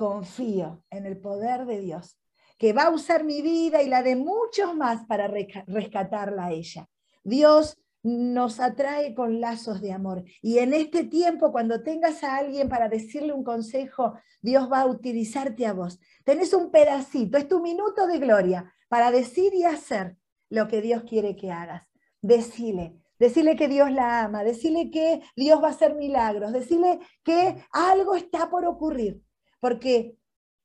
confío 0.01 0.83
en 0.89 1.05
el 1.05 1.19
poder 1.19 1.67
de 1.67 1.79
Dios, 1.79 2.19
que 2.57 2.73
va 2.73 2.85
a 2.85 2.89
usar 2.89 3.23
mi 3.23 3.43
vida 3.43 3.83
y 3.83 3.87
la 3.87 4.01
de 4.01 4.15
muchos 4.15 4.75
más 4.75 5.05
para 5.05 5.27
rescatarla 5.27 6.45
a 6.45 6.51
ella. 6.51 6.89
Dios 7.23 7.77
nos 8.01 8.59
atrae 8.59 9.13
con 9.13 9.39
lazos 9.39 9.79
de 9.79 9.91
amor. 9.91 10.23
Y 10.41 10.57
en 10.57 10.73
este 10.73 11.03
tiempo, 11.03 11.51
cuando 11.51 11.83
tengas 11.83 12.23
a 12.23 12.37
alguien 12.37 12.67
para 12.67 12.89
decirle 12.89 13.31
un 13.31 13.43
consejo, 13.43 14.15
Dios 14.41 14.71
va 14.71 14.81
a 14.81 14.85
utilizarte 14.87 15.67
a 15.67 15.73
vos. 15.73 15.99
Tenés 16.23 16.51
un 16.55 16.71
pedacito, 16.71 17.37
es 17.37 17.47
tu 17.47 17.61
minuto 17.61 18.07
de 18.07 18.17
gloria 18.17 18.73
para 18.89 19.11
decir 19.11 19.53
y 19.53 19.65
hacer 19.65 20.17
lo 20.49 20.67
que 20.67 20.81
Dios 20.81 21.03
quiere 21.03 21.35
que 21.35 21.51
hagas. 21.51 21.83
Decile, 22.23 22.95
decirle 23.19 23.55
que 23.55 23.67
Dios 23.67 23.91
la 23.91 24.23
ama, 24.23 24.43
decirle 24.43 24.89
que 24.89 25.21
Dios 25.35 25.61
va 25.61 25.67
a 25.67 25.71
hacer 25.71 25.93
milagros, 25.93 26.53
decirle 26.53 26.97
que 27.23 27.63
algo 27.71 28.15
está 28.15 28.49
por 28.49 28.65
ocurrir 28.65 29.21
porque 29.61 30.17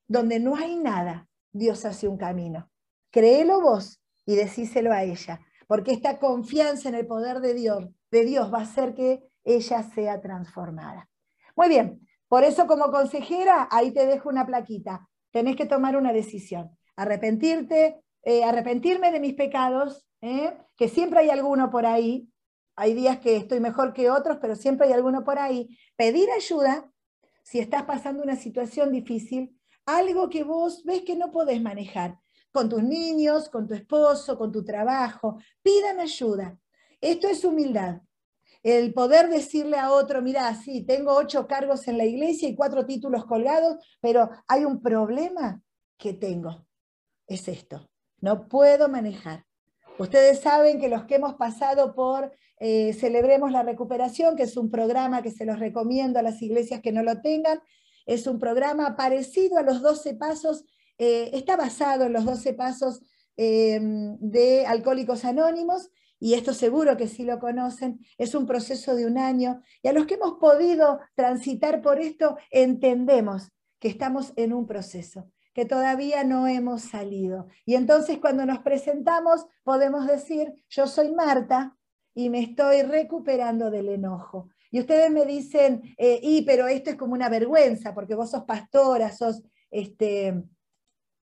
donde 0.07 0.41
no 0.41 0.57
hay 0.57 0.75
nada, 0.75 1.29
Dios 1.53 1.85
hace 1.85 2.09
un 2.09 2.17
camino. 2.17 2.69
Créelo 3.11 3.61
vos 3.61 4.01
y 4.25 4.35
decíselo 4.35 4.91
a 4.91 5.03
ella, 5.03 5.39
porque 5.67 5.93
esta 5.93 6.19
confianza 6.19 6.89
en 6.89 6.95
el 6.95 7.07
poder 7.07 7.39
de 7.39 7.53
Dios, 7.53 7.87
de 8.11 8.25
Dios 8.25 8.53
va 8.53 8.59
a 8.59 8.63
hacer 8.63 8.93
que 8.93 9.23
ella 9.45 9.83
sea 9.83 10.19
transformada. 10.19 11.09
Muy 11.55 11.69
bien, 11.69 12.05
por 12.27 12.43
eso 12.43 12.67
como 12.67 12.91
consejera, 12.91 13.69
ahí 13.71 13.91
te 13.91 14.05
dejo 14.05 14.27
una 14.29 14.45
plaquita. 14.45 15.07
Tenés 15.31 15.55
que 15.55 15.65
tomar 15.65 15.95
una 15.95 16.11
decisión. 16.11 16.77
Arrepentirte, 16.95 18.01
eh, 18.23 18.43
arrepentirme 18.43 19.11
de 19.11 19.19
mis 19.19 19.33
pecados, 19.35 20.05
¿eh? 20.21 20.57
que 20.75 20.89
siempre 20.89 21.21
hay 21.21 21.29
alguno 21.29 21.69
por 21.69 21.85
ahí. 21.85 22.29
Hay 22.75 22.93
días 22.93 23.19
que 23.19 23.37
estoy 23.37 23.59
mejor 23.59 23.93
que 23.93 24.09
otros, 24.09 24.37
pero 24.41 24.55
siempre 24.55 24.87
hay 24.87 24.93
alguno 24.93 25.23
por 25.23 25.39
ahí. 25.39 25.77
Pedir 25.95 26.29
ayuda 26.31 26.91
si 27.47 27.59
estás 27.59 27.83
pasando 27.83 28.23
una 28.23 28.35
situación 28.35 28.91
difícil, 28.91 29.57
algo 29.85 30.29
que 30.29 30.43
vos 30.43 30.83
ves 30.83 31.03
que 31.03 31.15
no 31.15 31.31
podés 31.31 31.61
manejar, 31.61 32.19
con 32.51 32.67
tus 32.67 32.83
niños, 32.83 33.47
con 33.47 33.65
tu 33.65 33.73
esposo, 33.73 34.37
con 34.37 34.51
tu 34.51 34.65
trabajo, 34.65 35.37
pidan 35.61 36.01
ayuda. 36.01 36.59
Esto 36.99 37.29
es 37.29 37.45
humildad. 37.45 38.01
El 38.63 38.93
poder 38.93 39.29
decirle 39.29 39.77
a 39.77 39.93
otro, 39.93 40.21
mira, 40.21 40.53
sí, 40.55 40.83
tengo 40.83 41.13
ocho 41.13 41.47
cargos 41.47 41.87
en 41.87 41.97
la 41.97 42.03
iglesia 42.03 42.49
y 42.49 42.55
cuatro 42.55 42.85
títulos 42.85 43.25
colgados, 43.25 43.77
pero 44.01 44.29
hay 44.49 44.65
un 44.65 44.81
problema 44.81 45.61
que 45.97 46.11
tengo. 46.11 46.65
Es 47.27 47.47
esto. 47.47 47.89
No 48.19 48.49
puedo 48.49 48.89
manejar. 48.89 49.45
Ustedes 49.97 50.41
saben 50.41 50.81
que 50.81 50.89
los 50.89 51.05
que 51.05 51.15
hemos 51.15 51.35
pasado 51.35 51.95
por 51.95 52.29
eh, 52.59 52.93
Celebremos 52.93 53.51
la 53.51 53.63
Recuperación, 53.63 54.35
que 54.35 54.43
es 54.43 54.57
un 54.57 54.69
programa 54.69 55.21
que 55.21 55.31
se 55.31 55.45
los 55.45 55.59
recomiendo 55.59 56.19
a 56.19 56.23
las 56.23 56.41
iglesias 56.41 56.81
que 56.81 56.91
no 56.91 57.03
lo 57.03 57.21
tengan, 57.21 57.59
es 58.05 58.25
un 58.25 58.39
programa 58.39 58.95
parecido 58.95 59.57
a 59.57 59.63
los 59.63 59.81
12 59.81 60.15
pasos, 60.15 60.65
eh, 60.97 61.29
está 61.33 61.55
basado 61.55 62.05
en 62.05 62.13
los 62.13 62.25
12 62.25 62.53
pasos 62.53 63.01
eh, 63.35 63.79
de 63.81 64.65
Alcohólicos 64.65 65.25
Anónimos 65.25 65.91
y 66.19 66.33
esto 66.33 66.53
seguro 66.53 66.97
que 66.97 67.07
sí 67.07 67.23
lo 67.23 67.39
conocen, 67.39 67.99
es 68.17 68.33
un 68.33 68.47
proceso 68.47 68.95
de 68.95 69.05
un 69.05 69.17
año, 69.17 69.61
y 69.83 69.87
a 69.87 69.93
los 69.93 70.07
que 70.07 70.15
hemos 70.15 70.39
podido 70.39 70.99
transitar 71.15 71.81
por 71.81 71.99
esto, 71.99 72.37
entendemos 72.49 73.51
que 73.79 73.87
estamos 73.87 74.33
en 74.35 74.53
un 74.53 74.65
proceso, 74.65 75.31
que 75.53 75.65
todavía 75.65 76.23
no 76.23 76.47
hemos 76.47 76.81
salido. 76.81 77.47
Y 77.65 77.75
entonces 77.75 78.17
cuando 78.17 78.45
nos 78.45 78.59
presentamos 78.59 79.45
podemos 79.63 80.07
decir, 80.07 80.65
yo 80.69 80.87
soy 80.87 81.11
Marta 81.11 81.76
y 82.17 82.31
me 82.31 82.39
estoy 82.39 82.81
recuperando 82.81 83.69
del 83.69 83.89
enojo. 83.89 84.49
Y 84.71 84.79
ustedes 84.79 85.11
me 85.11 85.23
dicen, 85.23 85.83
eh, 85.99 86.19
y 86.21 86.41
pero 86.41 86.67
esto 86.67 86.89
es 86.89 86.95
como 86.95 87.13
una 87.13 87.29
vergüenza, 87.29 87.93
porque 87.93 88.15
vos 88.15 88.31
sos 88.31 88.43
pastora, 88.43 89.11
sos 89.11 89.43
este, 89.69 90.29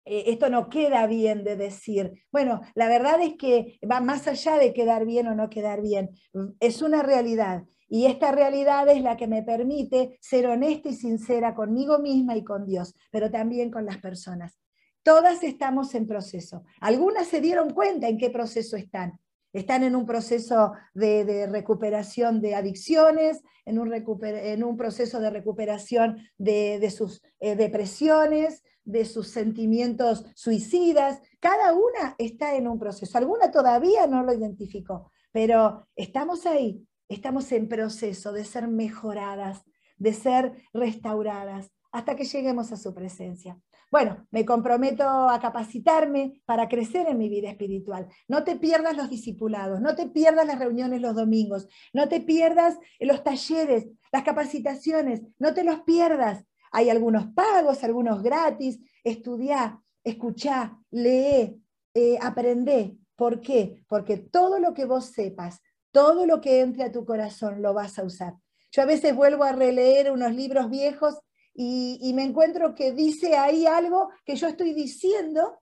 eh, 0.06 0.24
esto 0.28 0.52
no 0.52 0.70
queda 0.70 1.08
bien 1.08 1.44
de 1.44 1.56
decir. 1.56 2.24
Bueno, 2.32 2.62
la 2.76 2.88
verdad 2.90 3.20
es 3.22 3.34
que 3.38 3.80
va 3.90 4.02
más 4.02 4.28
allá 4.28 4.58
de 4.58 4.72
quedar 4.72 5.06
bien 5.06 5.28
o 5.28 5.34
no 5.34 5.50
quedar 5.50 5.82
bien. 5.82 6.12
Es 6.60 6.84
una 6.84 7.02
realidad. 7.02 7.64
Y 7.90 8.06
esta 8.06 8.32
realidad 8.32 8.88
es 8.88 9.02
la 9.02 9.18
que 9.18 9.28
me 9.28 9.42
permite 9.42 10.20
ser 10.22 10.46
honesta 10.46 10.90
y 10.90 10.94
sincera 10.94 11.56
conmigo 11.56 11.98
misma 11.98 12.38
y 12.38 12.44
con 12.44 12.68
Dios, 12.68 12.94
pero 13.10 13.32
también 13.32 13.72
con 13.72 13.88
las 13.88 13.98
personas. 13.98 14.60
Todas 15.02 15.42
estamos 15.42 15.96
en 15.96 16.06
proceso. 16.06 16.64
Algunas 16.82 17.28
se 17.28 17.42
dieron 17.42 17.72
cuenta 17.72 18.08
en 18.08 18.20
qué 18.20 18.30
proceso 18.30 18.78
están. 18.78 19.20
Están 19.54 19.84
en 19.84 19.96
un 19.96 20.08
proceso 20.08 20.74
de, 20.96 21.48
recuperación 21.48 22.42
de 22.42 22.56
adicciones, 22.56 23.42
en 23.66 23.78
un, 23.80 24.78
proceso 24.78 25.20
de 25.20 25.30
recuperación 25.30 26.18
de, 26.38 26.90
sus 26.90 27.22
eh, 27.40 27.56
depresiones, 27.56 28.64
de 28.84 29.06
sus 29.06 29.30
sentimientos 29.30 30.26
suicidas. 30.36 31.22
Cada 31.40 31.74
una 31.74 32.16
está 32.18 32.56
en 32.56 32.68
un 32.68 32.80
proceso. 32.80 33.18
Alguna 33.18 33.52
todavía 33.52 34.08
no 34.08 34.24
lo 34.24 34.34
identificó, 34.34 35.12
pero 35.32 35.88
estamos 35.96 36.46
ahí, 36.46 36.86
estamos 37.08 37.52
en 37.52 37.70
proceso 37.70 38.34
de 38.34 38.46
ser 38.46 38.68
mejoradas, 38.68 39.64
de 39.98 40.14
ser 40.14 40.54
restauradas, 40.74 41.70
hasta 41.92 42.16
que 42.16 42.26
lleguemos 42.26 42.72
a 42.72 42.78
su 42.78 42.94
presencia. 42.94 43.58
Bueno, 43.94 44.26
me 44.32 44.44
comprometo 44.44 45.08
a 45.08 45.40
capacitarme 45.40 46.42
para 46.48 46.68
crecer 46.68 47.08
en 47.08 47.20
mi 47.20 47.30
vida 47.30 47.52
espiritual. 47.52 48.08
No 48.28 48.44
te 48.44 48.56
pierdas 48.56 48.98
los 48.98 49.08
discipulados, 49.08 49.82
no 49.82 49.94
te 49.94 50.08
pierdas 50.08 50.48
las 50.48 50.58
reuniones 50.58 51.00
los 51.00 51.14
domingos, 51.14 51.68
no 51.94 52.10
te 52.10 52.20
pierdas 52.20 52.80
los 53.00 53.24
talleres, 53.24 53.86
las 54.12 54.24
capacitaciones, 54.24 55.22
no 55.38 55.54
te 55.54 55.64
los 55.64 55.82
pierdas. 55.82 56.44
Hay 56.72 56.90
algunos 56.90 57.28
pagos, 57.36 57.84
algunos 57.84 58.24
gratis. 58.24 58.80
Estudiá, 59.04 59.80
escuchá, 60.04 60.76
lee, 60.90 61.62
eh, 61.94 62.18
aprende. 62.20 62.98
¿Por 63.16 63.42
qué? 63.42 63.86
Porque 63.88 64.18
todo 64.18 64.58
lo 64.58 64.74
que 64.74 64.86
vos 64.86 65.12
sepas, 65.12 65.62
todo 65.92 66.26
lo 66.26 66.42
que 66.42 66.62
entre 66.62 66.86
a 66.86 66.92
tu 66.92 67.06
corazón 67.06 67.62
lo 67.62 67.76
vas 67.76 68.00
a 68.00 68.04
usar. 68.04 68.34
Yo 68.72 68.82
a 68.82 68.86
veces 68.86 69.16
vuelvo 69.16 69.44
a 69.44 69.52
releer 69.52 70.12
unos 70.12 70.34
libros 70.34 70.72
viejos 70.72 71.20
y, 71.54 72.12
me 72.16 72.24
encuentro 72.24 72.74
que 72.74 72.92
dice 72.92 73.36
ahí 73.38 73.66
algo 73.66 74.10
que 74.26 74.36
yo 74.36 74.48
estoy 74.48 74.74
diciendo 74.74 75.62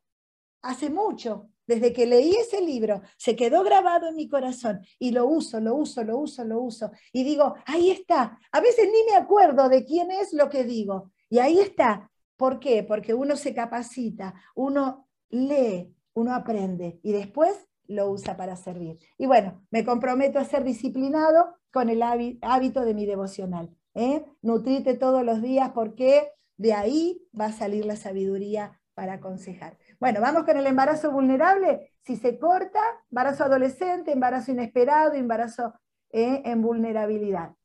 hace 0.62 0.90
mucho, 0.90 1.50
desde 1.68 1.94
que 1.94 2.06
leí 2.06 2.32
ese 2.36 2.62
libro, 2.62 3.02
se 3.18 3.36
quedó 3.36 3.64
grabado 3.64 4.08
en 4.08 4.16
mi 4.16 4.28
corazón 4.28 4.82
y 5.00 5.12
lo 5.12 5.26
uso, 5.26 5.60
lo 5.60 5.76
uso, 5.76 6.04
lo 6.04 6.18
uso, 6.18 6.44
lo 6.44 6.62
uso. 6.62 6.92
Y 7.12 7.24
digo, 7.24 7.56
ahí 7.66 7.92
está. 7.92 8.40
A 8.52 8.62
veces 8.62 8.90
ni 8.92 9.12
me 9.12 9.18
acuerdo 9.18 9.70
de 9.70 9.86
quién 9.86 10.12
es 10.12 10.34
lo 10.34 10.50
que 10.50 10.64
digo. 10.64 11.12
Y 11.30 11.40
ahí 11.40 11.60
está. 11.60 12.12
¿Por 12.36 12.60
qué? 12.60 12.84
Porque 12.84 13.14
uno 13.14 13.36
se 13.36 13.54
capacita, 13.54 14.34
uno 14.56 15.08
lee, 15.30 15.96
uno 16.14 16.34
aprende 16.34 17.00
y 17.04 17.12
después 17.12 17.68
lo 17.88 18.10
usa 18.10 18.36
para 18.38 18.56
servir. 18.56 18.98
Y 19.18 19.26
bueno, 19.26 19.66
me 19.70 19.86
comprometo 19.86 20.40
a 20.40 20.46
ser 20.46 20.64
disciplinado 20.64 21.56
con 21.72 21.90
el 21.90 22.02
hábito 22.02 22.82
de 22.82 22.94
mi 22.94 23.06
devocional. 23.06 23.76
¿Eh? 23.94 24.26
Nutrite 24.42 24.96
todos 24.96 25.24
los 25.24 25.42
días 25.42 25.72
porque 25.74 26.32
de 26.58 26.74
ahí 26.74 27.22
va 27.38 27.46
a 27.46 27.52
salir 27.52 27.86
la 27.86 27.96
sabiduría 27.96 28.80
para 28.94 29.14
aconsejar. 29.14 29.78
Bueno, 30.00 30.22
vamos 30.22 30.44
con 30.44 30.58
el 30.58 30.68
embarazo 30.68 31.12
vulnerable. 31.12 31.92
Si 32.04 32.18
se 32.18 32.38
corta, 32.38 32.82
embarazo 33.10 33.46
adolescente, 33.46 34.12
embarazo 34.12 34.52
inesperado, 34.52 35.14
embarazo 35.14 35.74
¿eh? 36.12 36.42
en 36.46 36.62
vulnerabilidad. 36.62 37.56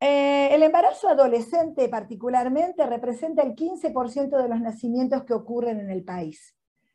Eh, 0.00 0.54
el 0.54 0.62
embarazo 0.62 1.08
adolescente 1.08 1.88
particularmente 1.88 2.86
representa 2.86 3.42
el 3.42 3.56
15% 3.56 4.40
de 4.40 4.48
los 4.48 4.60
nacimientos 4.60 5.24
que 5.24 5.34
ocurren 5.34 5.80
en 5.80 5.90
el 5.90 6.04
país. 6.04 6.54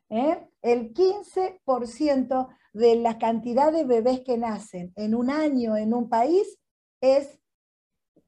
El 0.10 0.94
15% 0.94 2.48
de 2.74 2.96
la 2.96 3.18
cantidad 3.18 3.72
de 3.72 3.84
bebés 3.84 4.22
que 4.22 4.38
nacen 4.38 4.94
en 4.96 5.16
un 5.16 5.32
año 5.32 5.76
en 5.76 5.94
un 5.94 6.08
país 6.08 6.60
es 7.02 7.40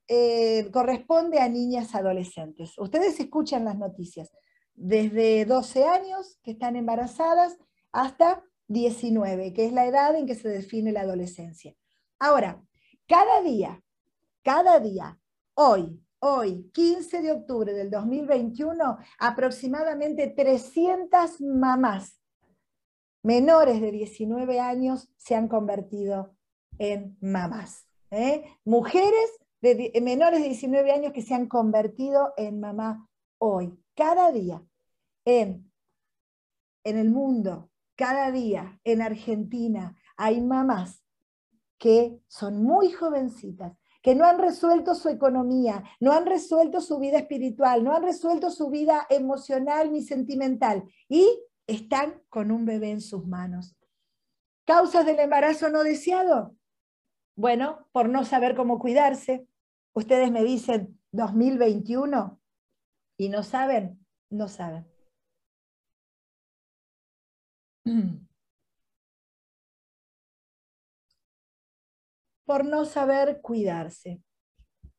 eh, 0.08 0.70
corresponde 0.72 1.40
a 1.40 1.50
niñas 1.50 1.96
adolescentes. 1.96 2.78
Ustedes 2.78 3.20
escuchan 3.20 3.66
las 3.66 3.78
noticias, 3.78 4.32
desde 4.74 5.46
12 5.46 5.86
años 5.86 6.40
que 6.44 6.52
están 6.52 6.76
embarazadas 6.76 7.58
hasta 7.92 8.44
19, 8.68 9.54
que 9.54 9.66
es 9.66 9.74
la 9.74 9.86
edad 9.86 10.16
en 10.16 10.26
que 10.26 10.36
se 10.36 10.50
define 10.50 10.92
la 10.92 11.02
adolescencia. 11.02 11.76
Ahora, 12.20 12.64
cada 13.08 13.42
día, 13.42 13.82
cada 14.44 14.80
día, 14.80 15.20
hoy, 15.54 16.02
hoy, 16.20 16.70
15 16.74 17.22
de 17.22 17.32
octubre 17.32 17.74
del 17.74 17.90
2021, 17.90 18.98
aproximadamente 19.20 20.28
300 20.28 21.42
mamás 21.42 22.20
menores 23.26 23.82
de 23.82 23.92
19 23.92 24.60
años 24.60 25.10
se 25.18 25.34
han 25.34 25.48
convertido 25.48 26.36
en 26.78 27.18
mamás. 27.22 27.88
¿eh? 28.12 28.46
Mujeres 28.64 29.32
de 29.62 29.92
menores 30.02 30.42
de 30.42 30.50
19 30.50 30.92
años 30.92 31.14
que 31.14 31.22
se 31.22 31.34
han 31.34 31.48
convertido 31.48 32.34
en 32.38 32.60
mamá 32.60 33.10
hoy, 33.40 33.78
cada 33.96 34.32
día, 34.32 34.64
en, 35.26 35.72
en 36.84 36.98
el 36.98 37.10
mundo, 37.10 37.72
cada 37.96 38.32
día, 38.32 38.80
en 38.84 39.02
Argentina, 39.02 39.96
hay 40.18 40.42
mamás 40.42 41.04
que 41.78 42.20
son 42.28 42.64
muy 42.64 42.92
jovencitas, 42.92 43.74
que 44.02 44.16
no 44.16 44.26
han 44.26 44.38
resuelto 44.38 44.94
su 44.96 45.10
economía, 45.10 45.84
no 46.00 46.12
han 46.12 46.26
resuelto 46.26 46.80
su 46.80 47.00
vida 47.00 47.18
espiritual, 47.18 47.84
no 47.84 47.96
han 47.96 48.04
resuelto 48.04 48.52
su 48.52 48.70
vida 48.70 49.08
emocional 49.10 49.92
ni 49.92 50.04
sentimental 50.04 50.84
y 51.10 51.28
están 51.68 52.22
con 52.30 52.52
un 52.52 52.66
bebé 52.66 52.92
en 52.92 53.02
sus 53.02 53.26
manos. 53.26 53.76
¿Causas 54.66 55.06
del 55.06 55.20
embarazo 55.20 55.70
no 55.70 55.84
deseado? 55.84 56.56
Bueno, 57.36 57.88
por 57.92 58.10
no 58.10 58.24
saber 58.26 58.56
cómo 58.56 58.80
cuidarse, 58.80 59.48
Ustedes 59.96 60.30
me 60.30 60.44
dicen 60.44 61.00
2021 61.14 62.40
y 63.18 63.30
no 63.30 63.44
saben, 63.44 64.06
no 64.30 64.50
saben. 64.50 64.86
Por 72.46 72.66
no 72.66 72.84
saber 72.86 73.42
cuidarse. 73.42 74.22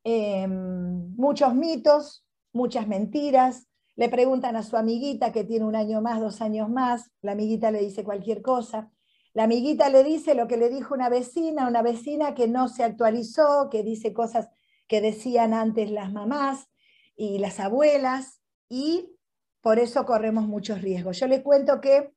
Em, 0.03 1.15
muchos 1.15 1.53
mitos, 1.53 2.25
muchas 2.51 2.87
mentiras. 2.87 3.67
Le 3.95 4.09
preguntan 4.09 4.55
a 4.55 4.63
su 4.63 4.77
amiguita 4.77 5.31
que 5.31 5.43
tiene 5.43 5.65
un 5.65 5.75
año 5.75 6.01
más, 6.01 6.19
dos 6.19 6.41
años 6.41 6.69
más. 6.69 7.11
La 7.21 7.33
amiguita 7.33 7.69
le 7.71 7.81
dice 7.81 8.03
cualquier 8.03 8.41
cosa. 8.41 8.91
La 9.37 9.43
amiguita 9.43 9.91
le 9.91 10.03
dice 10.03 10.33
lo 10.33 10.47
que 10.47 10.57
le 10.57 10.67
dijo 10.67 10.95
una 10.95 11.09
vecina, 11.09 11.67
una 11.67 11.83
vecina 11.83 12.33
que 12.33 12.47
no 12.47 12.67
se 12.67 12.83
actualizó, 12.83 13.69
que 13.69 13.83
dice 13.83 14.11
cosas 14.11 14.49
que 14.87 14.99
decían 14.99 15.53
antes 15.53 15.91
las 15.91 16.11
mamás 16.11 16.69
y 17.15 17.37
las 17.37 17.59
abuelas, 17.59 18.41
y 18.67 19.15
por 19.61 19.77
eso 19.77 20.07
corremos 20.07 20.47
muchos 20.47 20.81
riesgos. 20.81 21.19
Yo 21.19 21.27
le 21.27 21.43
cuento 21.43 21.79
que 21.81 22.15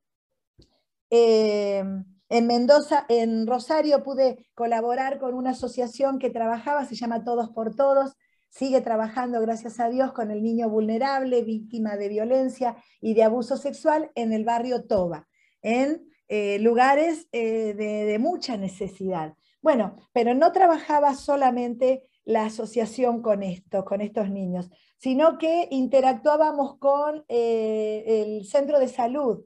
eh, 1.11 1.85
en 2.31 2.47
Mendoza, 2.47 3.05
en 3.11 3.47
Rosario, 3.47 4.03
pude 4.03 4.47
colaborar 4.55 5.19
con 5.19 5.35
una 5.35 5.51
asociación 5.51 6.19
que 6.19 6.31
trabajaba, 6.31 6.87
se 6.87 6.95
llama 6.95 7.23
Todos 7.23 7.51
por 7.51 7.77
Todos, 7.77 8.17
sigue 8.49 8.81
trabajando, 8.81 9.43
gracias 9.43 9.79
a 9.79 9.91
Dios, 9.91 10.15
con 10.15 10.31
el 10.31 10.43
niño 10.43 10.71
vulnerable, 10.71 11.43
víctima 11.43 11.99
de 11.99 12.09
violencia 12.09 12.77
y 12.99 13.13
de 13.13 13.25
abuso 13.25 13.59
sexual 13.59 14.11
en 14.15 14.33
el 14.33 14.47
barrio 14.47 14.87
Toba, 14.87 15.29
en 15.61 16.10
eh, 16.33 16.61
lugares 16.61 17.27
eh, 17.33 17.75
de, 17.75 18.19
mucha 18.21 18.57
necesidad. 18.57 19.35
Bueno, 19.63 19.97
pero 20.13 20.33
no 20.33 20.53
trabajaba 20.53 21.15
solamente 21.15 22.05
la 22.25 22.45
asociación 22.45 23.21
con 23.21 23.43
esto, 23.43 23.85
con 23.85 24.01
estos 24.01 24.31
niños, 24.31 24.71
sino 24.97 25.39
que 25.39 25.67
interactuábamos 25.73 26.79
con 26.79 27.25
eh, 27.27 28.05
el 28.07 28.47
centro 28.47 28.79
de 28.79 28.87
salud, 28.87 29.45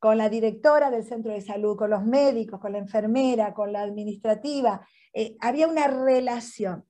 con 0.00 0.18
la 0.18 0.28
directora 0.28 0.90
del 0.90 1.04
centro 1.04 1.32
de 1.32 1.42
salud, 1.42 1.76
con 1.76 1.90
los 1.90 2.04
médicos, 2.04 2.58
con 2.58 2.72
la 2.72 2.78
enfermera, 2.78 3.54
con 3.54 3.72
la 3.72 3.82
administrativa. 3.82 4.84
Había 5.40 5.68
una 5.68 5.86
relación, 5.86 6.84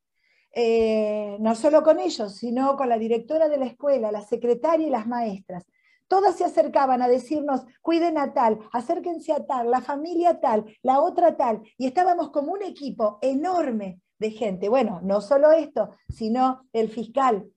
no 1.38 1.54
solo 1.54 1.82
con 1.82 2.00
ellos, 2.00 2.36
sino 2.36 2.74
con 2.76 2.88
la 2.88 2.98
directora 2.98 3.50
de 3.50 3.58
la 3.58 3.66
escuela, 3.66 4.10
la 4.10 4.22
secretaria 4.22 4.86
y 4.86 4.90
las 4.90 5.06
maestras. 5.06 5.66
Todas 6.08 6.36
se 6.36 6.44
acercaban 6.44 7.02
a 7.02 7.08
decirnos, 7.08 7.64
cuiden 7.82 8.18
a 8.18 8.32
tal, 8.32 8.58
acérquense 8.72 9.32
a 9.32 9.46
tal, 9.46 9.70
la 9.70 9.80
familia 9.80 10.40
tal, 10.40 10.64
la 10.82 11.00
otra 11.00 11.36
tal, 11.36 11.62
y 11.76 11.86
estábamos 11.86 12.30
como 12.30 12.52
un 12.52 12.62
equipo 12.62 13.18
enorme 13.22 14.00
de 14.18 14.30
gente. 14.30 14.68
Bueno, 14.68 15.00
no 15.02 15.20
solo 15.20 15.52
esto, 15.52 15.90
sino 16.08 16.62
el 16.72 16.88
fiscal, 16.88 17.50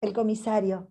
el 0.00 0.12
comisario, 0.12 0.90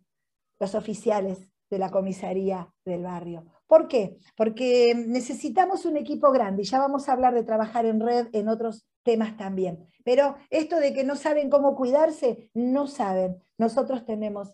los 0.60 0.76
oficiales 0.76 1.50
de 1.70 1.80
la 1.80 1.90
comisaría 1.90 2.72
del 2.86 3.04
barrio. 3.04 3.46
¿Por 3.68 3.88
qué? 3.88 4.18
Porque 4.36 4.96
necesitamos 4.96 5.86
un 5.86 5.98
equipo 5.98 6.32
grande, 6.32 6.64
y 6.64 6.66
ya 6.66 6.80
vamos 6.80 7.08
a 7.08 7.14
hablar 7.14 7.34
de 7.34 7.44
trabajar 7.44 7.86
en 7.86 8.00
red 8.00 8.28
en 8.34 8.48
otros 8.48 8.88
temas 9.04 9.38
también. 9.38 9.88
Pero 10.04 10.36
esto 10.50 10.78
de 10.78 10.94
que 10.94 11.04
no 11.04 11.16
saben 11.16 11.50
cómo 11.50 11.76
cuidarse, 11.76 12.50
no 12.54 12.88
saben. 12.88 13.44
Nosotros 13.58 14.06
tenemos 14.06 14.54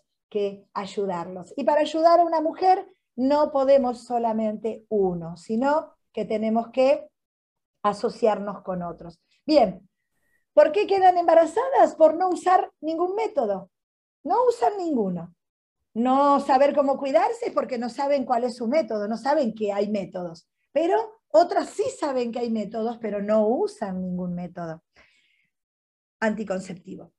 ayudarlos. 0.74 1.52
Y 1.56 1.64
para 1.64 1.80
ayudar 1.80 2.20
a 2.20 2.24
una 2.24 2.40
mujer 2.40 2.86
no 3.16 3.50
podemos 3.50 4.04
solamente 4.04 4.84
uno, 4.88 5.36
sino 5.36 5.94
que 6.12 6.24
tenemos 6.24 6.68
que 6.68 7.08
asociarnos 7.82 8.62
con 8.62 8.82
otros. 8.82 9.20
Bien, 9.46 9.88
¿por 10.52 10.72
qué 10.72 10.86
quedan 10.86 11.16
embarazadas? 11.16 11.94
Por 11.96 12.14
no 12.16 12.28
usar 12.28 12.72
ningún 12.80 13.14
método. 13.14 13.70
No 14.22 14.36
usan 14.48 14.76
ninguno. 14.76 15.34
No 15.94 16.40
saber 16.40 16.74
cómo 16.74 16.98
cuidarse 16.98 17.50
porque 17.52 17.78
no 17.78 17.88
saben 17.88 18.26
cuál 18.26 18.44
es 18.44 18.56
su 18.56 18.68
método, 18.68 19.08
no 19.08 19.16
saben 19.16 19.54
que 19.54 19.72
hay 19.72 19.88
métodos. 19.88 20.46
Pero 20.72 21.20
otras 21.28 21.70
sí 21.70 21.84
saben 21.98 22.32
que 22.32 22.40
hay 22.40 22.50
métodos, 22.50 22.98
pero 22.98 23.22
no 23.22 23.46
usan 23.46 24.02
ningún 24.02 24.34
método 24.34 24.82
anticonceptivo. 26.20 27.12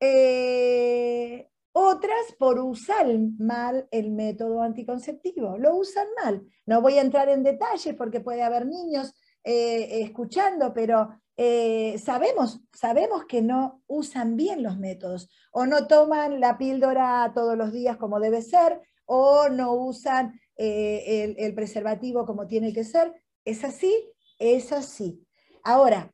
Eh, 0.00 1.48
otras 1.72 2.34
por 2.38 2.58
usar 2.58 3.06
mal 3.38 3.86
el 3.90 4.10
método 4.10 4.62
anticonceptivo, 4.62 5.58
lo 5.58 5.76
usan 5.76 6.06
mal. 6.22 6.42
No 6.66 6.80
voy 6.80 6.98
a 6.98 7.02
entrar 7.02 7.28
en 7.28 7.42
detalles 7.42 7.94
porque 7.94 8.20
puede 8.20 8.42
haber 8.42 8.66
niños 8.66 9.14
eh, 9.44 10.02
escuchando, 10.02 10.74
pero 10.74 11.08
eh, 11.36 11.98
sabemos, 11.98 12.60
sabemos 12.72 13.24
que 13.26 13.40
no 13.40 13.82
usan 13.86 14.36
bien 14.36 14.62
los 14.62 14.78
métodos 14.78 15.30
o 15.52 15.64
no 15.64 15.86
toman 15.86 16.40
la 16.40 16.58
píldora 16.58 17.32
todos 17.34 17.56
los 17.56 17.72
días 17.72 17.96
como 17.96 18.20
debe 18.20 18.42
ser 18.42 18.82
o 19.06 19.48
no 19.48 19.72
usan 19.72 20.38
eh, 20.56 21.34
el, 21.38 21.54
preservativo 21.54 22.26
como 22.26 22.46
tiene 22.46 22.72
que 22.72 22.84
ser. 22.84 23.14
¿Es 23.44 23.64
así? 23.64 24.12
Es 24.38 24.72
así. 24.72 25.26
Ahora, 25.64 26.12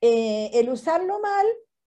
el 0.00 0.68
usarlo 0.68 1.18
mal 1.20 1.46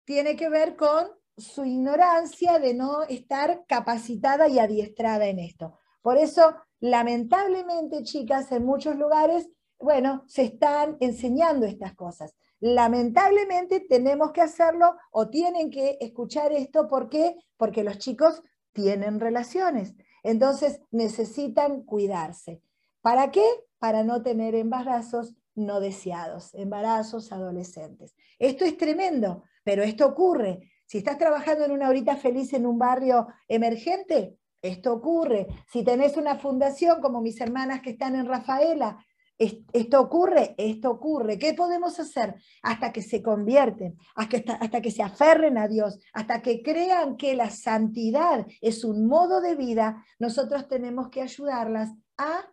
tiene 0.05 0.37
que 0.37 0.49
ver 0.49 0.77
con 0.77 1.09
su 1.37 1.65
ignorancia 1.65 2.59
de 2.59 2.75
no 2.75 3.03
estar 3.05 3.65
capacitada 3.67 4.49
y 4.49 4.59
adiestrada 4.59 5.27
en 5.27 5.39
esto. 5.39 5.79
Por 6.03 6.19
eso, 6.19 6.57
lamentablemente, 6.81 8.03
chicas, 8.03 8.51
en 8.53 8.65
muchos 8.65 8.97
lugares, 8.97 9.49
bueno, 9.79 10.25
se 10.27 10.43
están 10.43 10.97
enseñando 11.01 11.67
estas 11.67 11.95
cosas. 11.95 12.35
Lamentablemente 12.61 13.81
tenemos 13.81 14.33
que 14.33 14.41
hacerlo 14.41 14.97
o 15.11 15.29
tienen 15.29 15.71
que 15.71 15.99
escuchar 16.01 16.53
esto. 16.53 16.87
¿Por 16.89 17.09
qué? 17.09 17.35
Porque 17.57 17.83
los 17.83 17.99
chicos 17.99 18.43
tienen 18.73 19.19
relaciones. 19.19 19.95
Entonces 20.23 20.81
necesitan 20.91 21.83
cuidarse. 21.83 22.63
¿Para 23.01 23.33
qué? 23.33 23.45
Para 23.79 24.05
no 24.05 24.23
tener 24.23 24.55
embarazos 24.55 25.35
no 25.55 25.81
deseados, 25.81 26.55
embarazos 26.55 27.33
adolescentes. 27.33 28.15
Esto 28.39 28.65
es 28.65 28.77
tremendo, 28.77 29.43
pero 29.65 29.83
esto 29.83 30.07
ocurre. 30.07 30.72
Si 30.93 30.99
estás 30.99 31.17
trabajando 31.17 31.65
en 31.65 31.73
una 31.73 31.89
horita 31.89 32.17
feliz 32.17 32.53
en 32.53 32.67
un 32.67 32.79
barrio 32.79 33.29
emergente, 33.49 34.37
esto 34.61 34.93
ocurre. 34.93 35.47
Si 35.73 35.83
tenés 35.83 36.19
una 36.19 36.37
fundación 36.37 37.01
como 37.01 37.23
mis 37.23 37.41
hermanas 37.41 37.81
que 37.81 37.93
están 37.93 38.15
en 38.15 38.27
Rafaela, 38.27 39.03
esto 39.39 40.03
ocurre, 40.03 40.55
esto 40.59 40.91
ocurre. 40.91 41.39
¿Qué 41.39 41.55
podemos 41.55 41.99
hacer? 41.99 42.35
Hasta 42.63 42.93
que 42.93 43.01
se 43.01 43.23
convierten, 43.23 43.97
hasta, 44.15 44.53
hasta, 44.53 44.83
que 44.83 44.91
se 44.91 45.03
aferren 45.03 45.57
a 45.57 45.67
Dios, 45.67 45.99
hasta 46.13 46.43
que 46.43 46.63
crean 46.63 47.17
que 47.17 47.37
la 47.37 47.49
santidad 47.49 48.47
es 48.61 48.85
un 48.85 49.07
modo 49.07 49.41
de 49.41 49.57
vida, 49.57 50.05
nosotros 50.19 50.69
tenemos 50.69 51.09
que 51.09 51.23
ayudarlas 51.23 51.89
a 52.19 52.51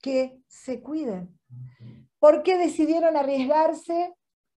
que 0.00 0.40
se 0.48 0.80
cuiden. 0.80 1.38
¿Por 2.18 2.42
qué 2.42 2.56
decidieron 2.56 3.18
arriesgarse? 3.18 4.14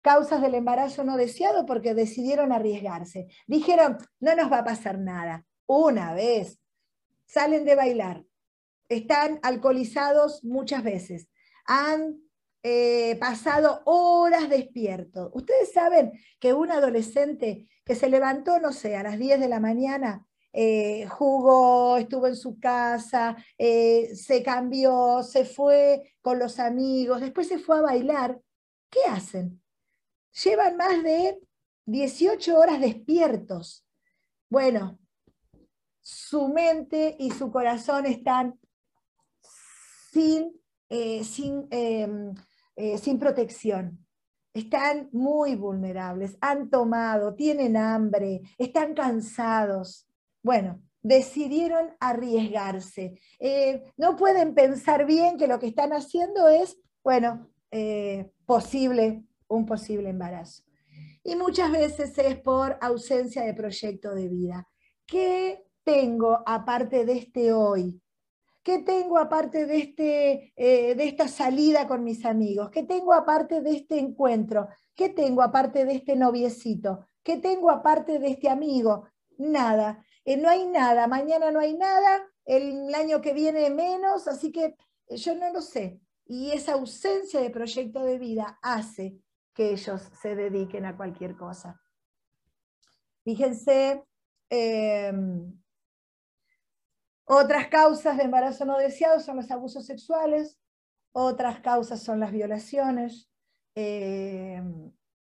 Causas 0.04 0.42
del 0.42 0.54
embarazo 0.54 1.02
no 1.02 1.16
deseado 1.16 1.64
porque 1.64 1.94
decidieron 1.94 2.52
arriesgarse. 2.52 3.26
Dijeron, 3.46 3.96
no 4.20 4.36
nos 4.36 4.52
va 4.52 4.58
a 4.58 4.64
pasar 4.64 4.98
nada. 4.98 5.46
Una 5.66 6.12
vez, 6.12 6.60
salen 7.24 7.64
de 7.64 7.74
bailar, 7.74 8.22
están 8.90 9.40
alcoholizados 9.42 10.44
muchas 10.44 10.84
veces, 10.84 11.28
han 11.64 12.20
eh, 12.62 13.16
pasado 13.18 13.80
horas 13.86 14.50
despiertos. 14.50 15.30
Ustedes 15.32 15.72
saben 15.72 16.12
que 16.38 16.52
un 16.52 16.70
adolescente 16.70 17.66
que 17.82 17.94
se 17.94 18.10
levantó, 18.10 18.60
no 18.60 18.74
sé, 18.74 18.96
a 18.96 19.02
las 19.02 19.18
10 19.18 19.40
de 19.40 19.48
la 19.48 19.58
mañana, 19.58 20.26
eh, 20.52 21.06
jugó, 21.08 21.96
estuvo 21.96 22.26
en 22.26 22.36
su 22.36 22.60
casa, 22.60 23.36
eh, 23.56 24.14
se 24.14 24.42
cambió, 24.42 25.22
se 25.22 25.46
fue 25.46 26.14
con 26.20 26.38
los 26.38 26.58
amigos, 26.58 27.22
después 27.22 27.48
se 27.48 27.58
fue 27.58 27.78
a 27.78 27.82
bailar, 27.82 28.38
¿qué 28.90 29.00
hacen? 29.08 29.63
Llevan 30.42 30.76
más 30.76 31.02
de 31.02 31.38
18 31.86 32.56
horas 32.58 32.80
despiertos. 32.80 33.86
Bueno, 34.48 34.98
su 36.00 36.48
mente 36.48 37.16
y 37.18 37.30
su 37.30 37.50
corazón 37.50 38.06
están 38.06 38.58
sin, 40.12 40.52
eh, 40.88 41.24
sin, 41.24 41.66
em, 41.70 42.34
eh, 42.76 42.98
sin 42.98 43.18
protección. 43.18 44.06
Están 44.52 45.08
muy 45.12 45.56
vulnerables, 45.56 46.36
han 46.40 46.70
tomado, 46.70 47.34
tienen 47.34 47.76
hambre, 47.76 48.42
están 48.58 48.94
cansados. 48.94 50.06
Bueno, 50.42 50.80
decidieron 51.02 51.96
arriesgarse. 51.98 53.18
Eh, 53.40 53.82
no 53.96 54.16
pueden 54.16 54.54
pensar 54.54 55.06
bien 55.06 55.36
que 55.36 55.48
lo 55.48 55.58
que 55.58 55.66
están 55.66 55.92
haciendo 55.92 56.48
es, 56.48 56.78
bueno, 57.02 57.50
posible 58.46 59.24
un 59.48 59.66
posible 59.66 60.10
embarazo. 60.10 60.64
Y 61.22 61.36
muchas 61.36 61.72
veces 61.72 62.16
es 62.18 62.36
por 62.38 62.76
ausencia 62.80 63.42
de 63.42 63.54
proyecto 63.54 64.14
de 64.14 64.28
vida. 64.28 64.68
¿Qué 65.06 65.64
tengo 65.82 66.42
aparte 66.46 67.04
de 67.04 67.14
este 67.14 67.52
hoy? 67.52 68.00
¿Qué 68.62 68.78
tengo 68.78 69.18
aparte 69.18 69.66
de, 69.66 69.76
este, 69.76 70.52
eh, 70.56 70.94
de 70.94 71.04
esta 71.04 71.28
salida 71.28 71.86
con 71.86 72.02
mis 72.02 72.24
amigos? 72.24 72.70
¿Qué 72.70 72.82
tengo 72.82 73.12
aparte 73.12 73.60
de 73.60 73.72
este 73.72 73.98
encuentro? 73.98 74.68
¿Qué 74.94 75.10
tengo 75.10 75.42
aparte 75.42 75.84
de 75.84 75.94
este 75.94 76.16
noviecito? 76.16 77.06
¿Qué 77.22 77.36
tengo 77.36 77.70
aparte 77.70 78.18
de 78.18 78.28
este 78.28 78.48
amigo? 78.48 79.08
Nada. 79.36 80.02
Eh, 80.24 80.38
no 80.38 80.48
hay 80.48 80.66
nada. 80.66 81.06
Mañana 81.06 81.50
no 81.50 81.60
hay 81.60 81.76
nada. 81.76 82.22
El 82.46 82.94
año 82.94 83.20
que 83.20 83.34
viene 83.34 83.68
menos. 83.68 84.28
Así 84.28 84.50
que 84.50 84.76
eh, 85.08 85.16
yo 85.16 85.34
no 85.34 85.52
lo 85.52 85.60
sé. 85.60 86.00
Y 86.24 86.50
esa 86.52 86.72
ausencia 86.72 87.40
de 87.40 87.50
proyecto 87.50 88.02
de 88.02 88.18
vida 88.18 88.58
hace 88.62 89.18
que 89.54 89.70
ellos 89.70 90.10
se 90.20 90.34
dediquen 90.34 90.84
a 90.84 90.96
cualquier 90.96 91.36
cosa. 91.36 91.80
Fíjense, 93.22 94.04
em, 94.50 95.58
otras 97.24 97.68
causas 97.68 98.16
de 98.16 98.24
embarazo 98.24 98.64
no 98.64 98.76
deseado 98.76 99.20
son 99.20 99.36
los 99.36 99.50
abusos 99.50 99.86
sexuales, 99.86 100.58
otras 101.12 101.60
causas 101.60 102.02
son 102.02 102.20
las 102.20 102.32
violaciones, 102.32 103.30
em, 103.74 104.92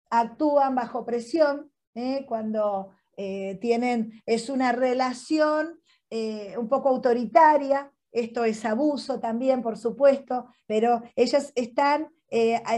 actúan 0.09 0.75
bajo 0.75 1.05
presión 1.05 1.71
¿eh? 1.95 2.25
cuando 2.27 2.91
eh, 3.15 3.57
tienen, 3.61 4.21
es 4.25 4.49
una 4.49 4.71
relación 4.71 5.79
eh, 6.09 6.57
un 6.57 6.67
poco 6.67 6.89
autoritaria, 6.89 7.91
esto 8.11 8.43
es 8.45 8.65
abuso 8.65 9.19
también, 9.19 9.61
por 9.61 9.77
supuesto, 9.77 10.47
pero 10.65 11.03
ellas 11.15 11.51
están 11.55 12.09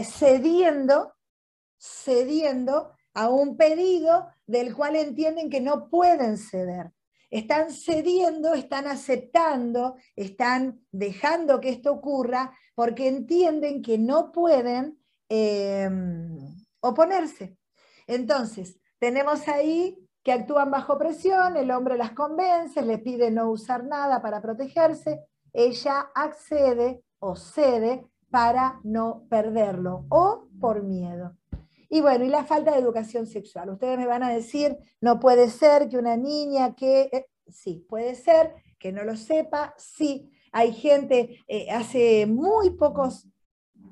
cediendo 0.04 1.14
cediendo 1.80 2.92
a 3.14 3.28
un 3.30 3.56
pedido 3.56 4.28
del 4.46 4.74
cual 4.74 4.96
entienden 4.96 5.50
que 5.50 5.60
no 5.60 5.88
pueden 5.88 6.36
ceder. 6.36 6.92
Están 7.30 7.70
cediendo, 7.70 8.54
están 8.54 8.86
aceptando, 8.86 9.96
están 10.16 10.84
dejando 10.90 11.60
que 11.60 11.70
esto 11.70 11.92
ocurra 11.92 12.52
porque 12.74 13.08
entienden 13.08 13.82
que 13.82 13.98
no 13.98 14.32
pueden 14.32 15.00
em, 15.28 16.38
oponerse. 16.80 17.56
Entonces, 18.06 18.78
tenemos 18.98 19.46
ahí 19.48 19.96
que 20.22 20.32
actúan 20.32 20.70
bajo 20.70 20.98
presión, 20.98 21.56
el 21.56 21.70
hombre 21.70 21.96
las 21.96 22.12
convence, 22.12 22.82
le 22.82 22.98
pide 22.98 23.30
no 23.30 23.50
usar 23.50 23.84
nada 23.84 24.20
para 24.20 24.42
protegerse, 24.42 25.24
ella 25.52 26.10
accede 26.14 27.02
o 27.20 27.36
cede 27.36 28.06
para 28.30 28.80
no 28.84 29.26
perderlo 29.28 30.04
o 30.10 30.48
por 30.60 30.82
miedo. 30.82 31.39
Y 31.90 32.00
bueno, 32.00 32.24
y 32.24 32.28
la 32.28 32.44
falta 32.44 32.70
de 32.70 32.78
educación 32.78 33.26
sexual. 33.26 33.68
Ustedes 33.68 33.98
me 33.98 34.06
van 34.06 34.22
a 34.22 34.30
decir, 34.30 34.78
no 35.00 35.18
puede 35.18 35.50
ser 35.50 35.88
que 35.88 35.98
una 35.98 36.16
niña 36.16 36.74
que, 36.76 37.10
eh, 37.12 37.26
sí, 37.48 37.84
puede 37.88 38.14
ser 38.14 38.54
que 38.78 38.92
no 38.92 39.04
lo 39.04 39.16
sepa, 39.16 39.74
sí, 39.76 40.30
hay 40.52 40.72
gente, 40.72 41.40
eh, 41.48 41.70
hace 41.70 42.26
muy 42.26 42.70
pocos 42.70 43.26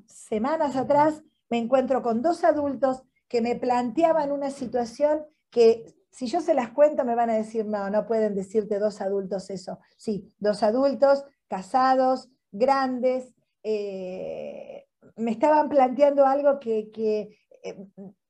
semanas 0.07 0.77
atrás 0.77 1.23
me 1.51 1.59
encuentro 1.59 2.01
con 2.01 2.23
dos 2.23 2.45
adultos 2.45 3.03
que 3.27 3.43
me 3.43 3.57
planteaban 3.57 4.33
una 4.33 4.51
situación 4.51 5.27
que 5.51 5.95
si 6.11 6.27
yo 6.27 6.41
se 6.41 6.55
las 6.55 6.71
cuento 6.71 7.05
me 7.05 7.15
van 7.15 7.31
a 7.31 7.35
decir, 7.35 7.67
no, 7.67 7.91
no 7.91 8.07
pueden 8.07 8.35
decirte 8.35 8.79
dos 8.79 9.01
adultos 9.01 9.51
eso. 9.51 9.81
Sí, 9.97 10.33
dos 10.39 10.63
adultos 10.63 11.25
casados, 11.49 12.29
grandes, 12.53 13.35
eh, 13.63 14.87
me 15.17 15.33
estaban 15.33 15.69
planteando 15.69 16.27
algo 16.27 16.59
que, 16.61 17.37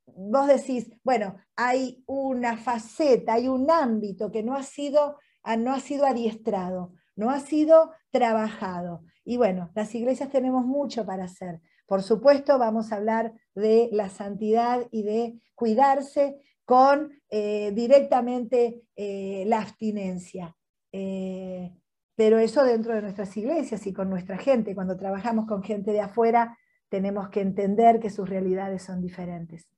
vos 0.07 0.47
decís, 0.47 0.91
bueno, 1.05 1.37
hay 1.57 2.03
una 2.07 2.57
faceta, 2.57 3.35
hay 3.35 3.49
un 3.49 3.70
ámbito 3.70 4.31
que 4.31 4.43
no 4.43 4.55
ha 4.55 4.62
sido, 4.62 5.18
ah, 5.43 5.57
no 5.57 5.72
ha 5.72 5.81
sido 5.81 6.07
adiestrado, 6.07 6.93
no 7.16 7.31
ha 7.31 7.41
sido 7.41 7.93
trabajado. 8.11 9.03
Y 9.24 9.37
bueno, 9.37 9.70
las 9.74 9.95
iglesias 9.95 10.31
tenemos 10.31 10.64
mucho 10.64 11.05
para 11.05 11.24
hacer. 11.24 11.61
Por 11.87 12.03
supuesto, 12.03 12.59
vamos 12.59 12.93
a 12.93 12.97
hablar 12.97 13.33
de 13.55 13.89
la 13.93 14.09
santidad 14.09 14.87
y 14.91 15.03
de 15.03 15.41
cuidarse 15.55 16.39
con 16.64 17.12
eh, 17.31 17.72
directamente 17.74 18.83
eh, 18.95 19.45
la 19.47 19.61
abstinencia. 19.61 20.55
Eh, 20.93 21.72
pero 22.14 22.39
eso 22.39 22.64
dentro 22.64 22.95
de 22.95 23.03
nuestras 23.03 23.37
iglesias 23.37 23.87
y 23.87 23.93
con 23.93 24.11
nuestra 24.11 24.37
gente. 24.39 24.74
Cuando 24.74 24.97
trabajamos 24.97 25.47
con 25.47 25.62
gente 25.62 25.93
de 25.93 26.01
afuera, 26.01 26.59
tenemos 26.89 27.28
que 27.28 27.41
entender 27.41 28.01
que 28.01 28.11
sus 28.11 28.28
realidades 28.28 28.82
son 28.82 29.01
diferentes. 29.01 29.68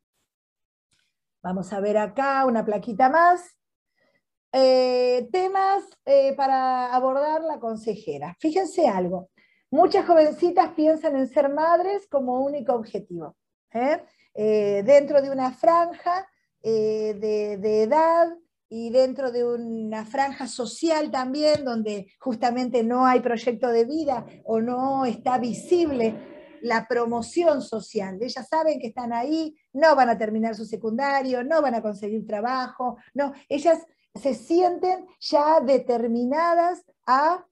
Vamos 1.42 1.72
a 1.72 1.80
ver 1.80 1.98
acá 1.98 2.44
una 2.44 2.64
plaquita 2.64 3.08
más. 3.08 3.56
temas 4.52 5.84
para 6.36 6.94
abordar 6.94 7.42
la 7.42 7.58
consejera. 7.58 8.36
Fíjense 8.40 8.88
algo. 8.88 9.30
Muchas 9.70 10.04
jovencitas 10.04 10.72
piensan 10.72 11.16
en 11.16 11.28
ser 11.28 11.48
madres 11.48 12.08
como 12.08 12.40
único 12.40 12.74
objetivo. 12.74 13.36
¿eh? 13.72 14.02
Eh, 14.34 14.82
dentro 14.84 15.22
de 15.22 15.30
una 15.30 15.52
franja 15.52 16.28
eh, 16.62 17.14
de, 17.14 17.82
edad 17.82 18.28
y 18.68 18.90
dentro 18.90 19.30
de 19.30 19.44
una 19.44 20.04
franja 20.04 20.48
social 20.48 21.10
también, 21.12 21.64
donde 21.64 22.12
justamente 22.18 22.82
no 22.82 23.06
hay 23.06 23.20
proyecto 23.20 23.68
de 23.68 23.84
vida 23.84 24.26
o 24.44 24.60
no 24.60 25.04
está 25.04 25.38
visible 25.38 26.14
la 26.62 26.86
promoción 26.86 27.62
social. 27.62 28.18
Ellas 28.20 28.48
saben 28.48 28.80
que 28.80 28.88
están 28.88 29.12
ahí, 29.12 29.56
no 29.72 29.94
van 29.96 30.08
a 30.08 30.18
terminar 30.18 30.54
su 30.54 30.64
secundario, 30.64 31.44
no 31.44 31.62
van 31.62 31.74
a 31.74 31.82
conseguir 31.82 32.26
trabajo, 32.26 32.96
no, 33.14 33.32
ellas 33.48 33.78
se 34.14 34.34
sienten 34.34 35.06
ya 35.20 35.60
determinadas 35.60 36.84
a 37.06 37.46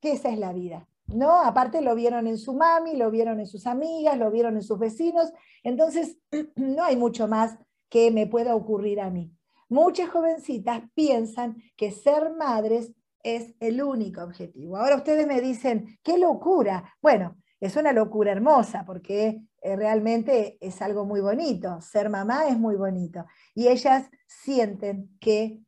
que 0.00 0.12
esa 0.12 0.30
es 0.30 0.38
la 0.38 0.52
vida. 0.52 0.88
¿no? 1.08 1.40
Aparte 1.40 1.80
lo 1.80 1.94
vieron 1.94 2.26
en 2.26 2.38
su 2.38 2.54
mami, 2.54 2.96
lo 2.96 3.10
vieron 3.10 3.40
en 3.40 3.46
sus 3.46 3.66
amigas, 3.66 4.18
lo 4.18 4.30
vieron 4.30 4.56
en 4.56 4.62
sus 4.62 4.78
vecinos, 4.78 5.32
entonces 5.62 6.18
no 6.56 6.84
hay 6.84 6.96
mucho 6.96 7.26
más 7.26 7.58
que 7.88 8.10
me 8.10 8.26
pueda 8.26 8.54
ocurrir 8.54 9.00
a 9.00 9.10
mí. 9.10 9.32
Muchas 9.68 10.10
jovencitas 10.10 10.82
piensan 10.94 11.62
que 11.76 11.90
ser 11.90 12.34
madres 12.34 12.92
es 13.22 13.54
el 13.60 13.82
único 13.82 14.22
objetivo. 14.22 14.76
Ahora 14.76 14.96
ustedes 14.96 15.26
me 15.26 15.40
dicen, 15.40 15.98
qué 16.02 16.18
locura. 16.18 16.94
Bueno, 17.02 17.36
es 17.60 17.76
una 17.76 17.92
locura 17.92 18.32
hermosa 18.32 18.84
porque 18.84 19.40
eh, 19.62 19.76
realmente 19.76 20.58
es 20.60 20.80
algo 20.82 21.04
muy 21.04 21.20
bonito. 21.20 21.80
Ser 21.80 22.10
mamá 22.10 22.48
es 22.48 22.58
muy 22.58 22.76
bonito. 22.76 23.24
Y 23.54 23.68
ellas 23.68 24.08
sienten 24.26 25.16
que 25.20 25.60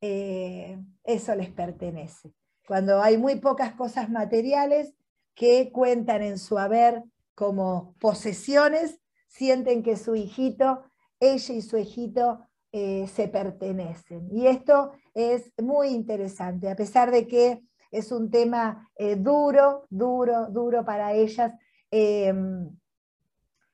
eh, 0.00 0.78
eso 1.04 1.34
les 1.34 1.50
pertenece 1.50 2.34
cuando 2.66 3.02
hay 3.02 3.18
muy 3.18 3.36
pocas 3.36 3.74
cosas 3.74 4.10
materiales 4.10 4.94
que 5.34 5.70
cuentan 5.72 6.22
en 6.22 6.38
su 6.38 6.58
haber 6.58 7.02
como 7.34 7.94
posesiones, 7.98 9.00
sienten 9.26 9.82
que 9.82 9.96
su 9.96 10.14
hijito, 10.14 10.84
ella 11.20 11.54
y 11.54 11.62
su 11.62 11.76
hijito 11.76 12.46
eh, 12.72 13.08
se 13.08 13.28
pertenecen. 13.28 14.28
Y 14.30 14.46
esto 14.46 14.92
es 15.14 15.52
muy 15.60 15.88
interesante, 15.88 16.70
a 16.70 16.76
pesar 16.76 17.10
de 17.10 17.26
que 17.26 17.62
es 17.94 18.10
un 18.10 18.30
tema 18.30 18.90
eh, 18.96 19.14
duro, 19.16 19.86
duro, 19.88 20.48
duro 20.50 20.84
para 20.84 21.12
ellas. 21.12 21.52
Em, 21.90 22.68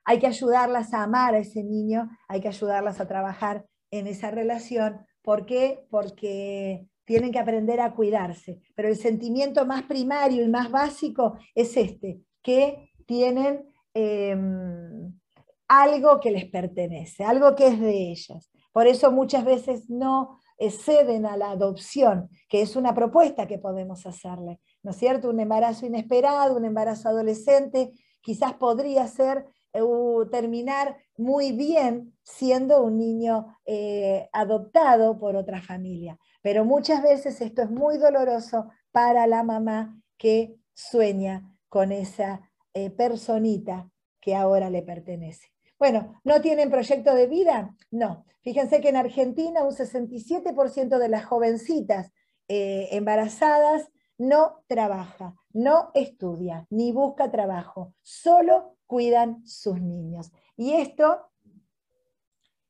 hay 0.04 0.18
que 0.18 0.26
ayudarlas 0.26 0.92
a 0.92 1.04
amar 1.04 1.34
a 1.34 1.38
ese 1.38 1.64
niño, 1.64 2.10
hay 2.28 2.40
que 2.40 2.48
ayudarlas 2.48 3.00
a 3.00 3.08
trabajar 3.08 3.64
en 3.90 4.06
esa 4.06 4.30
relación. 4.30 5.06
¿Por 5.22 5.46
qué? 5.46 5.86
Porque 5.90 6.86
tienen 7.06 7.32
que 7.32 7.38
aprender 7.38 7.80
a 7.80 7.94
cuidarse. 7.94 8.60
Pero 8.74 8.88
el 8.88 8.96
sentimiento 8.96 9.64
más 9.64 9.84
primario 9.84 10.44
y 10.44 10.48
más 10.48 10.70
básico 10.70 11.38
es 11.54 11.76
este, 11.76 12.20
que 12.42 12.92
tienen 13.06 13.64
em, 13.94 15.18
algo 15.66 16.20
que 16.20 16.30
les 16.30 16.44
pertenece, 16.44 17.24
algo 17.24 17.54
que 17.54 17.68
es 17.68 17.80
de 17.80 18.10
ellas. 18.10 18.50
Por 18.72 18.86
eso 18.86 19.10
muchas 19.12 19.44
veces 19.46 19.88
no 19.88 20.39
ceden 20.68 21.24
a 21.24 21.38
la 21.38 21.52
adopción, 21.52 22.28
que 22.48 22.61
es 22.61 22.76
una 22.76 22.94
propuesta 22.94 23.46
que 23.46 23.58
podemos 23.58 24.04
hacerle. 24.06 24.61
¿No 24.82 24.90
es 24.90 24.98
cierto? 24.98 25.30
Un 25.30 25.40
embarazo 25.40 25.86
inesperado, 25.86 26.56
un 26.56 26.66
embarazo 26.66 27.08
adolescente, 27.08 27.92
quizás 28.20 28.54
podría 28.54 29.06
ser 29.06 29.46
eh, 29.72 29.82
terminar 30.30 30.96
muy 31.16 31.52
bien 31.52 32.14
siendo 32.22 32.82
un 32.82 32.98
niño 32.98 33.58
eh, 33.64 34.28
adoptado 34.32 35.18
por 35.18 35.36
otra 35.36 35.62
familia. 35.62 36.18
Pero 36.42 36.64
muchas 36.64 37.02
veces 37.02 37.40
esto 37.40 37.62
es 37.62 37.70
muy 37.70 37.98
doloroso 37.98 38.70
para 38.92 39.26
la 39.26 39.42
mamá 39.42 39.96
que 40.18 40.56
sueña 40.74 41.56
con 41.68 41.92
esa 41.92 42.50
eh, 42.74 42.90
personita 42.90 43.90
que 44.20 44.34
ahora 44.34 44.70
le 44.70 44.82
pertenece. 44.82 45.48
Bueno, 45.81 46.20
¿no 46.24 46.43
tienen 46.43 46.70
proyecto 46.70 47.14
de 47.14 47.26
vida? 47.26 47.74
No. 47.91 48.26
Fíjense 48.43 48.83
que 48.83 48.91
en 48.91 48.97
Argentina 48.97 49.64
un 49.64 49.72
67% 49.72 50.99
de 50.99 51.09
las 51.09 51.24
jovencitas 51.24 52.12
eh, 52.49 52.89
embarazadas 52.93 53.91
no 54.18 54.62
trabaja, 54.66 55.35
no 55.55 55.91
estudia, 55.95 56.66
ni 56.68 56.93
busca 56.93 57.31
trabajo, 57.31 57.95
solo 58.03 58.76
cuidan 58.87 59.47
sus 59.47 59.81
niños. 59.81 60.31
Y 60.55 60.74
esto, 60.74 61.31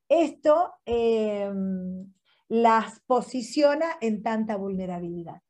esto 0.08 0.74
em, 0.84 2.12
las 2.46 3.00
posiciona 3.08 3.96
en 4.00 4.22
tanta 4.22 4.54
vulnerabilidad. 4.56 5.42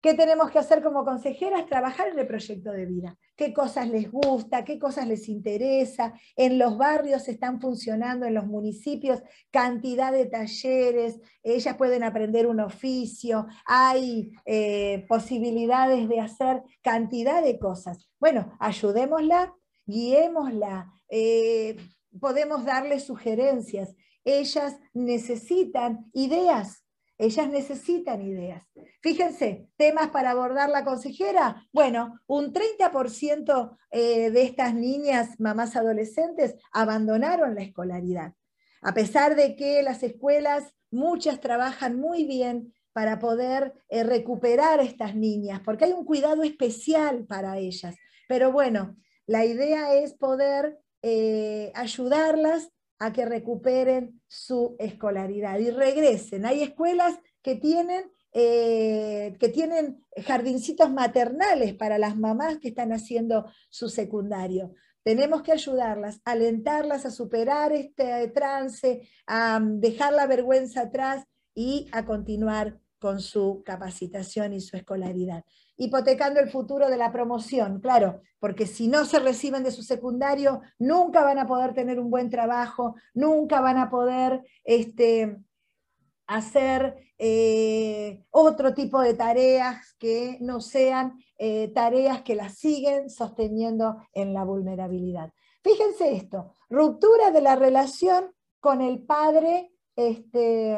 ¿Qué 0.00 0.14
tenemos 0.14 0.50
que 0.50 0.58
hacer 0.58 0.82
como 0.82 1.04
consejeras? 1.04 1.66
Trabajar 1.66 2.08
en 2.08 2.18
el 2.18 2.26
proyecto 2.26 2.70
de 2.70 2.86
vida. 2.86 3.16
¿Qué 3.34 3.52
cosas 3.52 3.88
les 3.88 4.10
gusta? 4.10 4.64
¿Qué 4.64 4.78
cosas 4.78 5.08
les 5.08 5.28
interesa? 5.28 6.14
En 6.36 6.58
los 6.58 6.78
barrios 6.78 7.28
están 7.28 7.60
funcionando, 7.60 8.24
en 8.24 8.34
los 8.34 8.46
municipios, 8.46 9.20
cantidad 9.50 10.12
de 10.12 10.26
talleres, 10.26 11.18
ellas 11.42 11.76
pueden 11.76 12.04
aprender 12.04 12.46
un 12.46 12.60
oficio, 12.60 13.46
hay 13.66 14.30
eh, 14.44 15.04
posibilidades 15.08 16.08
de 16.08 16.20
hacer 16.20 16.62
cantidad 16.82 17.42
de 17.42 17.58
cosas. 17.58 18.08
Bueno, 18.20 18.56
ayudémosla, 18.60 19.54
guiémosla, 19.84 20.92
eh, 21.08 21.76
podemos 22.20 22.64
darle 22.64 23.00
sugerencias 23.00 23.94
ellas 24.28 24.78
necesitan 24.92 26.10
ideas, 26.12 26.84
ellas 27.18 27.48
necesitan 27.48 28.22
ideas. 28.22 28.62
Fíjense, 29.02 29.68
temas 29.76 30.08
para 30.08 30.30
abordar 30.30 30.70
la 30.70 30.84
consejera. 30.84 31.66
Bueno, 31.72 32.20
un 32.26 32.52
30% 32.52 33.76
eh, 33.90 34.30
de 34.30 34.42
estas 34.42 34.74
niñas, 34.74 35.38
mamás 35.38 35.76
adolescentes, 35.76 36.54
abandonaron 36.72 37.54
la 37.54 37.62
escolaridad. 37.62 38.34
A 38.80 38.94
pesar 38.94 39.34
de 39.34 39.56
que 39.56 39.82
las 39.82 40.02
escuelas, 40.02 40.72
muchas 40.90 41.40
trabajan 41.40 41.98
muy 41.98 42.24
bien 42.24 42.72
para 42.92 43.18
poder 43.18 43.74
eh, 43.88 44.04
recuperar 44.04 44.80
a 44.80 44.84
estas 44.84 45.14
niñas, 45.14 45.60
porque 45.64 45.84
hay 45.84 45.92
un 45.92 46.04
cuidado 46.04 46.42
especial 46.42 47.26
para 47.26 47.58
ellas. 47.58 47.96
Pero 48.28 48.52
bueno, 48.52 48.96
la 49.26 49.44
idea 49.44 49.94
es 49.94 50.14
poder 50.14 50.78
eh, 51.02 51.70
ayudarlas 51.74 52.70
a 52.98 53.12
que 53.12 53.24
recuperen 53.24 54.20
su 54.26 54.76
escolaridad 54.78 55.58
y 55.58 55.70
regresen. 55.70 56.46
Hay 56.46 56.62
escuelas 56.62 57.18
que 57.42 57.56
tienen, 57.56 58.10
eh, 58.32 59.36
que 59.38 59.48
tienen 59.48 60.04
jardincitos 60.26 60.90
maternales 60.92 61.74
para 61.74 61.98
las 61.98 62.16
mamás 62.16 62.58
que 62.58 62.68
están 62.68 62.92
haciendo 62.92 63.46
su 63.70 63.88
secundario. 63.88 64.74
Tenemos 65.02 65.42
que 65.42 65.52
ayudarlas, 65.52 66.20
alentarlas 66.24 67.06
a 67.06 67.10
superar 67.10 67.72
este 67.72 68.28
trance, 68.28 69.08
a 69.26 69.60
dejar 69.62 70.12
la 70.12 70.26
vergüenza 70.26 70.82
atrás 70.82 71.24
y 71.54 71.88
a 71.92 72.04
continuar 72.04 72.78
con 72.98 73.20
su 73.20 73.62
capacitación 73.64 74.52
y 74.52 74.60
su 74.60 74.76
escolaridad 74.76 75.44
hipotecando 75.78 76.40
el 76.40 76.50
futuro 76.50 76.90
de 76.90 76.96
la 76.96 77.12
promoción, 77.12 77.80
claro, 77.80 78.20
porque 78.40 78.66
si 78.66 78.88
no 78.88 79.04
se 79.04 79.20
reciben 79.20 79.62
de 79.62 79.70
su 79.70 79.82
secundario, 79.82 80.60
nunca 80.78 81.22
van 81.22 81.38
a 81.38 81.46
poder 81.46 81.72
tener 81.72 82.00
un 82.00 82.10
buen 82.10 82.28
trabajo, 82.28 82.96
nunca 83.14 83.60
van 83.60 83.78
a 83.78 83.88
poder 83.88 84.42
este, 84.64 85.38
hacer 86.26 86.96
eh, 87.16 88.24
otro 88.30 88.74
tipo 88.74 89.00
de 89.00 89.14
tareas 89.14 89.94
que 89.98 90.36
no 90.40 90.60
sean 90.60 91.18
eh, 91.38 91.68
tareas 91.68 92.22
que 92.22 92.34
las 92.34 92.58
siguen 92.58 93.08
sosteniendo 93.08 94.02
en 94.12 94.34
la 94.34 94.44
vulnerabilidad. 94.44 95.32
Fíjense 95.62 96.14
esto, 96.16 96.54
ruptura 96.68 97.30
de 97.30 97.40
la 97.40 97.54
relación 97.54 98.32
con 98.58 98.80
el 98.80 99.04
padre, 99.04 99.70
este, 99.94 100.76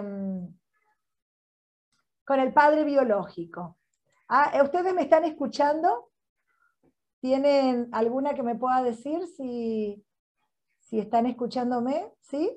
con 2.31 2.39
el 2.39 2.53
padre 2.53 2.85
biológico. 2.85 3.77
Ah, 4.29 4.53
¿Ustedes 4.63 4.95
me 4.95 5.03
están 5.03 5.25
escuchando? 5.25 6.13
¿Tienen 7.19 7.89
alguna 7.91 8.35
que 8.35 8.45
me 8.45 8.55
pueda 8.55 8.85
decir 8.85 9.27
si, 9.37 10.01
si 10.79 11.01
están 11.01 11.27
escuchándome? 11.27 12.13
¿Sí? 12.21 12.57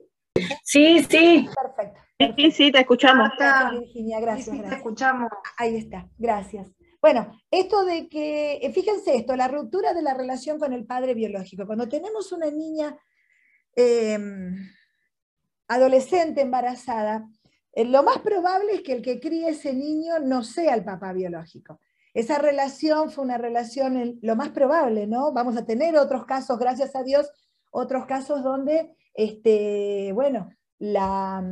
Sí, 0.64 1.04
sí. 1.10 1.50
Perfecto. 1.60 2.00
Sí, 2.38 2.52
sí, 2.52 2.72
te 2.72 2.82
escuchamos. 2.82 3.32
Gracias, 3.36 3.72
Virginia, 3.80 4.20
gracias, 4.20 4.62
Te 4.62 4.76
escuchamos. 4.76 5.32
Ahí 5.58 5.78
está, 5.78 6.08
gracias. 6.20 6.68
Bueno, 7.02 7.32
esto 7.50 7.84
de 7.84 8.08
que, 8.10 8.58
eh, 8.58 8.72
fíjense 8.72 9.16
esto, 9.16 9.36
la 9.36 9.48
ruptura 9.48 9.96
de 9.96 10.04
la 10.04 10.14
relación 10.14 10.60
con 10.60 10.72
el 10.74 10.86
padre 10.86 11.16
biológico. 11.16 11.66
Cuando 11.66 11.90
tenemos 11.90 12.32
una 12.32 12.52
niña 12.52 12.96
em, 13.76 14.56
adolescente 15.68 16.42
embarazada, 16.42 17.28
eh, 17.74 17.86
lo 17.86 18.04
más 18.04 18.20
probable 18.20 18.76
es 18.76 18.82
que 18.82 18.94
el 18.94 19.02
que 19.02 19.20
críe 19.20 19.50
ese 19.50 19.74
niño 19.74 20.20
no 20.20 20.44
sea 20.44 20.76
el 20.76 20.84
papá 20.84 21.14
biológico. 21.14 21.80
Esa 22.14 22.38
relación 22.38 23.12
fue 23.12 23.24
una 23.24 23.38
relación, 23.38 24.20
lo 24.22 24.36
más 24.36 24.50
probable, 24.50 25.08
¿no? 25.08 25.34
Vamos 25.34 25.58
a 25.58 25.66
tener 25.66 25.98
otros 25.98 26.26
casos, 26.26 26.60
gracias 26.60 26.96
a 26.96 27.04
Dios, 27.04 27.30
otros 27.72 28.06
casos 28.06 28.44
donde, 28.44 28.96
este, 29.16 30.12
bueno, 30.14 30.52
la, 30.78 31.44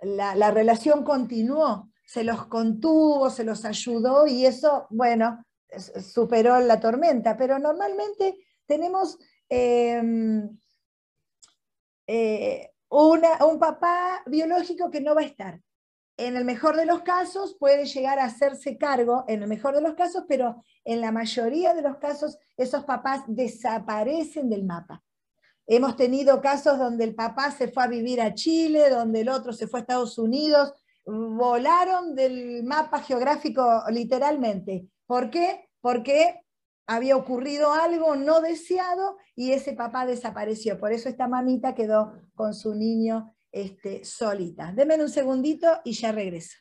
la 0.00 0.50
relación 0.50 1.04
continuó, 1.04 1.90
se 2.04 2.24
los 2.24 2.46
contuvo, 2.46 3.30
se 3.30 3.44
los 3.44 3.64
ayudó 3.64 4.26
y 4.26 4.46
eso, 4.46 4.86
bueno, 4.90 5.44
superó 5.78 6.58
la 6.60 6.80
tormenta. 6.80 7.36
Pero 7.36 7.58
normalmente 7.58 8.38
tenemos 8.66 9.18
em, 9.48 10.56
eh, 12.06 12.70
un 12.88 13.58
papá 13.58 14.22
biológico 14.26 14.90
que 14.90 15.00
no 15.00 15.14
va 15.14 15.22
a 15.22 15.24
estar. 15.24 15.60
En 16.18 16.36
el 16.36 16.44
mejor 16.44 16.76
de 16.76 16.86
los 16.86 17.02
casos 17.02 17.56
puede 17.58 17.84
llegar 17.84 18.18
a 18.18 18.24
hacerse 18.24 18.78
cargo, 18.78 19.24
en 19.28 19.42
el 19.42 19.48
mejor 19.48 19.74
de 19.74 19.82
los 19.82 19.94
casos, 19.94 20.24
pero 20.26 20.62
en 20.84 21.02
la 21.02 21.12
mayoría 21.12 21.74
de 21.74 21.82
los 21.82 21.98
casos 21.98 22.38
esos 22.56 22.84
papás 22.84 23.22
desaparecen 23.26 24.48
del 24.48 24.64
mapa. 24.64 25.02
Hemos 25.66 25.96
tenido 25.96 26.40
casos 26.40 26.78
donde 26.78 27.04
el 27.04 27.14
papá 27.14 27.50
se 27.50 27.68
fue 27.68 27.84
a 27.84 27.88
vivir 27.88 28.20
a 28.22 28.32
Chile, 28.32 28.88
donde 28.88 29.22
el 29.22 29.28
otro 29.28 29.52
se 29.52 29.66
fue 29.66 29.80
a 29.80 29.82
Estados 29.82 30.16
Unidos, 30.16 30.72
volaron 31.04 32.14
del 32.14 32.64
mapa 32.64 33.00
geográfico 33.00 33.82
literalmente. 33.90 34.86
¿Por 35.06 35.28
qué? 35.28 35.68
Porque 35.80 36.45
había 36.86 37.16
ocurrido 37.16 37.72
algo 37.72 38.16
no 38.16 38.40
deseado 38.40 39.16
y 39.34 39.52
ese 39.52 39.72
papá 39.72 40.06
desapareció. 40.06 40.78
Por 40.78 40.92
eso 40.92 41.08
esta 41.08 41.28
mamita 41.28 41.74
quedó 41.74 42.12
con 42.34 42.54
su 42.54 42.74
niño 42.74 43.34
este, 43.52 44.04
solita. 44.04 44.72
Denme 44.72 45.02
un 45.02 45.08
segundito 45.08 45.80
y 45.84 45.92
ya 45.92 46.12
regreso. 46.12 46.58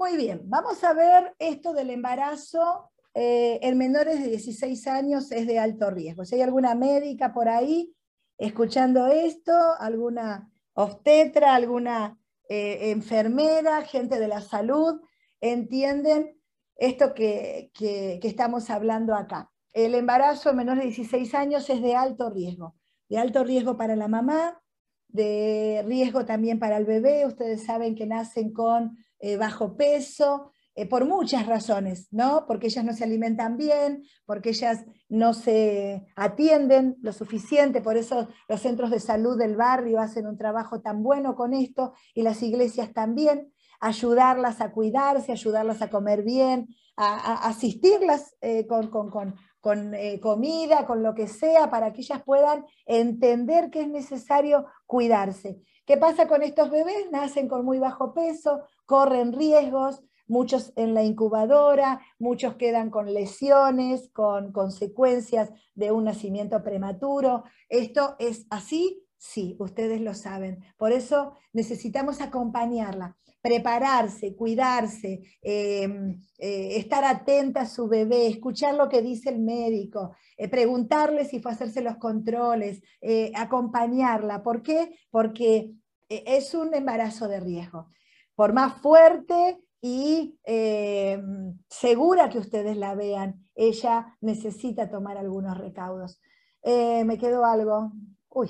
Muy 0.00 0.16
bien, 0.16 0.42
vamos 0.44 0.84
a 0.84 0.92
ver 0.92 1.34
esto 1.40 1.72
del 1.72 1.90
embarazo 1.90 2.92
eh, 3.14 3.58
en 3.62 3.76
menores 3.76 4.20
de 4.20 4.28
16 4.28 4.86
años 4.86 5.32
es 5.32 5.48
de 5.48 5.58
alto 5.58 5.90
riesgo. 5.90 6.24
Si 6.24 6.36
hay 6.36 6.42
alguna 6.42 6.76
médica 6.76 7.34
por 7.34 7.48
ahí 7.48 7.92
escuchando 8.38 9.08
esto, 9.08 9.52
alguna 9.80 10.52
obstetra, 10.74 11.56
alguna 11.56 12.16
eh, 12.48 12.92
enfermera, 12.92 13.82
gente 13.82 14.20
de 14.20 14.28
la 14.28 14.40
salud, 14.40 15.00
entienden 15.40 16.40
esto 16.76 17.12
que, 17.12 17.72
que 17.74 18.20
estamos 18.22 18.70
hablando 18.70 19.16
acá. 19.16 19.50
El 19.72 19.96
embarazo 19.96 20.50
en 20.50 20.58
menores 20.58 20.84
de 20.84 20.90
16 20.90 21.34
años 21.34 21.68
es 21.70 21.82
de 21.82 21.96
alto 21.96 22.30
riesgo, 22.30 22.76
de 23.08 23.18
alto 23.18 23.42
riesgo 23.42 23.76
para 23.76 23.96
la 23.96 24.06
mamá, 24.06 24.62
de 25.08 25.82
riesgo 25.88 26.24
también 26.24 26.60
para 26.60 26.76
el 26.76 26.84
bebé. 26.84 27.26
Ustedes 27.26 27.64
saben 27.64 27.96
que 27.96 28.06
nacen 28.06 28.52
con 28.52 28.96
eh, 29.20 29.36
bajo 29.36 29.76
peso, 29.76 30.52
eh, 30.78 30.86
por 30.86 31.06
muchas 31.06 31.44
razones, 31.46 32.06
¿no? 32.12 32.44
Porque 32.46 32.68
ellas 32.68 32.84
no 32.84 32.92
se 32.92 33.02
alimentan 33.02 33.56
bien, 33.56 34.04
porque 34.24 34.50
ellas 34.50 34.84
no 35.08 35.34
se 35.34 36.06
atienden 36.14 36.96
lo 37.02 37.12
suficiente, 37.12 37.80
por 37.80 37.96
eso 37.96 38.28
los 38.48 38.60
centros 38.60 38.92
de 38.92 39.00
salud 39.00 39.36
del 39.36 39.56
barrio 39.56 39.98
hacen 39.98 40.28
un 40.28 40.38
trabajo 40.38 40.80
tan 40.80 41.02
bueno 41.02 41.34
con 41.34 41.52
esto 41.52 41.94
y 42.14 42.22
las 42.22 42.44
iglesias 42.44 42.92
también, 42.92 43.52
ayudarlas 43.80 44.60
a 44.60 44.70
cuidarse, 44.70 45.32
ayudarlas 45.32 45.82
a 45.82 45.90
comer 45.90 46.22
bien, 46.22 46.68
a, 46.96 47.48
asistirlas 47.48 48.36
eh, 48.40 48.68
con, 48.68 48.88
con, 48.88 49.10
con, 49.10 49.34
con 49.60 49.92
comida, 50.22 50.86
con 50.86 51.02
lo 51.02 51.12
que 51.12 51.26
sea, 51.26 51.70
para 51.70 51.92
que 51.92 52.02
ellas 52.02 52.22
puedan 52.24 52.64
entender 52.86 53.70
que 53.70 53.80
es 53.80 53.88
necesario 53.88 54.66
cuidarse. 54.86 55.60
¿Qué 55.88 55.96
pasa 55.96 56.28
con 56.28 56.42
estos 56.42 56.70
bebés? 56.70 57.10
Nacen 57.10 57.48
con 57.48 57.64
muy 57.64 57.78
bajo 57.78 58.12
peso, 58.12 58.60
corren 58.88 59.34
riesgos, 59.34 60.02
muchos 60.26 60.72
en 60.74 60.94
la 60.94 61.02
incubadora, 61.02 62.00
muchos 62.18 62.54
quedan 62.54 62.88
con 62.88 63.12
lesiones, 63.12 64.08
con 64.14 64.50
consecuencias 64.50 65.50
de 65.74 65.92
un 65.92 66.04
nacimiento 66.04 66.62
prematuro. 66.62 67.44
¿Esto 67.68 68.16
es 68.18 68.46
así? 68.48 69.04
Sí, 69.18 69.56
ustedes 69.58 70.00
lo 70.00 70.14
saben. 70.14 70.64
Por 70.78 70.92
eso 70.92 71.34
necesitamos 71.52 72.22
acompañarla, 72.22 73.14
prepararse, 73.42 74.34
cuidarse, 74.34 75.20
em, 75.42 76.18
eh, 76.38 76.78
estar 76.78 77.04
atenta 77.04 77.62
a 77.62 77.66
su 77.66 77.88
bebé, 77.88 78.26
escuchar 78.26 78.74
lo 78.74 78.88
que 78.88 79.02
dice 79.02 79.28
el 79.28 79.40
médico, 79.40 80.16
eh, 80.38 80.48
preguntarle 80.48 81.26
si 81.26 81.40
fue 81.40 81.50
a 81.50 81.54
hacerse 81.54 81.82
los 81.82 81.98
controles, 81.98 82.80
eh, 83.02 83.32
acompañarla. 83.34 84.42
¿Por 84.42 84.62
qué? 84.62 84.96
Porque 85.10 85.74
es 86.08 86.54
un 86.54 86.72
embarazo 86.72 87.28
de 87.28 87.40
riesgo 87.40 87.90
por 88.38 88.52
más 88.52 88.80
fuerte 88.80 89.60
y 89.80 90.38
eh, 90.44 91.20
segura 91.68 92.28
que 92.30 92.38
ustedes 92.38 92.76
la 92.76 92.94
vean, 92.94 93.42
ella 93.56 94.16
necesita 94.20 94.88
tomar 94.88 95.16
algunos 95.16 95.58
recaudos. 95.58 96.20
Eh, 96.62 97.02
me 97.02 97.18
quedó 97.18 97.44
algo. 97.44 97.90
Uy, 98.28 98.48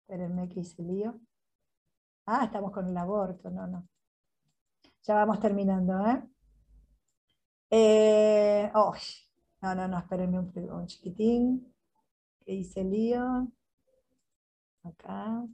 espérenme 0.00 0.48
que 0.48 0.60
hice 0.60 0.82
lío. 0.82 1.20
Ah, 2.24 2.44
estamos 2.46 2.72
con 2.72 2.88
el 2.88 2.96
aborto, 2.96 3.50
no, 3.50 3.66
no. 3.66 3.86
Ya 5.02 5.14
vamos 5.14 5.38
terminando, 5.38 5.92
¿eh? 6.06 6.22
eh 7.68 8.70
no, 8.72 9.74
no, 9.74 9.88
no, 9.88 9.98
espérenme 9.98 10.38
un, 10.38 10.70
un 10.70 10.86
chiquitín. 10.86 11.74
Que 12.40 12.54
hice 12.54 12.82
lío. 12.82 13.46
Acá. 14.84 15.46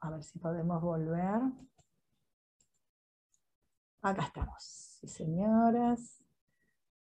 A 0.00 0.10
ver 0.10 0.22
si 0.22 0.38
podemos 0.38 0.82
volver. 0.82 1.40
Acá 4.02 4.22
estamos. 4.26 4.62
Sí, 4.98 5.06
señoras. 5.08 6.22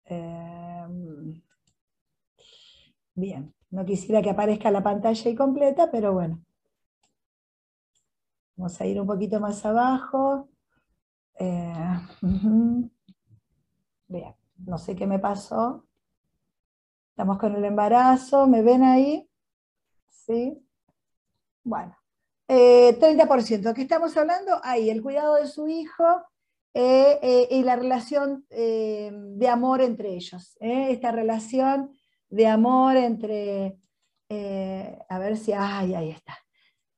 Em, 0.06 1.42
bien, 3.14 3.52
no 3.70 3.84
quisiera 3.84 4.22
que 4.22 4.30
aparezca 4.30 4.70
la 4.70 4.82
pantalla 4.82 5.36
completa, 5.36 5.90
pero 5.90 6.12
bueno. 6.12 6.40
Vamos 8.56 8.80
a 8.80 8.86
ir 8.86 9.00
un 9.00 9.06
poquito 9.06 9.40
más 9.40 9.64
abajo. 9.64 10.48
Eh, 11.38 12.00
bien, 14.08 14.34
no 14.58 14.78
sé 14.78 14.96
qué 14.96 15.06
me 15.06 15.18
pasó. 15.18 15.86
Estamos 17.10 17.38
con 17.38 17.54
el 17.56 17.64
embarazo, 17.64 18.46
¿me 18.46 18.62
ven 18.62 18.82
ahí? 18.82 19.28
¿Sí? 20.06 20.62
Bueno, 21.62 21.96
30%. 22.46 23.70
Eh, 23.70 23.74
¿Qué 23.74 23.82
estamos 23.82 24.16
hablando? 24.16 24.60
Ahí, 24.62 24.90
el 24.90 25.02
cuidado 25.02 25.36
de 25.36 25.46
su 25.46 25.68
hijo 25.68 26.04
eh, 26.74 27.48
y 27.50 27.62
la 27.62 27.76
relación 27.76 28.46
de 28.50 29.48
amor 29.48 29.80
entre 29.80 30.14
ellos. 30.14 30.56
Esta 30.60 31.10
relación 31.10 31.90
de 32.28 32.46
amor 32.46 32.96
entre, 32.96 33.78
a 35.08 35.18
ver 35.18 35.36
si, 35.38 35.52
ay, 35.52 35.94
ahí 35.94 36.10
está. 36.10 36.36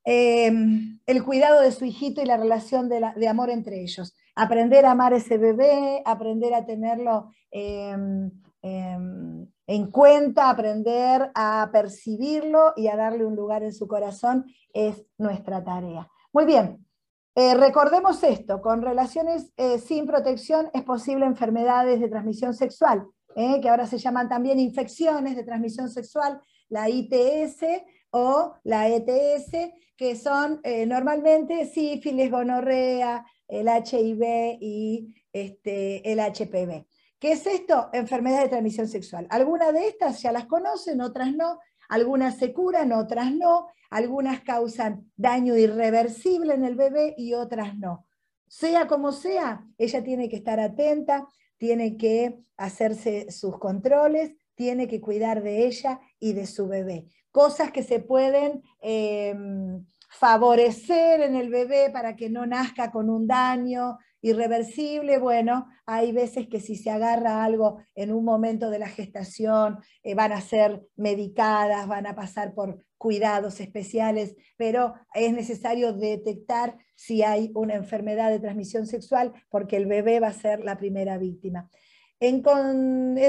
El 0.04 1.24
cuidado 1.24 1.60
de 1.60 1.70
su 1.70 1.84
hijito 1.84 2.22
y 2.22 2.26
la 2.26 2.36
relación 2.36 2.88
de, 2.88 3.28
amor 3.28 3.50
entre 3.50 3.82
ellos. 3.82 4.14
Aprender 4.40 4.86
a 4.86 4.92
amar 4.92 5.12
ese 5.14 5.36
bebé, 5.36 6.00
aprender 6.04 6.54
a 6.54 6.64
tenerlo 6.64 7.32
em, 7.50 8.30
em, 8.62 9.48
en 9.66 9.90
cuenta, 9.90 10.48
aprender 10.48 11.32
a 11.34 11.68
percibirlo 11.72 12.72
y 12.76 12.86
a 12.86 12.94
darle 12.94 13.24
un 13.26 13.34
lugar 13.34 13.64
en 13.64 13.72
su 13.72 13.88
corazón 13.88 14.46
es 14.72 15.04
nuestra 15.18 15.64
tarea. 15.64 16.08
Muy 16.32 16.44
bien, 16.44 16.86
eh, 17.34 17.54
recordemos 17.54 18.22
esto, 18.22 18.60
con 18.60 18.80
relaciones 18.80 19.52
eh, 19.56 19.78
sin 19.78 20.06
protección 20.06 20.70
es 20.72 20.84
posible 20.84 21.26
enfermedades 21.26 21.98
de 21.98 22.08
transmisión 22.08 22.54
sexual, 22.54 23.06
eh, 23.34 23.60
que 23.60 23.68
ahora 23.68 23.86
se 23.86 23.98
llaman 23.98 24.28
también 24.28 24.60
infecciones 24.60 25.34
de 25.34 25.42
transmisión 25.42 25.88
sexual, 25.88 26.40
la 26.68 26.88
ITS 26.88 27.64
o 28.10 28.54
la 28.62 28.88
ETS, 28.88 29.72
que 29.96 30.14
son 30.14 30.60
normalmente 30.86 31.66
sífilis, 31.66 32.30
gonorrea, 32.30 33.24
el 33.48 33.68
HIV 33.68 34.58
y 34.60 35.14
este, 35.32 36.12
el 36.12 36.20
HPV. 36.20 36.86
¿Qué 37.18 37.32
es 37.32 37.46
esto? 37.46 37.90
Enfermedades 37.92 38.44
de 38.44 38.50
transmisión 38.50 38.86
sexual. 38.86 39.26
Algunas 39.30 39.72
de 39.72 39.88
estas 39.88 40.22
ya 40.22 40.30
las 40.30 40.46
conocen, 40.46 41.00
otras 41.00 41.34
no. 41.34 41.58
Algunas 41.88 42.36
se 42.36 42.52
curan, 42.52 42.92
otras 42.92 43.32
no. 43.32 43.68
Algunas 43.90 44.42
causan 44.42 45.10
daño 45.16 45.56
irreversible 45.56 46.54
en 46.54 46.64
el 46.64 46.76
bebé 46.76 47.14
y 47.16 47.34
otras 47.34 47.76
no. 47.76 48.06
Sea 48.46 48.86
como 48.86 49.12
sea, 49.12 49.66
ella 49.78 50.02
tiene 50.04 50.28
que 50.28 50.36
estar 50.36 50.60
atenta, 50.60 51.26
tiene 51.56 51.96
que 51.96 52.38
hacerse 52.56 53.30
sus 53.30 53.58
controles, 53.58 54.32
tiene 54.54 54.88
que 54.88 55.00
cuidar 55.00 55.42
de 55.42 55.66
ella 55.66 56.00
y 56.18 56.32
de 56.34 56.46
su 56.46 56.68
bebé. 56.68 57.06
Cosas 57.30 57.72
que 57.72 57.82
se 57.82 58.00
pueden 58.00 58.62
em, 58.80 59.84
favorecer 60.08 61.20
en 61.20 61.36
el 61.36 61.50
bebé 61.50 61.90
para 61.90 62.16
que 62.16 62.30
no 62.30 62.46
nazca 62.46 62.90
con 62.90 63.10
un 63.10 63.26
daño, 63.26 63.98
Irreversible, 64.20 65.18
bueno, 65.18 65.68
hay 65.86 66.10
veces 66.10 66.48
que 66.48 66.58
si 66.58 66.74
se 66.74 66.90
agarra 66.90 67.44
algo 67.44 67.78
en 67.94 68.12
un 68.12 68.24
momento 68.24 68.68
de 68.68 68.80
la 68.80 68.88
gestación, 68.88 69.78
eh, 70.02 70.16
van 70.16 70.32
a 70.32 70.40
ser 70.40 70.82
medicadas, 70.96 71.86
van 71.86 72.04
a 72.08 72.16
pasar 72.16 72.52
por 72.52 72.84
cuidados 72.96 73.60
especiales, 73.60 74.34
pero 74.56 74.94
es 75.14 75.32
necesario 75.32 75.92
detectar 75.92 76.76
si 76.96 77.22
hay 77.22 77.52
una 77.54 77.74
enfermedad 77.74 78.30
de 78.30 78.40
transmisión 78.40 78.88
sexual 78.88 79.32
porque 79.50 79.76
el 79.76 79.86
bebé 79.86 80.18
va 80.18 80.28
a 80.28 80.32
ser 80.32 80.64
la 80.64 80.76
primera 80.78 81.16
víctima. 81.16 81.70
En, 82.20 82.42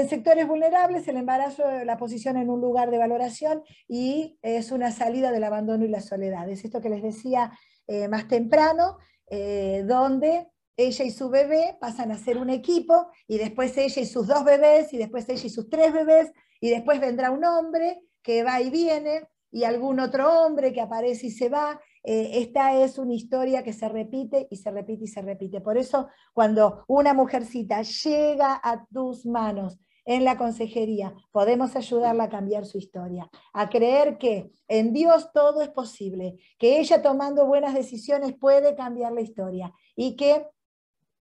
sectores 0.08 0.48
vulnerables, 0.48 1.06
el 1.06 1.16
embarazo, 1.16 1.62
la 1.84 1.96
posición 1.96 2.36
en 2.36 2.50
un 2.50 2.60
lugar 2.60 2.90
de 2.90 2.98
valoración 2.98 3.62
y 3.86 4.38
es 4.42 4.72
una 4.72 4.90
salida 4.90 5.30
del 5.30 5.44
abandono 5.44 5.84
y 5.84 5.88
la 5.88 6.00
soledad. 6.00 6.48
Es 6.48 6.64
esto 6.64 6.80
que 6.80 6.90
les 6.90 7.02
decía 7.02 7.52
eh, 7.86 8.08
más 8.08 8.26
temprano, 8.26 8.98
eh, 9.28 9.84
donde 9.86 10.48
ella 10.76 11.04
y 11.04 11.10
su 11.10 11.28
bebé 11.28 11.76
pasan 11.80 12.10
a 12.10 12.18
ser 12.18 12.38
un 12.38 12.50
equipo, 12.50 13.08
y 13.26 13.38
después 13.38 13.76
ella 13.76 14.02
y 14.02 14.06
sus 14.06 14.26
dos 14.26 14.44
bebés, 14.44 14.92
y 14.92 14.98
después 14.98 15.28
ella 15.28 15.46
y 15.46 15.50
sus 15.50 15.68
tres 15.68 15.92
bebés, 15.92 16.32
y 16.60 16.70
después 16.70 17.00
vendrá 17.00 17.30
un 17.30 17.44
hombre 17.44 18.00
que 18.22 18.42
va 18.42 18.60
y 18.60 18.70
viene, 18.70 19.28
y 19.50 19.64
algún 19.64 20.00
otro 20.00 20.44
hombre 20.44 20.72
que 20.72 20.80
aparece 20.80 21.26
y 21.26 21.30
se 21.30 21.48
va. 21.48 21.80
Eh, 22.02 22.40
esta 22.40 22.82
es 22.82 22.98
una 22.98 23.14
historia 23.14 23.62
que 23.62 23.72
se 23.72 23.88
repite 23.88 24.48
y 24.50 24.56
se 24.56 24.70
repite 24.70 25.04
y 25.04 25.08
se 25.08 25.22
repite. 25.22 25.60
Por 25.60 25.76
eso, 25.76 26.08
cuando 26.32 26.84
una 26.88 27.14
mujercita 27.14 27.82
llega 27.82 28.60
a 28.62 28.86
tus 28.86 29.26
manos 29.26 29.78
en 30.06 30.24
la 30.24 30.36
consejería, 30.36 31.14
podemos 31.30 31.76
ayudarla 31.76 32.24
a 32.24 32.28
cambiar 32.28 32.64
su 32.64 32.78
historia, 32.78 33.30
a 33.52 33.68
creer 33.68 34.18
que 34.18 34.50
en 34.66 34.92
Dios 34.92 35.30
todo 35.32 35.62
es 35.62 35.68
posible, 35.68 36.38
que 36.58 36.80
ella 36.80 37.02
tomando 37.02 37.46
buenas 37.46 37.74
decisiones 37.74 38.32
puede 38.32 38.74
cambiar 38.74 39.12
la 39.12 39.20
historia 39.20 39.72
y 39.94 40.16
que 40.16 40.46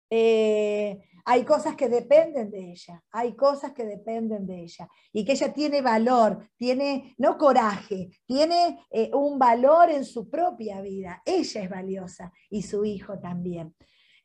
eh, 0.09 1.03
hay 1.29 1.43
cosas 1.43 1.75
que 1.75 1.89
dependen 1.89 2.49
de 2.49 2.71
ella, 2.71 3.03
hay 3.11 3.35
cosas 3.35 3.73
que 3.73 3.85
dependen 3.85 4.47
de 4.47 4.61
ella 4.61 4.87
y 5.11 5.25
que 5.25 5.33
ella 5.33 5.51
tiene 5.51 5.81
valor, 5.81 6.47
tiene, 6.55 7.15
no 7.17 7.37
coraje, 7.37 8.11
tiene 8.25 8.79
eh, 8.89 9.11
un 9.13 9.37
valor 9.37 9.89
en 9.89 10.05
su 10.05 10.29
propia 10.29 10.79
vida. 10.79 11.21
Ella 11.25 11.63
es 11.63 11.69
valiosa 11.69 12.31
y 12.49 12.61
su 12.61 12.85
hijo 12.85 13.19
también. 13.19 13.75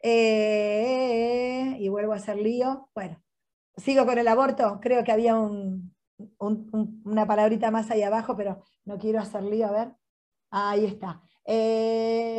Eh, 0.01 1.77
y 1.81 1.89
vuelvo 1.89 2.13
a 2.13 2.17
hacer 2.17 2.37
lío. 2.37 2.89
Bueno, 2.95 3.21
sigo 3.77 4.07
con 4.07 4.19
el 4.19 4.29
aborto. 4.29 4.79
Creo 4.81 5.03
que 5.03 5.11
había 5.11 5.35
una 6.39 7.27
palabrita 7.27 7.73
más 7.73 7.91
ahí 7.91 8.03
abajo, 8.03 8.37
pero 8.37 8.63
no 8.85 8.97
quiero 8.97 9.19
hacer 9.19 9.43
lío. 9.43 9.67
A 9.67 9.73
ver. 9.73 9.97
Ahí 10.53 10.85
está. 10.85 11.21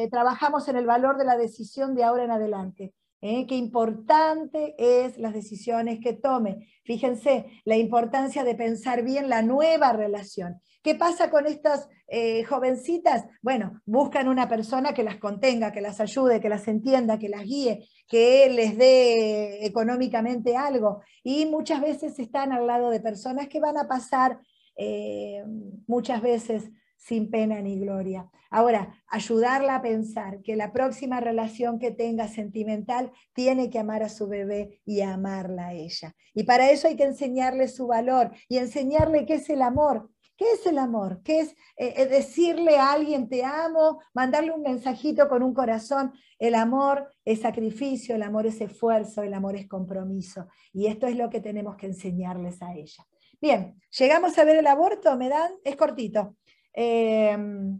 trabajamos 0.09 0.69
en 0.69 0.77
el 0.77 0.85
valor 0.85 1.17
de 1.17 1.25
la 1.25 1.35
decisión 1.35 1.95
de 1.95 2.05
ahora 2.05 2.23
en 2.23 2.31
adelante. 2.31 2.93
¿Eh? 3.23 3.45
qué 3.47 3.55
importante 3.55 4.75
es 4.77 5.17
las 5.17 5.33
decisiones 5.33 5.99
que 6.03 6.13
tome. 6.13 6.67
Fíjense, 6.83 7.45
la 7.63 7.77
importancia 7.77 8.43
de 8.43 8.53
pensar 8.53 9.03
bien 9.03 9.29
la 9.29 9.41
nueva 9.41 9.93
relación. 9.93 10.59
¿Qué 10.83 10.95
pasa 10.95 11.29
con 11.29 11.47
estas 11.47 11.87
eh, 12.09 12.43
jovencitas? 12.43 13.23
Bueno, 13.41 13.81
buscan 13.85 14.27
una 14.27 14.49
persona 14.49 14.93
que 14.93 15.03
las 15.03 15.15
contenga, 15.15 15.71
que 15.71 15.79
las 15.79 16.01
ayude, 16.01 16.41
que 16.41 16.49
las 16.49 16.67
entienda, 16.67 17.17
que 17.17 17.29
las 17.29 17.43
guíe, 17.43 17.87
que 18.09 18.49
les 18.49 18.77
dé 18.77 19.65
económicamente 19.65 20.57
algo. 20.57 21.01
Y 21.23 21.45
muchas 21.45 21.79
veces 21.79 22.19
están 22.19 22.51
al 22.51 22.67
lado 22.67 22.89
de 22.89 22.99
personas 22.99 23.47
que 23.47 23.61
van 23.61 23.77
a 23.77 23.87
pasar 23.87 24.39
eh, 24.75 25.45
muchas 25.87 26.21
veces 26.21 26.69
sin 27.03 27.29
pena 27.29 27.61
ni 27.61 27.79
gloria. 27.79 28.29
Ahora, 28.49 28.95
ayudarla 29.07 29.75
a 29.75 29.81
pensar 29.81 30.41
que 30.41 30.55
la 30.55 30.71
próxima 30.71 31.19
relación 31.19 31.77
que 31.77 31.91
tenga 31.91 32.27
sentimental 32.27 33.11
tiene 33.33 33.69
que 33.69 33.79
amar 33.79 34.03
a 34.03 34.09
su 34.09 34.27
bebé 34.27 34.81
y 34.85 35.01
amarla 35.01 35.67
a 35.67 35.73
ella. 35.73 36.15
Y 36.33 36.43
para 36.43 36.71
eso 36.71 36.87
hay 36.87 36.95
que 36.95 37.03
enseñarle 37.03 37.67
su 37.67 37.87
valor 37.87 38.31
y 38.47 38.57
enseñarle 38.57 39.25
qué 39.25 39.35
es 39.35 39.49
el 39.49 39.61
amor. 39.61 40.09
¿Qué 40.35 40.45
es 40.53 40.65
el 40.65 40.79
amor? 40.79 41.21
¿Qué 41.23 41.41
es 41.41 41.51
eh, 41.77 41.93
eh, 41.97 42.05
decirle 42.07 42.77
a 42.77 42.91
alguien 42.91 43.29
te 43.29 43.43
amo, 43.43 44.01
mandarle 44.13 44.51
un 44.51 44.63
mensajito 44.63 45.27
con 45.27 45.43
un 45.43 45.53
corazón? 45.53 46.13
El 46.39 46.55
amor 46.55 47.07
es 47.23 47.41
sacrificio, 47.41 48.15
el 48.15 48.23
amor 48.23 48.47
es 48.47 48.59
esfuerzo, 48.59 49.21
el 49.21 49.33
amor 49.33 49.55
es 49.55 49.67
compromiso. 49.67 50.47
Y 50.71 50.87
esto 50.87 51.05
es 51.05 51.17
lo 51.17 51.29
que 51.29 51.39
tenemos 51.39 51.75
que 51.75 51.85
enseñarles 51.85 52.61
a 52.63 52.73
ella. 52.73 53.05
Bien, 53.43 53.75
llegamos 53.99 54.37
a 54.37 54.45
ver 54.45 54.55
el 54.55 54.67
aborto, 54.67 55.17
¿me 55.17 55.27
dan? 55.27 55.51
Es 55.65 55.75
cortito. 55.75 56.37
Em, 56.73 57.79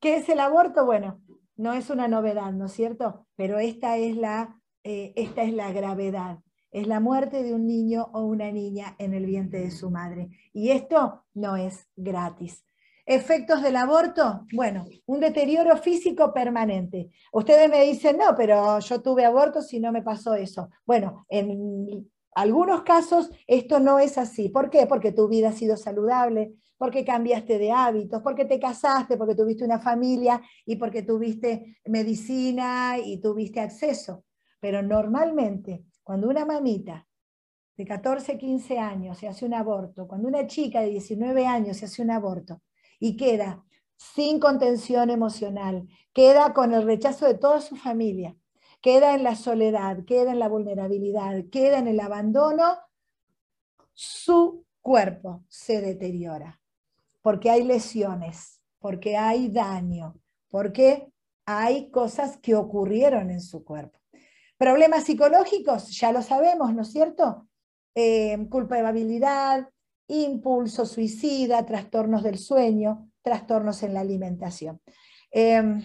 ¿Qué 0.00 0.16
es 0.16 0.28
el 0.28 0.40
aborto? 0.40 0.84
Bueno, 0.84 1.22
no 1.56 1.72
es 1.72 1.90
una 1.90 2.08
novedad, 2.08 2.52
¿no 2.52 2.66
es 2.66 2.72
cierto? 2.72 3.26
Pero 3.36 3.58
esta 3.58 3.96
es 3.96 4.16
la, 4.16 4.60
eh, 4.84 5.12
esta 5.16 5.42
es 5.42 5.54
la 5.54 5.72
gravedad. 5.72 6.38
Es 6.70 6.86
la 6.86 7.00
muerte 7.00 7.42
de 7.42 7.54
un 7.54 7.66
niño 7.66 8.10
o 8.12 8.22
una 8.24 8.52
niña 8.52 8.94
en 8.98 9.14
el 9.14 9.24
vientre 9.26 9.60
de 9.60 9.70
su 9.70 9.90
madre. 9.90 10.28
Y 10.52 10.70
esto 10.70 11.24
no 11.34 11.56
es 11.56 11.88
gratis. 11.96 12.64
Efectos 13.06 13.62
del 13.62 13.76
aborto, 13.76 14.44
bueno, 14.52 14.84
un 15.06 15.20
deterioro 15.20 15.76
físico 15.76 16.34
permanente. 16.34 17.10
Ustedes 17.32 17.70
me 17.70 17.84
dicen, 17.84 18.18
no, 18.18 18.34
pero 18.36 18.80
yo 18.80 19.00
tuve 19.00 19.24
aborto 19.24 19.62
si 19.62 19.78
no 19.78 19.92
me 19.92 20.02
pasó 20.02 20.34
eso. 20.34 20.70
Bueno, 20.84 21.24
en 21.28 22.10
algunos 22.34 22.82
casos 22.82 23.30
esto 23.46 23.78
no 23.80 24.00
es 24.00 24.18
así. 24.18 24.48
¿Por 24.48 24.70
qué? 24.70 24.86
Porque 24.86 25.12
tu 25.12 25.28
vida 25.28 25.50
ha 25.50 25.52
sido 25.52 25.76
saludable, 25.76 26.52
porque 26.78 27.04
cambiaste 27.04 27.58
de 27.58 27.72
hábitos, 27.72 28.22
porque 28.22 28.44
te 28.44 28.60
casaste, 28.60 29.16
porque 29.16 29.34
tuviste 29.34 29.64
una 29.64 29.78
familia 29.78 30.42
y 30.64 30.76
porque 30.76 31.02
tuviste 31.02 31.78
medicina 31.86 32.98
y 32.98 33.20
tuviste 33.20 33.60
acceso. 33.60 34.24
Pero 34.60 34.82
normalmente, 34.82 35.84
cuando 36.02 36.28
una 36.28 36.44
mamita 36.44 37.06
de 37.76 37.84
14, 37.84 38.38
15 38.38 38.78
años 38.78 39.18
se 39.18 39.28
hace 39.28 39.44
un 39.44 39.54
aborto, 39.54 40.06
cuando 40.06 40.28
una 40.28 40.46
chica 40.46 40.80
de 40.80 40.88
19 40.88 41.46
años 41.46 41.78
se 41.78 41.86
hace 41.86 42.02
un 42.02 42.10
aborto 42.10 42.62
y 42.98 43.16
queda 43.16 43.64
sin 43.96 44.38
contención 44.38 45.10
emocional, 45.10 45.88
queda 46.12 46.52
con 46.52 46.74
el 46.74 46.84
rechazo 46.84 47.26
de 47.26 47.34
toda 47.34 47.60
su 47.60 47.76
familia, 47.76 48.36
queda 48.82 49.14
en 49.14 49.22
la 49.22 49.34
soledad, 49.34 50.04
queda 50.04 50.32
en 50.32 50.38
la 50.38 50.48
vulnerabilidad, 50.48 51.44
queda 51.50 51.78
en 51.78 51.88
el 51.88 52.00
abandono, 52.00 52.78
su 53.92 54.66
cuerpo 54.82 55.44
se 55.48 55.80
deteriora 55.80 56.60
porque 57.26 57.50
hay 57.50 57.64
lesiones, 57.64 58.62
porque 58.78 59.16
hay 59.16 59.48
daño, 59.48 60.14
porque 60.48 61.08
hay 61.44 61.90
cosas 61.90 62.36
que 62.36 62.54
ocurrieron 62.54 63.32
en 63.32 63.40
su 63.40 63.64
cuerpo. 63.64 63.98
Problemas 64.56 65.02
psicológicos, 65.02 65.90
ya 65.98 66.12
lo 66.12 66.22
sabemos, 66.22 66.72
¿no 66.72 66.82
es 66.82 66.92
cierto? 66.92 67.48
Eh, 67.96 68.38
culpabilidad, 68.48 69.68
impulso 70.06 70.86
suicida, 70.86 71.66
trastornos 71.66 72.22
del 72.22 72.38
sueño, 72.38 73.10
trastornos 73.22 73.82
en 73.82 73.94
la 73.94 74.02
alimentación. 74.02 74.80
Em, 75.32 75.82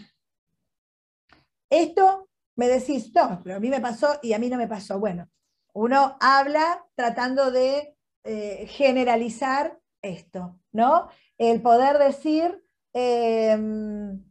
esto 1.71 2.29
me 2.55 2.67
decís, 2.67 3.11
no, 3.15 3.39
pero 3.43 3.55
a 3.55 3.59
mí 3.59 3.69
me 3.69 3.81
pasó 3.81 4.19
y 4.21 4.33
a 4.33 4.37
mí 4.37 4.47
no 4.47 4.57
me 4.57 4.67
pasó. 4.67 4.99
Bueno, 4.99 5.27
uno 5.73 6.17
habla 6.19 6.85
tratando 6.93 7.49
de 7.49 7.97
eh, 8.25 8.67
generalizar 8.67 9.81
esto, 10.03 10.59
¿no? 10.71 11.09
El 11.49 11.61
poder 11.61 11.97
decir, 11.97 12.63
em, 12.93 14.23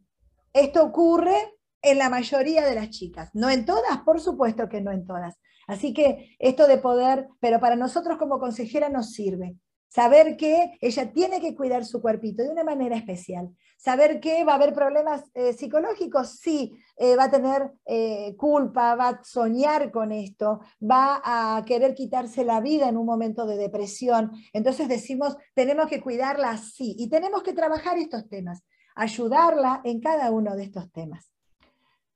Esto 0.53 0.83
ocurre 0.83 1.35
en 1.81 1.97
la 1.97 2.09
mayoría 2.09 2.65
de 2.65 2.75
las 2.75 2.89
chicas, 2.89 3.29
no 3.33 3.49
en 3.49 3.65
todas, 3.65 3.99
por 4.05 4.19
supuesto 4.19 4.69
que 4.69 4.81
no 4.81 4.91
en 4.91 5.05
todas. 5.05 5.35
Así 5.67 5.93
que 5.93 6.35
esto 6.39 6.67
de 6.67 6.77
poder, 6.77 7.27
pero 7.39 7.59
para 7.59 7.75
nosotros 7.75 8.17
como 8.17 8.39
consejera 8.39 8.89
nos 8.89 9.11
sirve. 9.13 9.55
Saber 9.93 10.37
que 10.37 10.77
ella 10.79 11.11
tiene 11.11 11.41
que 11.41 11.53
cuidar 11.53 11.83
su 11.83 12.01
cuerpito 12.01 12.43
de 12.43 12.49
una 12.49 12.63
manera 12.63 12.95
especial. 12.95 13.53
Saber 13.75 14.21
que 14.21 14.45
va 14.45 14.53
a 14.53 14.55
haber 14.55 14.73
problemas 14.73 15.29
eh, 15.33 15.51
psicológicos, 15.51 16.39
sí, 16.39 16.71
eh, 16.95 17.17
va 17.17 17.25
a 17.25 17.29
tener 17.29 17.73
eh, 17.83 18.33
culpa, 18.37 18.95
va 18.95 19.09
a 19.09 19.23
soñar 19.25 19.91
con 19.91 20.13
esto, 20.13 20.61
va 20.81 21.21
a 21.25 21.61
querer 21.65 21.93
quitarse 21.93 22.45
la 22.45 22.61
vida 22.61 22.87
en 22.87 22.95
un 22.95 23.05
momento 23.05 23.45
de 23.45 23.57
depresión. 23.57 24.31
Entonces 24.53 24.87
decimos, 24.87 25.35
tenemos 25.53 25.87
que 25.87 25.99
cuidarla 25.99 26.51
así 26.51 26.95
y 26.97 27.09
tenemos 27.09 27.43
que 27.43 27.51
trabajar 27.51 27.97
estos 27.97 28.29
temas, 28.29 28.63
ayudarla 28.95 29.81
en 29.83 29.99
cada 29.99 30.31
uno 30.31 30.55
de 30.55 30.63
estos 30.63 30.89
temas. 30.93 31.33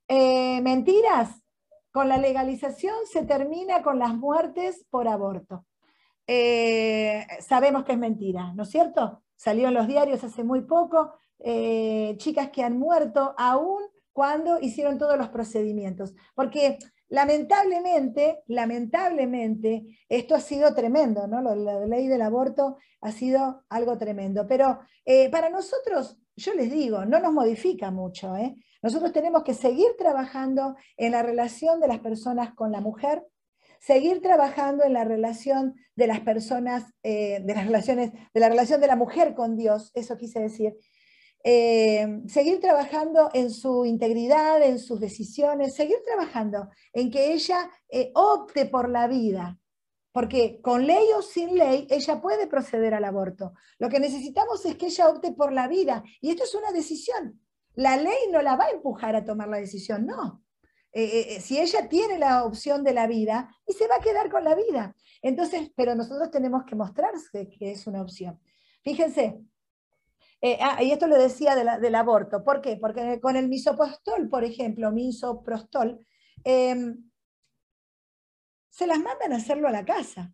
mentiras, 0.07 1.41
con 1.91 2.07
la 2.07 2.17
legalización 2.17 2.95
se 3.11 3.25
termina 3.25 3.81
con 3.83 3.99
las 3.99 4.15
muertes 4.15 4.85
por 4.89 5.09
aborto. 5.09 5.65
Eh, 6.27 7.25
sabemos 7.39 7.83
que 7.83 7.93
es 7.93 7.97
mentira, 7.97 8.53
¿no 8.53 8.63
es 8.63 8.69
cierto? 8.69 9.23
Salió 9.35 9.67
en 9.67 9.73
los 9.73 9.87
diarios 9.87 10.23
hace 10.23 10.43
muy 10.43 10.61
poco, 10.61 11.13
eh, 11.39 12.15
chicas 12.17 12.49
que 12.49 12.63
han 12.63 12.77
muerto 12.79 13.35
aún 13.37 13.81
cuando 14.11 14.59
hicieron 14.59 14.97
todos 14.97 15.17
los 15.17 15.29
procedimientos. 15.29 16.15
Porque 16.33 16.79
lamentablemente, 17.09 18.43
lamentablemente, 18.47 19.85
esto 20.09 20.35
ha 20.35 20.39
sido 20.39 20.73
tremendo, 20.73 21.27
¿no? 21.27 21.41
La, 21.41 21.85
ley 21.85 22.07
del 22.07 22.21
aborto 22.21 22.77
ha 23.01 23.11
sido 23.11 23.63
algo 23.69 23.97
tremendo. 23.97 24.47
Pero 24.47 24.79
eh, 25.05 25.29
para 25.29 25.49
nosotros, 25.49 26.17
yo 26.35 26.53
les 26.53 26.71
digo, 26.71 27.05
no 27.05 27.19
nos 27.19 27.33
modifica 27.33 27.91
mucho. 27.91 28.33
Nosotros 28.81 29.11
tenemos 29.11 29.43
que 29.43 29.53
seguir 29.53 29.95
trabajando 29.97 30.75
en 30.97 31.11
la 31.11 31.21
relación 31.21 31.79
de 31.79 31.87
las 31.87 31.99
personas 31.99 32.53
con 32.53 32.71
la 32.71 32.81
mujer, 32.81 33.25
seguir 33.85 34.19
trabajando 34.21 34.83
en 34.83 34.93
la 34.93 35.03
relación 35.03 35.75
de 35.95 36.07
las 36.07 36.21
personas, 36.21 36.91
eh, 37.03 37.39
de 37.43 37.53
las 37.53 37.65
relaciones, 37.65 38.11
de 38.33 38.39
la 38.39 38.49
relación 38.49 38.81
de 38.81 38.87
la 38.87 38.95
mujer 38.95 39.35
con 39.35 39.55
Dios, 39.55 39.91
eso 39.93 40.17
quise 40.17 40.39
decir. 40.39 40.75
Eh, 41.43 42.21
seguir 42.25 42.59
trabajando 42.59 43.29
en 43.35 43.51
su 43.51 43.85
integridad, 43.85 44.63
en 44.63 44.79
sus 44.79 44.99
decisiones, 44.99 45.75
seguir 45.75 45.97
trabajando 46.03 46.69
en 46.93 47.11
que 47.11 47.33
ella 47.33 47.69
eh, 47.87 48.11
opte 48.15 48.65
por 48.65 48.89
la 48.89 49.07
vida, 49.07 49.59
porque 50.11 50.59
con 50.63 50.87
ley 50.87 51.05
o 51.15 51.21
sin 51.21 51.55
ley 51.55 51.85
ella 51.91 52.19
puede 52.19 52.47
proceder 52.47 52.95
al 52.95 53.05
aborto. 53.05 53.53
Lo 53.77 53.89
que 53.89 53.99
necesitamos 53.99 54.65
es 54.65 54.77
que 54.77 54.87
ella 54.87 55.09
opte 55.09 55.31
por 55.33 55.53
la 55.53 55.67
vida, 55.67 56.03
y 56.21 56.31
esto 56.31 56.43
es 56.43 56.55
una 56.55 56.71
decisión. 56.71 57.39
La 57.75 57.97
ley 57.97 58.31
no 58.31 58.41
la 58.41 58.55
va 58.55 58.65
a 58.65 58.71
empujar 58.71 59.15
a 59.15 59.23
tomar 59.23 59.47
la 59.47 59.57
decisión, 59.57 60.07
no. 60.07 60.44
Eh, 60.97 61.03
eh, 61.03 61.35
eh, 61.35 61.41
si 61.41 61.59
ella 61.59 61.89
tiene 61.89 62.17
la 62.17 62.45
opción 62.45 62.81
de 62.81 62.93
la 62.93 63.05
vida 63.05 63.53
y 63.67 63.73
se 63.73 63.85
va 63.85 63.97
a 63.97 63.99
quedar 63.99 64.31
con 64.31 64.45
la 64.45 64.55
vida. 64.55 64.95
Entonces, 65.21 65.69
pero 65.75 65.93
nosotros 65.93 66.31
tenemos 66.31 66.63
que 66.63 66.77
mostrarse 66.77 67.49
que 67.49 67.71
es 67.71 67.85
una 67.85 68.01
opción. 68.01 68.39
Fíjense, 68.81 69.41
ah, 70.61 70.81
y 70.81 70.91
esto 70.91 71.07
lo 71.07 71.17
decía 71.17 71.53
del 71.53 71.95
aborto. 71.95 72.45
¿Por 72.45 72.61
qué? 72.61 72.77
Porque 72.77 73.19
con 73.19 73.35
el 73.35 73.49
misoprostol, 73.49 74.29
por 74.29 74.45
ejemplo, 74.45 74.89
misoprostol, 74.91 75.99
em, 76.45 77.11
se 78.69 78.87
las 78.87 78.99
mandan 78.99 79.33
a 79.33 79.37
hacerlo 79.37 79.67
a 79.67 79.71
la 79.71 79.83
casa. 79.83 80.33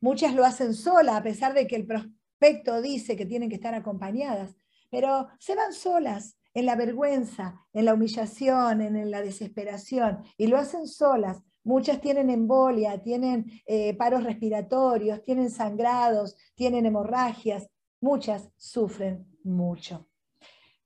Muchas 0.00 0.34
lo 0.34 0.44
hacen 0.44 0.74
sola, 0.74 1.16
a 1.16 1.22
pesar 1.22 1.54
de 1.54 1.66
que 1.66 1.76
el 1.76 1.86
prospecto 1.86 2.82
dice 2.82 3.16
que 3.16 3.24
tienen 3.24 3.48
que 3.48 3.54
estar 3.56 3.74
acompañadas, 3.74 4.56
pero 4.90 5.28
se 5.38 5.54
van 5.54 5.72
solas 5.72 6.36
en 6.56 6.64
la 6.64 6.74
vergüenza, 6.74 7.66
en 7.74 7.84
la 7.84 7.92
humillación, 7.92 8.80
en 8.80 9.10
la 9.10 9.20
desesperación, 9.20 10.24
y 10.38 10.46
lo 10.46 10.56
hacen 10.56 10.88
solas. 10.88 11.42
Muchas 11.64 12.00
tienen 12.00 12.30
embolia, 12.30 13.02
tienen 13.02 13.44
eh, 13.66 13.94
paros 13.94 14.24
respiratorios, 14.24 15.22
tienen 15.22 15.50
sangrados, 15.50 16.34
tienen 16.54 16.86
hemorragias, 16.86 17.68
muchas 18.00 18.48
sufren 18.56 19.26
mucho. 19.44 20.08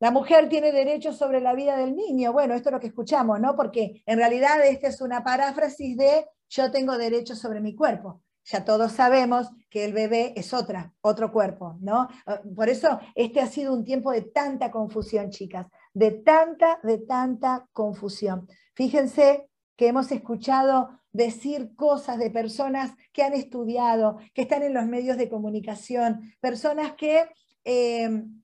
La 0.01 0.11
mujer 0.11 0.49
tiene 0.49 0.73
derecho 0.73 1.13
sobre 1.13 1.41
la 1.41 1.55
vida 1.55 1.77
del 1.77 1.95
niño. 1.95 2.33
Bueno, 2.33 2.55
esto 2.55 2.71
es 2.71 2.73
lo 2.73 2.81
que 2.81 2.89
escuchamos, 2.89 3.39
¿no? 3.39 3.55
Porque 3.55 4.03
en 4.07 4.19
realidad 4.19 4.67
esta 4.67 4.89
es 4.89 5.01
una 5.01 5.23
paráfrasis 5.23 5.97
de 5.97 6.27
yo 6.49 6.73
tengo 6.73 6.99
derecho 6.99 7.37
sobre 7.37 7.61
mi 7.61 7.77
cuerpo 7.77 8.23
ya 8.45 8.65
todos 8.65 8.93
sabemos 8.93 9.49
que 9.69 9.85
el 9.85 9.93
bebé 9.93 10.33
es 10.37 10.53
otra, 10.53 10.93
otro 11.01 11.33
cuerpo, 11.33 11.77
¿no? 11.81 12.09
Ah, 12.27 12.41
por 12.57 12.69
eso 12.69 12.99
este 13.15 13.41
ha 13.41 13.47
sido 13.47 13.73
un 13.73 13.85
tiempo 13.85 14.11
de 14.11 14.23
tanta 14.23 14.71
confusión, 14.71 15.31
chicas, 15.31 15.69
de 15.95 16.11
tanta, 16.11 16.81
de 16.83 16.99
tanta 16.99 17.69
confusión. 17.73 18.49
Fíjense 18.75 19.49
que 19.77 19.89
hemos 19.89 20.11
escuchado 20.13 21.01
decir 21.13 21.75
cosas 21.75 22.19
de 22.19 22.31
personas 22.31 22.93
que 23.13 23.23
han 23.23 23.35
estudiado, 23.35 24.19
que 24.35 24.43
están 24.43 24.63
en 24.63 24.75
los 24.75 24.87
medios 24.87 25.17
de 25.17 25.29
comunicación, 25.29 26.35
personas 26.41 26.93
que 26.95 27.29
em, 27.65 28.43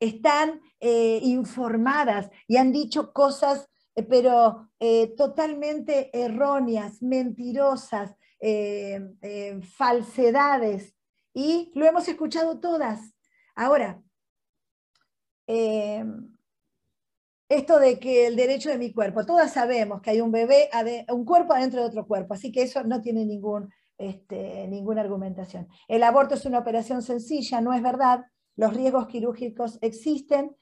están 0.00 0.60
eh, 0.80 1.20
informadas 1.22 2.30
y 2.48 2.56
han 2.56 2.72
dicho 2.72 3.12
cosas, 3.12 3.68
eh, 3.94 4.02
pero 4.02 4.68
eh, 4.80 5.14
totalmente 5.16 6.10
erróneas, 6.12 7.02
mentirosas, 7.02 8.16
eh, 8.44 8.98
eh, 9.20 9.60
falsedades, 9.62 10.96
y 11.32 11.70
lo 11.76 11.86
hemos 11.86 12.08
escuchado 12.08 12.58
todas. 12.58 13.14
Ahora, 13.54 14.02
eh, 15.46 16.04
esto 17.48 17.78
de 17.78 18.00
que 18.00 18.26
el 18.26 18.34
derecho 18.34 18.68
de 18.70 18.78
mi 18.78 18.92
cuerpo, 18.92 19.24
todas 19.24 19.52
sabemos 19.52 20.02
que 20.02 20.10
hay 20.10 20.20
un 20.20 20.32
bebé, 20.32 20.68
un 21.12 21.24
cuerpo 21.24 21.52
adentro 21.52 21.82
de 21.82 21.86
otro 21.86 22.04
cuerpo, 22.04 22.34
así 22.34 22.50
que 22.50 22.62
eso 22.62 22.82
no 22.82 23.00
tiene 23.00 23.24
ningún, 23.24 23.72
este, 23.96 24.66
ninguna 24.66 25.02
argumentación. 25.02 25.68
El 25.86 26.02
aborto 26.02 26.34
es 26.34 26.44
una 26.44 26.58
operación 26.58 27.00
sencilla, 27.00 27.60
no 27.60 27.72
es 27.72 27.80
verdad, 27.80 28.24
los 28.56 28.74
riesgos 28.74 29.06
quirúrgicos 29.06 29.78
existen, 29.82 30.56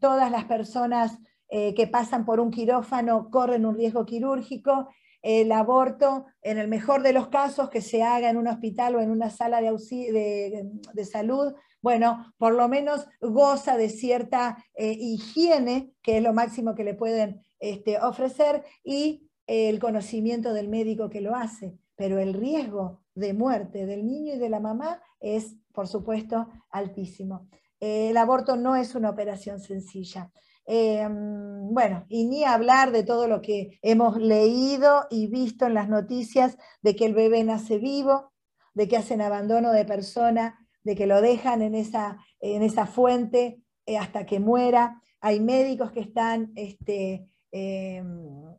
todas 0.00 0.32
las 0.32 0.46
personas 0.46 1.16
que 1.48 1.88
pasan 1.90 2.24
por 2.24 2.40
un 2.40 2.50
quirófano 2.50 3.30
corren 3.30 3.66
un 3.66 3.76
riesgo 3.76 4.04
quirúrgico, 4.04 4.88
el 5.22 5.52
aborto, 5.52 6.26
en 6.42 6.58
el 6.58 6.68
mejor 6.68 7.02
de 7.02 7.12
los 7.12 7.28
casos, 7.28 7.68
que 7.70 7.82
se 7.82 8.02
haga 8.02 8.30
en 8.30 8.36
un 8.36 8.48
hospital 8.48 8.96
o 8.96 9.00
en 9.00 9.10
una 9.10 9.30
sala 9.30 9.60
de, 9.60 10.70
de, 10.94 11.04
salud, 11.04 11.54
bueno, 11.82 12.32
por 12.38 12.54
lo 12.54 12.68
menos 12.68 13.06
goza 13.20 13.76
de 13.76 13.88
cierta 13.88 14.64
eh, 14.74 14.96
higiene, 14.98 15.92
que 16.02 16.18
es 16.18 16.22
lo 16.22 16.32
máximo 16.32 16.74
que 16.74 16.84
le 16.84 16.94
pueden 16.94 17.42
este, 17.58 17.98
ofrecer, 17.98 18.64
y 18.82 19.28
el 19.46 19.78
conocimiento 19.78 20.52
del 20.52 20.68
médico 20.68 21.10
que 21.10 21.20
lo 21.20 21.34
hace. 21.34 21.76
Pero 21.96 22.18
el 22.18 22.34
riesgo 22.34 23.02
de 23.14 23.34
muerte 23.34 23.84
del 23.84 24.06
niño 24.06 24.34
y 24.34 24.38
de 24.38 24.48
la 24.48 24.60
mamá 24.60 25.02
es, 25.20 25.56
por 25.72 25.86
supuesto, 25.86 26.48
altísimo. 26.70 27.48
el 27.80 28.16
aborto 28.16 28.56
no 28.56 28.76
es 28.76 28.94
una 28.94 29.10
operación 29.10 29.60
sencilla. 29.60 30.30
Em, 30.66 31.72
bueno, 31.72 32.04
y 32.08 32.24
ni 32.24 32.44
hablar 32.44 32.92
de 32.92 33.02
todo 33.02 33.26
lo 33.26 33.40
que 33.40 33.78
hemos 33.82 34.16
leído 34.18 35.06
y 35.10 35.26
visto 35.26 35.66
en 35.66 35.74
las 35.74 35.88
noticias 35.88 36.56
de 36.82 36.94
que 36.94 37.06
el 37.06 37.14
bebé 37.14 37.42
nace 37.44 37.78
vivo, 37.78 38.32
de 38.74 38.88
que 38.88 38.96
hacen 38.96 39.20
abandono 39.20 39.72
de 39.72 39.84
persona, 39.84 40.66
de 40.82 40.94
que 40.94 41.06
lo 41.06 41.20
dejan 41.20 41.62
en 41.62 41.74
esa, 41.74 42.18
en 42.40 42.62
esa 42.62 42.86
fuente 42.86 43.62
eh, 43.86 43.98
hasta 43.98 44.26
que 44.26 44.40
muera. 44.40 45.02
Hay 45.20 45.40
médicos 45.40 45.92
que 45.92 46.00
están 46.00 46.52
este, 46.54 47.28
em, 47.50 48.06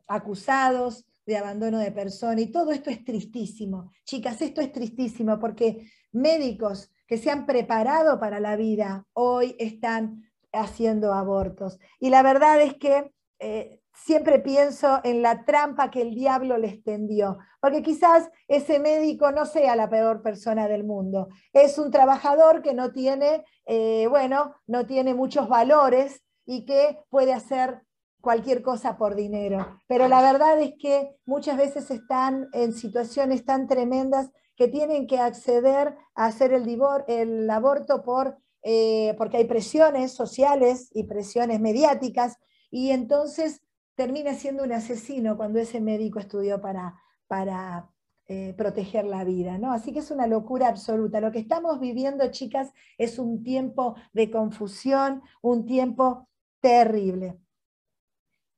acusados 0.06 1.06
de 1.24 1.36
abandono 1.36 1.78
de 1.78 1.92
persona 1.92 2.40
y 2.40 2.46
todo 2.46 2.72
esto 2.72 2.90
es 2.90 3.04
tristísimo. 3.04 3.90
Chicas, 4.04 4.42
esto 4.42 4.60
es 4.60 4.72
tristísimo 4.72 5.38
porque 5.38 5.88
médicos 6.12 6.90
que 7.06 7.16
se 7.16 7.30
han 7.30 7.46
preparado 7.46 8.18
para 8.18 8.40
la 8.40 8.56
vida 8.56 9.06
hoy 9.12 9.56
están 9.58 10.31
haciendo 10.52 11.12
abortos. 11.12 11.78
Y 11.98 12.10
la 12.10 12.22
verdad 12.22 12.60
es 12.60 12.74
que 12.74 13.12
eh, 13.38 13.80
siempre 13.94 14.38
pienso 14.38 15.00
en 15.04 15.22
la 15.22 15.44
trampa 15.44 15.90
que 15.90 16.02
el 16.02 16.14
diablo 16.14 16.58
les 16.58 16.82
tendió, 16.82 17.38
porque 17.60 17.82
quizás 17.82 18.30
ese 18.48 18.78
médico 18.78 19.32
no 19.32 19.46
sea 19.46 19.76
la 19.76 19.88
peor 19.88 20.22
persona 20.22 20.68
del 20.68 20.84
mundo, 20.84 21.28
es 21.52 21.78
un 21.78 21.90
trabajador 21.90 22.62
que 22.62 22.74
no 22.74 22.92
tiene, 22.92 23.44
eh, 23.66 24.06
bueno, 24.08 24.54
no 24.66 24.86
tiene 24.86 25.14
muchos 25.14 25.48
valores 25.48 26.22
y 26.46 26.64
que 26.64 26.98
puede 27.10 27.32
hacer 27.32 27.82
cualquier 28.20 28.62
cosa 28.62 28.96
por 28.96 29.14
dinero. 29.14 29.78
Pero 29.88 30.08
la 30.08 30.22
verdad 30.22 30.60
es 30.60 30.74
que 30.78 31.16
muchas 31.26 31.56
veces 31.56 31.90
están 31.90 32.48
en 32.52 32.72
situaciones 32.72 33.44
tan 33.44 33.66
tremendas 33.66 34.30
que 34.56 34.68
tienen 34.68 35.06
que 35.06 35.18
acceder 35.18 35.96
a 36.14 36.26
hacer 36.26 36.52
el, 36.52 36.80
el 37.08 37.50
aborto 37.50 38.02
por 38.02 38.38
eh, 38.62 39.14
porque 39.18 39.38
hay 39.38 39.44
presiones 39.44 40.12
sociales 40.12 40.90
y 40.92 41.04
presiones 41.04 41.60
mediáticas, 41.60 42.38
y 42.70 42.90
entonces 42.90 43.60
termina 43.94 44.34
siendo 44.34 44.64
un 44.64 44.72
asesino 44.72 45.36
cuando 45.36 45.58
ese 45.58 45.80
médico 45.80 46.18
estudió 46.18 46.60
para, 46.60 46.94
para 47.26 47.90
eh, 48.28 48.54
proteger 48.56 49.04
la 49.04 49.24
vida. 49.24 49.58
¿no? 49.58 49.72
Así 49.72 49.92
que 49.92 49.98
es 49.98 50.10
una 50.10 50.26
locura 50.26 50.68
absoluta. 50.68 51.20
Lo 51.20 51.32
que 51.32 51.40
estamos 51.40 51.80
viviendo, 51.80 52.30
chicas, 52.30 52.72
es 52.96 53.18
un 53.18 53.42
tiempo 53.42 53.94
de 54.12 54.30
confusión, 54.30 55.22
un 55.42 55.66
tiempo 55.66 56.28
terrible. 56.60 57.38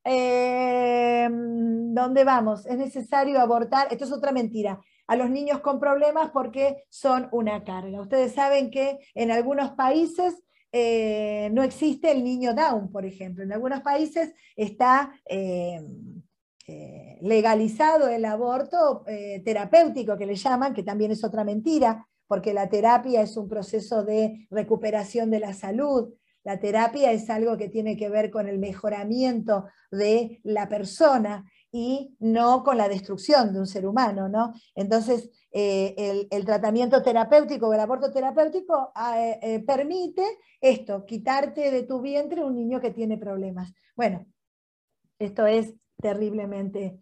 Eh, 0.05 1.29
¿Dónde 1.31 2.25
vamos? 2.25 2.67
Es 2.67 2.77
necesario 2.77 3.41
abortar. 3.41 3.89
Esto 3.91 4.05
es 4.05 4.13
otra 4.13 4.33
mentira. 4.33 4.81
A 5.07 5.17
los 5.17 5.31
niños 5.31 5.61
con 5.61 5.79
problemas 5.79 6.31
porque 6.31 6.85
son 6.89 7.29
una 7.33 7.65
carga. 7.65 8.01
Ustedes 8.01 8.33
saben 8.33 8.71
que 8.71 8.99
en 9.15 9.31
algunos 9.31 9.73
países 9.73 10.43
eh, 10.73 11.51
no 11.53 11.63
existe 11.63 12.11
el 12.11 12.25
niño 12.25 12.55
Down, 12.55 12.91
por 12.91 13.05
ejemplo. 13.05 13.45
En 13.45 13.53
algunos 13.53 13.81
países 13.83 14.33
está 14.57 15.13
eh, 15.27 15.83
legalizado 17.21 18.09
el 18.09 18.25
aborto 18.25 19.05
terapéutico, 19.45 20.17
que 20.17 20.27
le 20.27 20.35
llaman, 20.35 20.73
que 20.73 20.83
también 20.83 21.11
es 21.11 21.23
otra 21.23 21.45
mentira, 21.45 22.07
porque 22.27 22.55
la 22.55 22.69
terapia 22.69 23.21
es 23.23 23.37
un 23.37 23.49
proceso 23.49 24.03
de 24.03 24.47
recuperación 24.51 25.31
de 25.31 25.41
la 25.41 25.53
salud. 25.53 26.15
La 26.43 26.59
terapia 26.59 27.13
es 27.13 27.31
algo 27.31 27.57
que 27.57 27.69
tiene 27.69 27.97
que 27.97 28.09
ver 28.09 28.31
con 28.31 28.49
el 28.49 28.59
mejoramiento 28.59 29.67
de 29.91 30.41
la 30.43 30.69
persona 30.69 31.51
y 31.77 32.15
no 32.21 32.63
con 32.63 32.79
la 32.79 32.89
destrucción 32.89 33.53
de 33.53 33.59
un 33.59 33.67
ser 33.67 33.85
humano, 33.85 34.29
¿no? 34.29 34.55
Entonces, 34.77 35.29
eh, 35.51 36.29
el, 36.31 36.45
tratamiento 36.45 37.03
terapéutico 37.03 37.67
o 37.67 37.75
el 37.75 37.81
aborto 37.81 38.13
terapéutico 38.13 38.93
ah, 38.95 39.21
eh, 39.21 39.41
eh, 39.43 39.59
permite 39.59 40.23
esto, 40.61 41.05
quitarte 41.05 41.73
de 41.73 41.83
tu 41.83 42.01
vientre 42.01 42.45
un 42.45 42.55
niño 42.55 42.81
que 42.81 42.93
tiene 42.93 43.19
problemas. 43.19 43.73
Bueno, 43.97 44.25
esto 45.19 45.49
es 45.49 45.75
terriblemente 46.01 47.01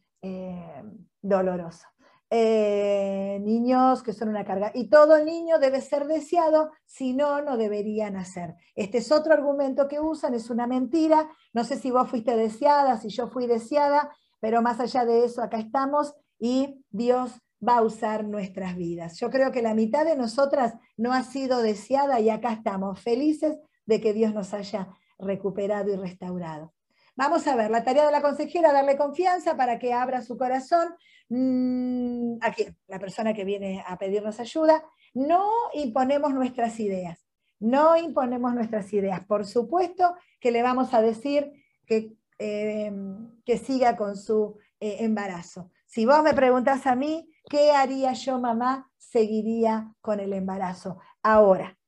doloroso. 1.21 1.87
Niños 2.31 4.03
que 4.03 4.15
son 4.15 4.31
una 4.31 4.47
carga. 4.47 4.71
Y 4.75 4.89
todo 4.89 5.23
niño 5.23 5.59
debe 5.59 5.83
ser 5.83 6.07
deseado, 6.07 6.71
si 6.87 7.13
no, 7.13 7.43
no 7.43 7.59
deberían 7.59 8.15
nacer. 8.15 8.55
Este 8.75 8.99
es 8.99 9.13
otro 9.13 9.35
argumento 9.35 9.87
que 9.87 10.01
usan, 10.01 10.33
es 10.33 10.49
una 10.49 10.67
mentira. 10.67 11.29
No 11.53 11.63
sé 11.65 11.77
si 11.77 11.91
vos 11.91 12.09
fuiste 12.09 12.35
deseada, 12.37 12.97
si 12.97 13.11
yo 13.11 13.29
fui 13.29 13.47
deseada, 13.47 14.11
pero 14.43 14.61
más 14.61 14.81
allá 14.81 15.05
de 15.05 15.25
eso, 15.25 15.41
acá 15.41 15.59
estamos 15.59 16.17
y 16.37 16.85
Dios 16.91 17.31
va 17.67 17.77
a 17.77 17.83
usar 17.83 18.25
nuestras 18.25 18.77
vidas. 18.77 19.21
Yo 19.21 19.31
creo 19.31 19.53
que 19.53 19.63
la 19.63 19.73
mitad 19.73 20.05
de 20.05 20.17
nosotras 20.17 20.75
no 20.97 21.13
ha 21.13 21.23
sido 21.23 21.63
deseada 21.63 22.19
y 22.19 22.29
acá 22.29 22.53
estamos 22.53 23.01
felices 23.01 23.61
de 23.87 24.01
que 24.01 24.13
Dios 24.13 24.35
nos 24.35 24.53
haya 24.53 24.89
recuperado 25.17 25.93
y 25.93 25.97
restaurado. 25.97 26.75
Vamos 27.15 27.47
a 27.47 27.55
ver, 27.55 27.71
la 27.71 27.85
tarea 27.85 28.05
de 28.05 28.11
la 28.11 28.21
consejera, 28.21 28.73
darle 28.73 28.97
confianza 28.97 29.57
para 29.57 29.79
que 29.79 29.93
abra 29.93 30.23
su 30.23 30.37
corazón. 30.37 30.93
Mm, 31.29 32.39
aquí, 32.41 32.67
la 32.89 32.99
persona 32.99 33.35
que 33.35 33.45
viene 33.45 33.85
a 33.87 33.97
pedirnos 33.97 34.41
ayuda. 34.41 34.83
No 35.15 35.53
imponemos 35.73 36.35
nuestras 36.35 36.81
ideas, 36.81 37.29
no 37.61 37.97
imponemos 37.97 38.55
nuestras 38.55 38.93
ideas. 38.93 39.25
Por 39.25 39.47
supuesto 39.47 40.17
que 40.41 40.51
le 40.51 40.65
vamos 40.65 40.95
a 40.95 41.01
decir 41.01 41.53
que, 41.87 42.17
em, 42.43 43.41
que 43.45 43.59
siga 43.59 43.97
con 43.97 44.17
su 44.17 44.59
eh, 44.81 44.97
embarazo. 45.01 45.71
Si 45.87 46.07
vos 46.07 46.23
me 46.23 46.35
preguntás 46.35 46.87
a 46.87 46.97
mí, 46.97 47.31
¿qué 47.49 47.73
haría 47.73 48.13
yo, 48.15 48.39
mamá? 48.39 48.91
Seguiría 48.99 49.95
con 50.01 50.21
el 50.21 50.33
embarazo. 50.33 50.99
Ahora, 51.23 51.79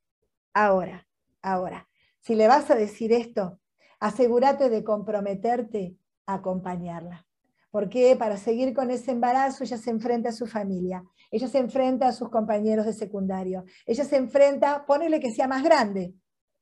ahora, 0.52 1.06
ahora. 1.43 1.89
Si 2.20 2.35
le 2.35 2.47
vas 2.48 2.70
a 2.70 2.74
decir 2.74 3.12
esto, 3.12 3.60
asegúrate 3.98 4.68
de 4.70 4.85
comprometerte 4.85 5.97
a 6.26 6.35
acompañarla. 6.35 7.26
Porque 7.70 8.14
para 8.16 8.36
seguir 8.36 8.72
con 8.74 8.90
ese 8.90 9.10
embarazo 9.10 9.64
ella 9.64 9.78
se 9.78 9.90
enfrenta 9.90 10.28
a 10.28 10.32
su 10.32 10.47
familia, 10.47 11.02
ella 11.31 11.48
se 11.48 11.59
enfrenta 11.59 12.06
a 12.06 12.12
sus 12.12 12.28
compañeros 12.28 12.86
de 12.86 12.93
secundario, 12.93 13.64
ella 13.86 14.05
se 14.05 14.16
enfrenta, 14.16 14.86
ponele 14.86 15.18
que 15.18 15.32
sea 15.32 15.48
más 15.48 15.64
grande, 15.64 16.14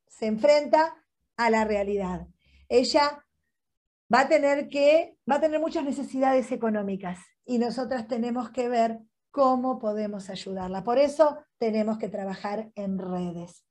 se 0.08 0.26
enfrenta 0.26 0.94
a 1.36 1.50
la 1.50 1.64
realidad. 1.64 2.26
Ella 2.68 3.22
va 4.12 4.20
a 4.20 4.28
tener 4.28 4.68
que, 4.68 5.16
va 5.30 5.36
a 5.36 5.40
tener 5.40 5.60
muchas 5.60 5.84
necesidades 5.84 6.52
económicas 6.52 7.18
y 7.44 7.58
nosotras 7.58 8.06
tenemos 8.08 8.50
que 8.50 8.68
ver 8.68 9.00
cómo 9.30 9.78
podemos 9.78 10.30
ayudarla. 10.30 10.84
Por 10.84 10.98
eso 10.98 11.38
tenemos 11.58 11.98
que 11.98 12.08
trabajar 12.08 12.70
en 12.74 12.98
redes. 12.98 13.64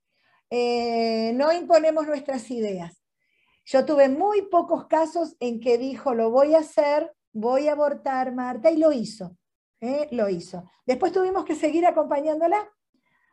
Eh, 0.50 1.32
no 1.34 1.52
imponemos 1.52 2.06
nuestras 2.06 2.50
ideas, 2.50 3.02
yo 3.64 3.84
tuve 3.84 4.08
muy 4.08 4.42
pocos 4.42 4.86
casos 4.86 5.36
en 5.40 5.60
que 5.60 5.78
dijo, 5.78 6.14
lo 6.14 6.30
voy 6.30 6.54
a 6.54 6.58
hacer, 6.58 7.12
voy 7.32 7.68
a 7.68 7.72
abortar, 7.72 8.34
Marta, 8.34 8.70
y 8.70 8.76
lo 8.76 8.92
hizo. 8.92 9.36
¿eh? 9.80 10.08
Lo 10.10 10.28
hizo. 10.28 10.68
Después 10.84 11.12
tuvimos 11.12 11.44
que 11.44 11.54
seguir 11.54 11.86
acompañándola, 11.86 12.68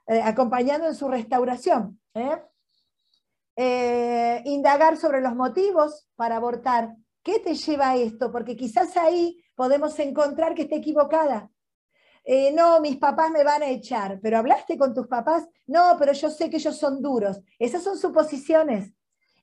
eh, 0.07 0.22
acompañando 0.22 0.88
en 0.88 0.95
su 0.95 1.07
restauración. 1.07 1.99
¿eh? 2.14 2.41
Indagar 4.45 4.98
sobre 4.98 5.22
los 5.22 5.36
motivos 5.36 6.07
para 6.15 6.38
abortar. 6.38 6.95
¿Qué 7.23 7.40
te 7.40 7.56
lleva 7.56 7.91
a 7.91 7.95
esto? 7.98 8.31
Porque 8.31 8.56
quizás 8.56 8.95
ahí 8.95 9.44
podemos 9.56 9.98
encontrar 9.99 10.56
que 10.56 10.64
esté 10.64 10.77
equivocada. 10.77 11.49
no, 12.53 12.80
mis 12.80 12.98
papás 12.98 13.31
me 13.31 13.44
van 13.44 13.64
a 13.64 13.69
echar, 13.69 14.19
pero 14.22 14.38
hablaste 14.38 14.77
con 14.77 14.94
tus 14.94 15.07
papás, 15.07 15.48
no, 15.68 15.95
pero 15.99 16.14
yo 16.14 16.30
sé 16.30 16.49
que 16.49 16.57
ellos 16.57 16.77
son 16.77 17.02
duros. 17.02 17.41
Esas 17.60 17.84
son 17.84 17.98
suposiciones. 17.98 18.94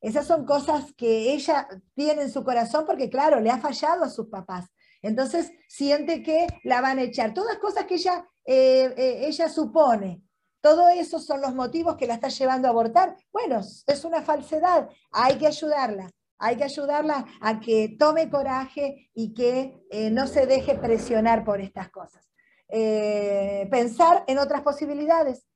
Esas 0.01 0.27
son 0.27 0.45
cosas 0.45 0.93
que 0.97 1.33
ella 1.33 1.69
tiene 1.95 2.23
en 2.23 2.31
su 2.31 2.45
corazón 2.45 2.85
porque, 2.87 3.11
claro, 3.11 3.41
le 3.41 3.51
ha 3.51 3.59
fallado 3.59 4.05
a 4.05 4.09
sus 4.09 4.29
papás. 4.29 4.67
Entonces 5.03 5.53
siente 5.69 6.23
que 6.23 6.47
la 6.65 6.81
van 6.81 6.99
a 6.99 7.03
echar. 7.03 7.35
Todas 7.35 7.59
cosas 7.59 7.87
que 7.87 7.95
ella, 7.95 8.25
eh, 8.45 8.93
eh, 8.97 9.27
ella 9.27 9.49
supone. 9.49 10.23
Todo 10.67 10.89
esos 10.89 11.25
son 11.25 11.41
los 11.41 11.55
motivos 11.55 11.95
que 11.95 12.09
la 12.09 12.15
está 12.15 12.27
llevando 12.27 12.67
a 12.67 12.73
abortar. 12.73 13.15
Bueno, 13.33 13.61
es 13.61 14.05
una 14.05 14.23
falsedad. 14.23 14.91
Hay 15.13 15.39
que 15.39 15.47
ayudarla. 15.47 16.11
Hay 16.39 16.57
que 16.57 16.65
ayudarla 16.65 17.25
a 17.41 17.61
que 17.61 17.95
tome 17.97 18.29
coraje 18.29 19.09
y 19.15 19.33
que 19.33 19.87
eh, 19.93 20.11
no 20.11 20.27
se 20.27 20.45
deje 20.45 20.75
presionar 20.75 21.45
por 21.45 21.61
estas 21.61 21.89
cosas. 21.91 22.29
pensar 23.71 24.25
en 24.27 24.39
otras 24.39 24.63
posibilidades. 24.63 25.47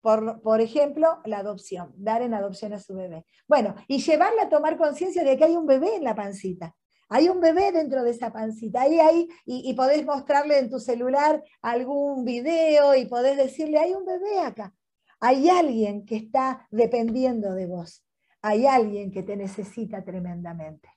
Por, 0.00 0.60
ejemplo, 0.62 1.20
la 1.26 1.40
adopción, 1.40 1.92
dar 1.98 2.22
en 2.22 2.32
adopción 2.32 2.72
a 2.72 2.80
su 2.80 2.94
bebé. 2.94 3.26
Bueno, 3.46 3.74
y 3.86 3.98
llevarla 4.00 4.44
a 4.44 4.48
tomar 4.48 4.78
conciencia 4.78 5.24
de 5.24 5.36
que 5.36 5.44
hay 5.44 5.56
un 5.56 5.66
bebé 5.66 5.96
en 5.96 6.04
la 6.04 6.14
pancita. 6.14 6.74
Hay 7.14 7.28
un 7.28 7.40
bebé 7.40 7.70
dentro 7.70 8.02
de 8.02 8.10
esa 8.10 8.32
pancita. 8.32 8.80
Ahí, 8.82 9.28
y, 9.46 9.70
y, 9.70 9.74
podés 9.74 10.04
mostrarle 10.04 10.58
en 10.58 10.68
tu 10.68 10.80
celular 10.80 11.44
algún 11.62 12.24
video 12.24 12.96
y 12.96 13.06
podés 13.06 13.36
decirle, 13.36 13.78
hay 13.78 13.94
un 13.94 14.04
bebé 14.04 14.40
acá. 14.40 14.74
Hay 15.20 15.48
alguien 15.48 16.04
que 16.04 16.16
está 16.16 16.66
dependiendo 16.72 17.54
de 17.54 17.66
vos. 17.66 18.04
Hay 18.42 18.66
alguien 18.66 19.12
que 19.12 19.22
te 19.22 19.36
necesita 19.36 20.02
tremendamente. 20.02 20.88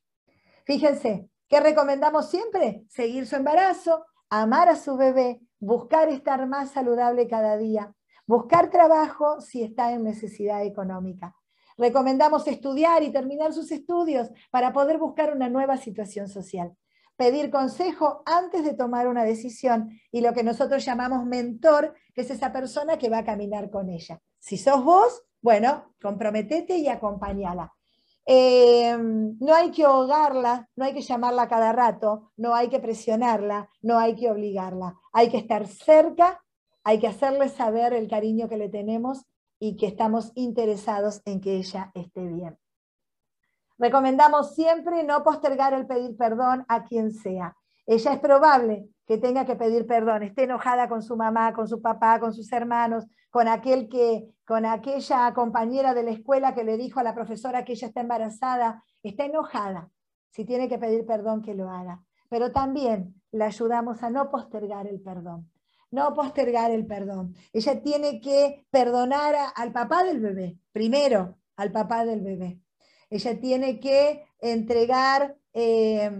Fíjense, 0.66 1.30
¿qué 1.48 1.60
recomendamos 1.60 2.32
siempre? 2.32 2.84
Seguir 2.90 3.28
su 3.28 3.36
embarazo, 3.36 4.04
amar 4.30 4.70
a 4.70 4.76
su 4.76 4.98
bebé, 4.98 5.40
buscar 5.60 6.10
estar 6.10 6.48
más 6.48 6.72
saludable 6.72 7.28
cada 7.28 7.58
día, 7.58 7.94
Buscar 8.28 8.70
trabajo 8.70 9.40
si 9.40 9.64
está 9.64 9.94
en 9.94 10.04
necesidad 10.04 10.62
económica. 10.66 11.34
Recomendamos 11.78 12.48
estudiar 12.48 13.04
y 13.04 13.12
terminar 13.12 13.54
sus 13.54 13.72
estudios 13.72 14.30
para 14.52 14.74
poder 14.74 14.98
buscar 14.98 15.34
una 15.34 15.50
nueva 15.50 15.78
situación 15.78 16.28
social. 16.28 16.76
Pedir 17.16 17.50
consejo 17.50 18.24
antes 18.26 18.64
de 18.64 18.74
tomar 18.74 19.08
una 19.08 19.24
decisión 19.24 19.90
y 20.12 20.22
lo 20.22 20.34
que 20.34 20.44
nosotros 20.44 20.86
llamamos 20.86 21.26
mentor, 21.26 21.96
que 22.14 22.22
es 22.22 22.30
esa 22.30 22.52
persona 22.52 22.98
que 22.98 23.10
va 23.10 23.20
a 23.20 23.26
caminar 23.26 23.70
con 23.70 23.90
ella. 23.90 24.20
Si 24.40 24.58
sos 24.58 24.84
vos, 24.84 25.24
bueno, 25.42 25.94
comprometete 26.02 26.78
y 26.78 26.88
acompañala. 26.88 27.74
Eh, 28.26 28.98
no 29.00 29.56
hay 29.56 29.72
que 29.72 29.86
ahogarla, 29.86 30.70
no 30.76 30.86
hay 30.86 30.94
que 30.94 31.02
llamarla 31.02 31.48
cada 31.48 31.72
rato, 31.72 32.34
no 32.36 32.54
hay 32.54 32.68
que 32.68 32.80
presionarla, 32.80 33.70
no 33.82 33.98
hay 33.98 34.16
que 34.16 34.30
obligarla. 34.30 34.96
Hay 35.14 35.30
que 35.30 35.38
estar 35.38 35.66
cerca 35.66 36.44
hay 36.88 37.00
que 37.00 37.08
hacerle 37.08 37.50
saber 37.50 37.92
el 37.92 38.08
cariño 38.08 38.48
que 38.48 38.56
le 38.56 38.70
tenemos 38.70 39.26
y 39.60 39.78
que 39.78 39.88
estamos 39.88 40.32
interesados 40.36 41.22
en 41.26 41.42
que 41.42 41.58
ella 41.58 41.92
esté 41.94 42.28
bien. 42.28 42.58
Recomendamos 43.78 44.56
siempre 44.56 45.04
no 45.04 45.24
postergar 45.24 45.74
el 45.74 45.86
pedir 45.86 46.18
perdón 46.18 46.66
a 46.68 46.84
quien 46.84 47.12
sea. 47.12 47.56
Ella 47.86 48.14
es 48.14 48.20
probable 48.20 48.90
que 49.06 49.18
tenga 49.18 49.46
que 49.46 49.56
pedir 49.56 49.86
perdón, 49.88 50.24
esté 50.24 50.44
enojada 50.44 50.90
con 50.90 51.02
su 51.02 51.16
mamá, 51.16 51.54
con 51.54 51.68
su 51.68 51.82
papá, 51.82 52.20
con 52.20 52.34
sus 52.34 52.52
hermanos, 52.52 53.06
con 53.30 53.48
aquel 53.48 53.88
que 53.88 54.28
con 54.46 54.66
aquella 54.66 55.34
compañera 55.34 55.94
de 55.94 56.04
la 56.04 56.12
escuela 56.12 56.54
que 56.56 56.64
le 56.64 56.78
dijo 56.78 57.00
a 57.00 57.04
la 57.04 57.14
profesora 57.14 57.64
que 57.66 57.74
ella 57.74 57.88
está 57.88 58.02
embarazada, 58.02 58.84
está 59.04 59.26
enojada. 59.26 59.90
Si 60.32 60.46
tiene 60.46 60.70
que 60.70 60.78
pedir 60.78 61.06
perdón 61.06 61.42
que 61.42 61.54
lo 61.54 61.70
haga, 61.70 62.04
pero 62.30 62.52
también 62.52 63.22
le 63.32 63.46
ayudamos 63.46 64.04
a 64.04 64.10
no 64.10 64.30
postergar 64.30 64.88
el 64.88 65.02
perdón 65.02 65.50
no 65.92 66.14
postergar 66.14 66.72
el 66.72 66.86
perdón. 66.86 67.36
Ella 67.54 67.82
tiene 67.82 68.20
que 68.22 68.66
perdonar 68.70 69.36
al 69.56 69.72
papá 69.72 70.04
del 70.04 70.20
bebé, 70.20 70.58
primero 70.72 71.38
al 71.56 71.72
papá 71.72 72.06
del 72.06 72.22
bebé. 72.22 72.60
Ella 73.10 73.40
tiene 73.40 73.80
que 73.80 74.26
entregar 74.40 75.38
eh, 75.54 76.12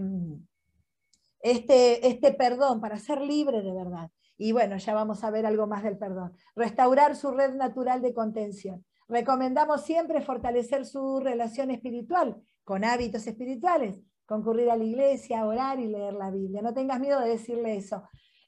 este, 1.40 2.08
este 2.08 2.32
perdón 2.32 2.80
para 2.80 2.98
ser 2.98 3.20
libre 3.20 3.62
de 3.62 3.72
verdad. 3.72 4.10
Y 4.36 4.52
bueno, 4.52 4.76
ya 4.76 4.94
vamos 4.94 5.24
a 5.24 5.30
ver 5.30 5.46
algo 5.46 5.66
más 5.66 5.82
del 5.82 5.98
perdón. 5.98 6.32
Restaurar 6.54 7.16
su 7.16 7.30
red 7.32 7.54
natural 7.54 8.02
de 8.02 8.14
contención. 8.14 8.84
Recomendamos 9.08 9.82
siempre 9.82 10.20
fortalecer 10.20 10.84
su 10.84 11.20
relación 11.20 11.70
espiritual 11.70 12.40
con 12.62 12.84
hábitos 12.84 13.26
espirituales, 13.26 14.00
concurrir 14.26 14.70
a 14.70 14.76
la 14.76 14.84
iglesia, 14.84 15.46
orar 15.46 15.80
y 15.80 15.88
leer 15.88 16.14
la 16.14 16.30
Biblia. 16.30 16.62
No 16.62 16.74
tengas 16.74 17.00
miedo 17.00 17.18
de 17.20 17.30
decirle 17.30 17.76
eso. 17.76 18.02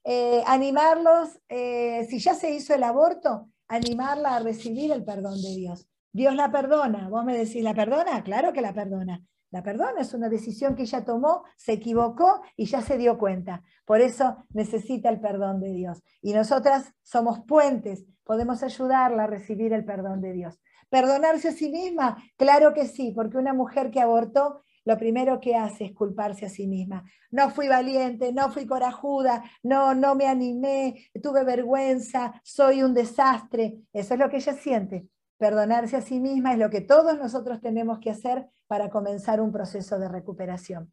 Eh, 0.04 0.42
animarlos, 0.46 1.40
eh, 1.48 2.06
si 2.08 2.18
ya 2.18 2.34
se 2.34 2.50
hizo 2.52 2.74
el 2.74 2.82
aborto, 2.82 3.48
animarla 3.68 4.36
a 4.36 4.40
recibir 4.40 4.92
el 4.92 5.04
perdón 5.04 5.40
de 5.42 5.54
Dios. 5.54 5.86
Dios 6.12 6.34
la 6.34 6.50
perdona. 6.50 7.08
Vos 7.08 7.24
me 7.24 7.36
decís, 7.36 7.62
¿la 7.62 7.74
perdona? 7.74 8.22
Claro 8.22 8.52
que 8.52 8.60
la 8.60 8.72
perdona. 8.72 9.22
La 9.50 9.62
perdona 9.62 10.00
es 10.00 10.14
una 10.14 10.28
decisión 10.28 10.76
que 10.76 10.82
ella 10.82 11.04
tomó, 11.04 11.42
se 11.56 11.72
equivocó 11.72 12.40
y 12.56 12.66
ya 12.66 12.82
se 12.82 12.98
dio 12.98 13.18
cuenta. 13.18 13.62
Por 13.84 14.00
eso 14.00 14.44
necesita 14.50 15.08
el 15.08 15.20
perdón 15.20 15.60
de 15.60 15.72
Dios. 15.72 16.02
Y 16.22 16.32
nosotras 16.32 16.94
somos 17.02 17.40
puentes, 17.40 18.04
podemos 18.22 18.62
ayudarla 18.62 19.24
a 19.24 19.26
recibir 19.26 19.72
el 19.72 19.84
perdón 19.84 20.20
de 20.20 20.32
Dios. 20.32 20.60
¿Perdonarse 20.88 21.48
a 21.48 21.52
sí 21.52 21.70
misma? 21.70 22.22
Claro 22.36 22.74
que 22.74 22.86
sí, 22.86 23.12
porque 23.14 23.38
una 23.38 23.52
mujer 23.52 23.90
que 23.90 24.00
abortó 24.00 24.62
lo 24.84 24.96
primero 24.98 25.40
que 25.40 25.56
hace 25.56 25.86
es 25.86 25.92
culparse 25.92 26.46
a 26.46 26.48
sí 26.48 26.66
misma. 26.66 27.04
No 27.30 27.50
fui 27.50 27.68
valiente, 27.68 28.32
no 28.32 28.50
fui 28.50 28.66
corajuda, 28.66 29.44
no, 29.62 29.94
no 29.94 30.14
me 30.14 30.26
animé, 30.26 31.10
tuve 31.22 31.44
vergüenza, 31.44 32.40
soy 32.42 32.82
un 32.82 32.94
desastre. 32.94 33.78
Eso 33.92 34.14
es 34.14 34.20
lo 34.20 34.28
que 34.28 34.36
ella 34.36 34.54
siente. 34.54 35.06
Perdonarse 35.38 35.96
a 35.96 36.02
sí 36.02 36.20
misma 36.20 36.52
es 36.52 36.58
lo 36.58 36.70
que 36.70 36.80
todos 36.80 37.18
nosotros 37.18 37.60
tenemos 37.60 37.98
que 37.98 38.10
hacer 38.10 38.48
para 38.66 38.90
comenzar 38.90 39.40
un 39.40 39.52
proceso 39.52 39.98
de 39.98 40.08
recuperación. 40.08 40.92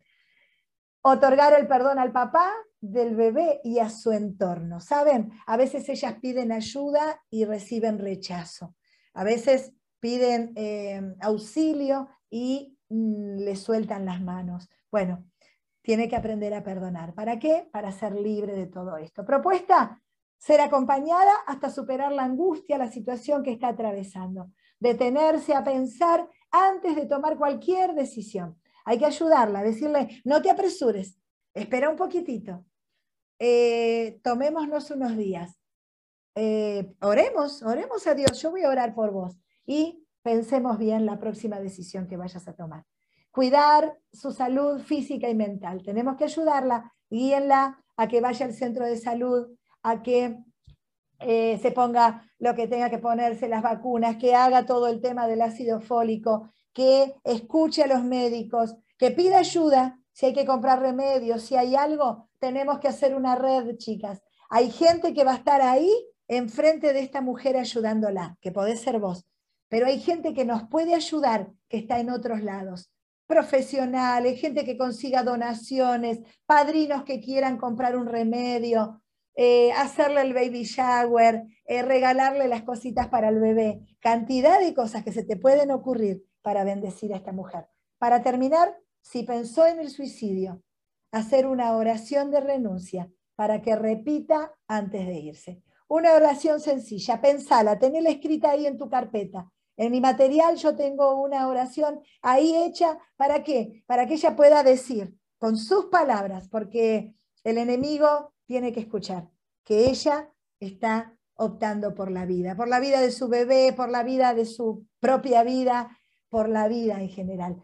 Otorgar 1.01 1.53
el 1.53 1.67
perdón 1.67 1.99
al 1.99 2.11
papá, 2.11 2.51
del 2.79 3.15
bebé 3.15 3.59
y 3.63 3.79
a 3.79 3.89
su 3.89 4.11
entorno. 4.11 4.79
¿Saben? 4.79 5.31
A 5.45 5.57
veces 5.57 5.89
ellas 5.89 6.15
piden 6.21 6.51
ayuda 6.51 7.21
y 7.29 7.45
reciben 7.45 7.99
rechazo. 7.99 8.75
A 9.13 9.23
veces 9.23 9.73
piden 9.99 10.53
eh, 10.55 11.01
auxilio 11.21 12.07
y 12.29 12.76
le 12.89 13.55
sueltan 13.55 14.05
las 14.05 14.21
manos. 14.21 14.69
Bueno, 14.91 15.25
tiene 15.81 16.07
que 16.07 16.15
aprender 16.15 16.53
a 16.53 16.63
perdonar. 16.63 17.13
¿Para 17.13 17.39
qué? 17.39 17.69
Para 17.71 17.91
ser 17.91 18.13
libre 18.13 18.53
de 18.53 18.67
todo 18.67 18.97
esto. 18.97 19.25
Propuesta, 19.25 20.01
ser 20.37 20.61
acompañada 20.61 21.31
hasta 21.45 21.69
superar 21.69 22.11
la 22.11 22.23
angustia, 22.23 22.77
la 22.77 22.91
situación 22.91 23.43
que 23.43 23.51
está 23.51 23.69
atravesando. 23.69 24.51
Detenerse 24.79 25.53
a 25.53 25.63
pensar 25.63 26.29
antes 26.51 26.95
de 26.95 27.05
tomar 27.05 27.37
cualquier 27.37 27.93
decisión. 27.93 28.59
Hay 28.85 28.99
que 28.99 29.05
ayudarla, 29.05 29.63
decirle, 29.63 30.21
no 30.23 30.41
te 30.41 30.49
apresures, 30.49 31.19
espera 31.53 31.89
un 31.89 31.97
poquitito, 31.97 32.65
eh, 33.39 34.19
tomémonos 34.23 34.89
unos 34.91 35.17
días, 35.17 35.59
eh, 36.35 36.93
oremos, 37.01 37.63
oremos 37.63 38.07
a 38.07 38.13
Dios, 38.13 38.41
yo 38.41 38.51
voy 38.51 38.61
a 38.63 38.69
orar 38.69 38.95
por 38.95 39.11
vos. 39.11 39.37
Y 39.65 40.06
pensemos 40.27 40.77
bien 40.77 41.05
la 41.05 41.19
próxima 41.19 41.57
decisión 41.57 42.05
que 42.05 42.17
vayas 42.17 42.49
a 42.49 42.53
tomar. 42.53 42.83
Cuidar 43.31 43.97
su 44.11 44.33
salud 44.33 44.81
física 44.81 45.29
y 45.29 45.35
mental. 45.35 45.83
Tenemos 45.83 46.17
que 46.17 46.25
ayudarla, 46.25 46.91
guíenla 47.09 47.81
a 47.95 48.09
que 48.09 48.19
vaya 48.19 48.45
al 48.45 48.53
centro 48.53 48.83
de 48.85 48.97
salud, 48.97 49.47
a 49.83 50.03
que 50.03 50.37
eh, 51.19 51.57
se 51.61 51.71
ponga 51.71 52.29
lo 52.39 52.55
que 52.55 52.67
tenga 52.67 52.89
que 52.89 52.97
ponerse, 52.97 53.47
las 53.47 53.63
vacunas, 53.63 54.17
que 54.17 54.35
haga 54.35 54.65
todo 54.65 54.87
el 54.89 54.99
tema 54.99 55.27
del 55.27 55.41
ácido 55.41 55.79
fólico, 55.79 56.49
que 56.73 57.15
escuche 57.23 57.83
a 57.83 57.87
los 57.87 58.03
médicos, 58.03 58.75
que 58.97 59.11
pida 59.11 59.37
ayuda. 59.39 59.97
Si 60.11 60.25
hay 60.25 60.33
que 60.33 60.45
comprar 60.45 60.81
remedios, 60.81 61.43
si 61.43 61.55
hay 61.55 61.77
algo, 61.77 62.27
tenemos 62.37 62.79
que 62.79 62.89
hacer 62.89 63.15
una 63.15 63.35
red, 63.35 63.77
chicas. 63.77 64.21
Hay 64.49 64.71
gente 64.71 65.13
que 65.13 65.23
va 65.23 65.31
a 65.31 65.37
estar 65.37 65.61
ahí 65.61 65.89
enfrente 66.27 66.91
de 66.91 66.99
esta 66.99 67.21
mujer 67.21 67.55
ayudándola, 67.55 68.37
que 68.41 68.51
podés 68.51 68.81
ser 68.81 68.99
vos 68.99 69.25
pero 69.69 69.87
hay 69.87 69.99
gente 69.99 70.33
que 70.33 70.45
nos 70.45 70.63
puede 70.69 70.95
ayudar 70.95 71.51
que 71.69 71.77
está 71.77 71.99
en 71.99 72.09
otros 72.09 72.41
lados. 72.41 72.91
Profesionales, 73.25 74.39
gente 74.39 74.63
que 74.63 74.77
consiga 74.77 75.23
donaciones, 75.23 76.19
padrinos 76.45 77.03
que 77.03 77.19
quieran 77.19 77.57
comprar 77.57 77.97
un 77.97 78.07
remedio, 78.07 79.01
eh, 79.35 79.71
hacerle 79.73 80.21
el 80.21 80.33
baby 80.33 80.63
shower, 80.63 81.43
eh, 81.65 81.81
regalarle 81.83 82.47
las 82.47 82.63
cositas 82.63 83.07
para 83.09 83.29
el 83.29 83.39
bebé. 83.39 83.81
Cantidad 83.99 84.59
de 84.59 84.73
cosas 84.73 85.03
que 85.03 85.11
se 85.11 85.23
te 85.23 85.37
pueden 85.37 85.71
ocurrir 85.71 86.23
para 86.41 86.63
bendecir 86.63 87.13
a 87.13 87.17
esta 87.17 87.33
mujer. 87.33 87.67
Para 87.99 88.23
terminar, 88.23 88.75
si 89.01 89.23
pensó 89.23 89.67
en 89.67 89.79
el 89.79 89.89
suicidio, 89.89 90.63
hacer 91.11 91.45
una 91.47 91.75
oración 91.75 92.31
de 92.31 92.39
renuncia 92.39 93.11
para 93.35 93.61
que 93.61 93.75
repita 93.75 94.53
antes 94.67 95.05
de 95.05 95.19
irse. 95.19 95.61
Una 95.87 96.13
oración 96.13 96.59
sencilla, 96.59 97.21
pensala, 97.21 97.77
tenela 97.79 98.09
escrita 98.09 98.51
ahí 98.51 98.65
en 98.65 98.77
tu 98.77 98.89
carpeta. 98.89 99.51
En 99.77 99.91
mi 99.91 100.01
material 100.01 100.55
yo 100.55 100.75
tengo 100.75 101.21
una 101.21 101.47
oración 101.47 102.01
ahí 102.23 102.55
hecha, 102.55 102.97
¿para 103.15 103.43
qué? 103.43 103.83
Para 103.85 104.07
que 104.07 104.15
ella 104.15 104.35
pueda 104.35 104.63
decir 104.63 105.15
con 105.37 105.55
sus 105.55 105.85
palabras, 105.85 106.49
porque 106.49 107.13
el 107.43 107.59
enemigo 107.59 108.33
tiene 108.45 108.71
que 108.71 108.79
escuchar 108.79 109.29
que 109.63 109.89
ella 109.89 110.33
está 110.59 111.15
optando 111.35 111.93
por 111.93 112.09
la 112.09 112.25
vida, 112.25 112.55
por 112.55 112.67
la 112.67 112.79
vida 112.79 112.99
de 112.99 113.11
su 113.11 113.27
bebé, 113.27 113.71
por 113.71 113.89
la 113.89 114.01
vida 114.01 114.33
de 114.33 114.45
su 114.45 114.87
propia 114.99 115.43
vida, 115.43 115.95
por 116.29 116.49
la 116.49 116.67
vida 116.67 116.99
en 116.99 117.09
general. 117.09 117.61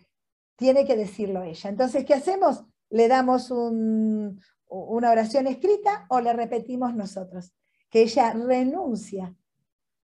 Tiene 0.56 0.86
que 0.86 0.96
decirlo 0.96 1.42
ella. 1.42 1.70
Entonces, 1.72 2.06
¿qué 2.06 2.14
hacemos? 2.14 2.64
Le 2.92 3.08
damos 3.08 3.50
una 3.50 5.12
oración 5.12 5.48
escrita 5.48 6.06
o 6.10 6.20
le 6.20 6.32
repetimos 6.34 6.94
nosotros, 6.94 7.56
que 7.90 8.04
ella 8.04 8.34
renuncia, 8.34 9.36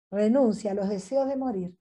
renuncia 0.10 0.72
a 0.72 0.76
los 0.76 0.88
deseos 0.88 1.28
de 1.28 1.36
morir 1.36 1.78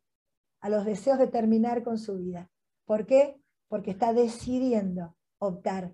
a 0.60 0.68
los 0.68 0.84
deseos 0.84 1.18
de 1.18 1.26
terminar 1.26 1.82
con 1.82 1.98
su 1.98 2.16
vida. 2.16 2.50
¿Por 2.84 3.06
qué? 3.06 3.40
Porque 3.68 3.90
está 3.90 4.12
decidiendo 4.12 5.16
optar 5.38 5.92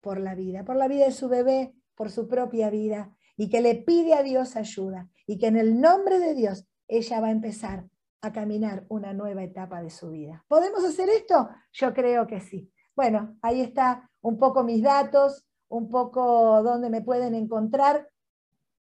por 0.00 0.18
la 0.18 0.34
vida, 0.34 0.64
por 0.64 0.76
la 0.76 0.88
vida 0.88 1.04
de 1.06 1.12
su 1.12 1.28
bebé, 1.28 1.74
por 1.94 2.10
su 2.10 2.28
propia 2.28 2.70
vida, 2.70 3.16
y 3.36 3.48
que 3.48 3.60
le 3.60 3.76
pide 3.76 4.14
a 4.14 4.22
Dios 4.22 4.56
ayuda, 4.56 5.08
y 5.26 5.38
que 5.38 5.46
en 5.46 5.56
el 5.56 5.80
nombre 5.80 6.18
de 6.18 6.34
Dios 6.34 6.66
ella 6.88 7.20
va 7.20 7.28
a 7.28 7.32
empezar 7.32 7.88
a 8.20 8.32
caminar 8.32 8.86
una 8.88 9.12
nueva 9.12 9.42
etapa 9.42 9.82
de 9.82 9.90
su 9.90 10.10
vida. 10.10 10.44
¿Podemos 10.48 10.84
hacer 10.84 11.08
esto? 11.08 11.48
Yo 11.72 11.92
creo 11.92 12.26
que 12.26 12.40
sí. 12.40 12.70
Bueno, 12.94 13.36
ahí 13.42 13.60
está 13.60 14.10
un 14.20 14.38
poco 14.38 14.62
mis 14.62 14.82
datos, 14.82 15.44
un 15.68 15.88
poco 15.88 16.62
dónde 16.62 16.90
me 16.90 17.02
pueden 17.02 17.34
encontrar 17.34 18.08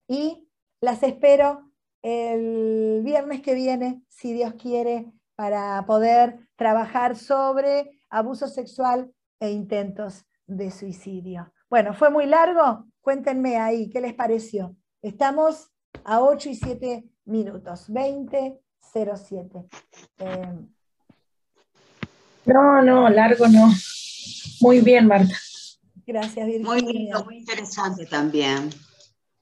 y 0.08 0.48
las 0.80 1.02
espero 1.04 1.65
el 2.06 3.02
viernes 3.04 3.42
que 3.42 3.56
viene, 3.56 4.04
si 4.10 4.32
Dios 4.32 4.54
quiere, 4.62 5.12
para 5.36 5.84
poder 5.88 6.38
trabajar 6.56 7.16
sobre 7.16 8.00
abuso 8.12 8.48
sexual 8.48 9.12
e 9.40 9.50
intentos 9.50 10.24
de 10.46 10.70
suicidio. 10.70 11.52
Bueno, 11.68 11.96
¿fue 11.96 12.12
muy 12.12 12.28
largo? 12.28 12.86
Cuéntenme 13.02 13.58
ahí, 13.58 13.90
¿qué 13.90 14.02
les 14.02 14.14
pareció? 14.14 14.76
Estamos 15.02 15.72
a 16.04 16.22
8 16.22 16.50
y 16.50 16.56
7 16.56 17.06
minutos, 17.26 17.86
20, 17.88 18.60
07. 18.94 19.66
Eh, 20.20 20.54
no, 22.46 22.82
no, 22.84 23.10
largo 23.10 23.48
no. 23.48 23.68
Muy 24.62 24.82
bien, 24.82 25.08
Marta. 25.08 25.34
Gracias, 26.06 26.46
Virginia. 26.46 26.68
Muy 26.68 26.82
lindo, 26.82 27.26
muy 27.26 27.38
interesante 27.38 28.06
también. 28.06 28.70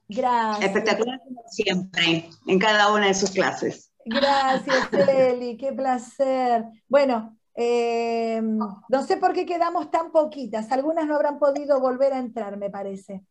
Gracias. 0.08 0.66
Espectacular 0.66 1.20
como 1.24 1.42
siempre, 1.48 2.28
en 2.46 2.58
cada 2.58 2.92
una 2.92 3.06
de 3.06 3.14
sus 3.14 3.30
clases. 3.30 3.90
Gracias, 4.04 4.88
Eli, 5.08 5.56
qué 5.56 5.72
placer. 5.72 6.64
Bueno, 6.88 7.36
eh, 7.54 8.40
no 8.42 9.02
sé 9.06 9.16
por 9.16 9.32
qué 9.32 9.46
quedamos 9.46 9.90
tan 9.90 10.10
poquitas. 10.12 10.70
Algunas 10.72 11.06
no 11.06 11.14
habrán 11.14 11.38
podido 11.38 11.80
volver 11.80 12.12
a 12.12 12.18
entrar, 12.18 12.56
me 12.56 12.70
parece. 12.70 13.24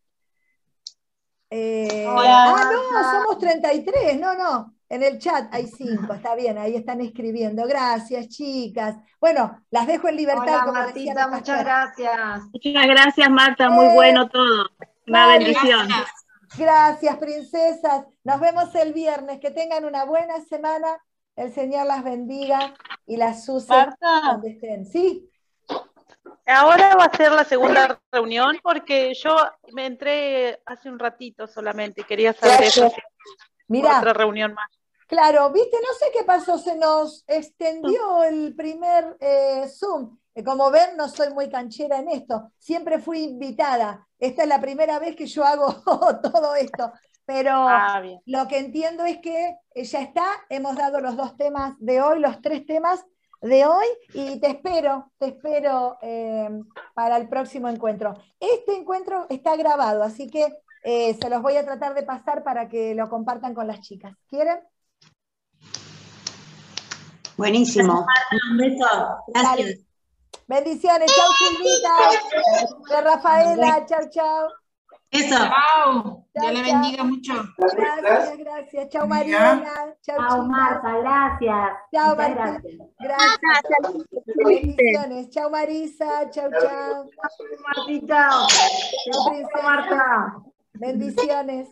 Eh, 1.50 2.06
ah, 2.08 2.70
no, 2.72 3.10
somos 3.10 3.38
33, 3.38 4.18
no, 4.18 4.34
no. 4.34 4.74
En 4.88 5.02
el 5.02 5.18
chat 5.18 5.52
hay 5.52 5.66
cinco, 5.66 6.12
está 6.12 6.34
bien, 6.34 6.58
ahí 6.58 6.76
están 6.76 7.00
escribiendo. 7.00 7.66
Gracias, 7.66 8.28
chicas. 8.28 8.96
Bueno, 9.20 9.64
las 9.70 9.86
dejo 9.86 10.08
en 10.08 10.16
libertad. 10.16 10.68
Hola, 10.68 10.72
Martita, 10.72 11.28
muchas 11.28 11.64
gracias. 11.64 12.42
Muchas 12.52 12.86
gracias, 12.86 13.30
Marta, 13.30 13.70
muy 13.70 13.86
eh, 13.86 13.94
bueno 13.94 14.28
todo. 14.28 14.70
Una 15.06 15.28
bendición. 15.28 15.86
Gracias, 15.86 16.23
princesas. 17.18 18.06
Nos 18.24 18.40
vemos 18.40 18.74
el 18.74 18.92
viernes. 18.92 19.40
Que 19.40 19.50
tengan 19.50 19.84
una 19.84 20.04
buena 20.04 20.40
semana. 20.44 20.98
El 21.36 21.52
Señor 21.52 21.86
las 21.86 22.04
bendiga 22.04 22.74
y 23.06 23.16
las 23.16 23.48
use 23.48 23.74
donde 24.30 24.50
estén. 24.50 24.86
¿Sí? 24.86 25.28
Ahora 26.46 26.94
va 26.94 27.06
a 27.06 27.16
ser 27.16 27.32
la 27.32 27.44
segunda 27.44 27.98
reunión 28.12 28.58
porque 28.62 29.14
yo 29.14 29.36
me 29.72 29.86
entré 29.86 30.60
hace 30.66 30.90
un 30.90 30.98
ratito 30.98 31.46
solamente. 31.46 32.04
Quería 32.04 32.32
saber 32.32 32.64
eso. 32.64 32.92
Mira, 33.68 33.98
otra 33.98 34.12
reunión 34.12 34.52
más. 34.54 34.68
Claro, 35.06 35.50
viste, 35.52 35.76
no 35.82 35.92
sé 35.98 36.06
qué 36.12 36.24
pasó, 36.24 36.58
se 36.58 36.76
nos 36.76 37.24
extendió 37.26 38.24
el 38.24 38.54
primer 38.56 39.16
eh, 39.20 39.68
Zoom. 39.68 40.18
Como 40.42 40.70
ven, 40.70 40.96
no 40.96 41.08
soy 41.08 41.32
muy 41.32 41.48
canchera 41.48 41.98
en 41.98 42.08
esto. 42.08 42.50
Siempre 42.58 42.98
fui 42.98 43.22
invitada. 43.22 44.06
Esta 44.18 44.42
es 44.42 44.48
la 44.48 44.60
primera 44.60 44.98
vez 44.98 45.14
que 45.14 45.26
yo 45.26 45.44
hago 45.44 45.72
todo 46.22 46.54
esto. 46.56 46.92
Pero 47.24 47.52
ah, 47.52 48.02
lo 48.26 48.48
que 48.48 48.58
entiendo 48.58 49.04
es 49.04 49.18
que 49.18 49.56
ya 49.76 50.00
está. 50.00 50.24
Hemos 50.48 50.76
dado 50.76 51.00
los 51.00 51.16
dos 51.16 51.36
temas 51.36 51.74
de 51.78 52.02
hoy, 52.02 52.18
los 52.20 52.40
tres 52.40 52.66
temas. 52.66 53.04
de 53.40 53.66
hoy 53.66 53.86
y 54.14 54.40
te 54.40 54.48
espero, 54.48 55.12
te 55.18 55.26
espero 55.26 55.98
eh, 56.00 56.48
para 56.94 57.18
el 57.18 57.28
próximo 57.28 57.68
encuentro. 57.68 58.14
Este 58.40 58.74
encuentro 58.74 59.26
está 59.28 59.54
grabado, 59.54 60.02
así 60.02 60.30
que 60.30 60.48
eh, 60.82 61.14
se 61.14 61.30
los 61.30 61.42
voy 61.42 61.56
a 61.56 61.64
tratar 61.64 61.94
de 61.94 62.02
pasar 62.02 62.42
para 62.42 62.68
que 62.68 62.94
lo 62.94 63.08
compartan 63.08 63.54
con 63.54 63.66
las 63.66 63.80
chicas. 63.80 64.14
¿Quieren? 64.28 64.60
Buenísimo. 67.36 68.06
Un 68.50 68.56
beso. 68.56 68.86
Gracias. 69.28 69.93
Bendiciones, 70.46 71.10
chau 71.14 71.30
Silvita, 71.38 72.94
de 72.94 73.00
Rafaela, 73.00 73.86
chau, 73.86 74.10
chau. 74.10 74.48
Eso. 75.10 75.36
Chao. 75.36 76.26
Chao, 76.34 76.50
Dios 76.50 76.52
le 76.52 76.64
chao. 76.64 76.72
bendiga 76.72 77.04
mucho. 77.04 77.34
Gracias, 77.56 78.38
gracias. 78.38 78.88
Chau 78.88 79.06
Mariela, 79.06 79.94
chau 80.02 80.16
Chao, 80.18 80.28
chicas. 80.28 80.48
Marta, 80.48 80.90
gracias. 80.98 81.72
Chao 81.92 82.16
Martín, 82.16 82.78
gracias. 82.98 83.38
gracias. 83.38 84.06
Bendiciones, 84.36 85.30
chau 85.30 85.50
Marisa, 85.50 86.30
chau, 86.30 86.50
chau. 86.50 87.10
Martita. 87.64 88.28
Chau, 89.04 89.30
princesa. 89.30 89.62
Marta. 89.62 90.42
Bendiciones. 90.74 91.68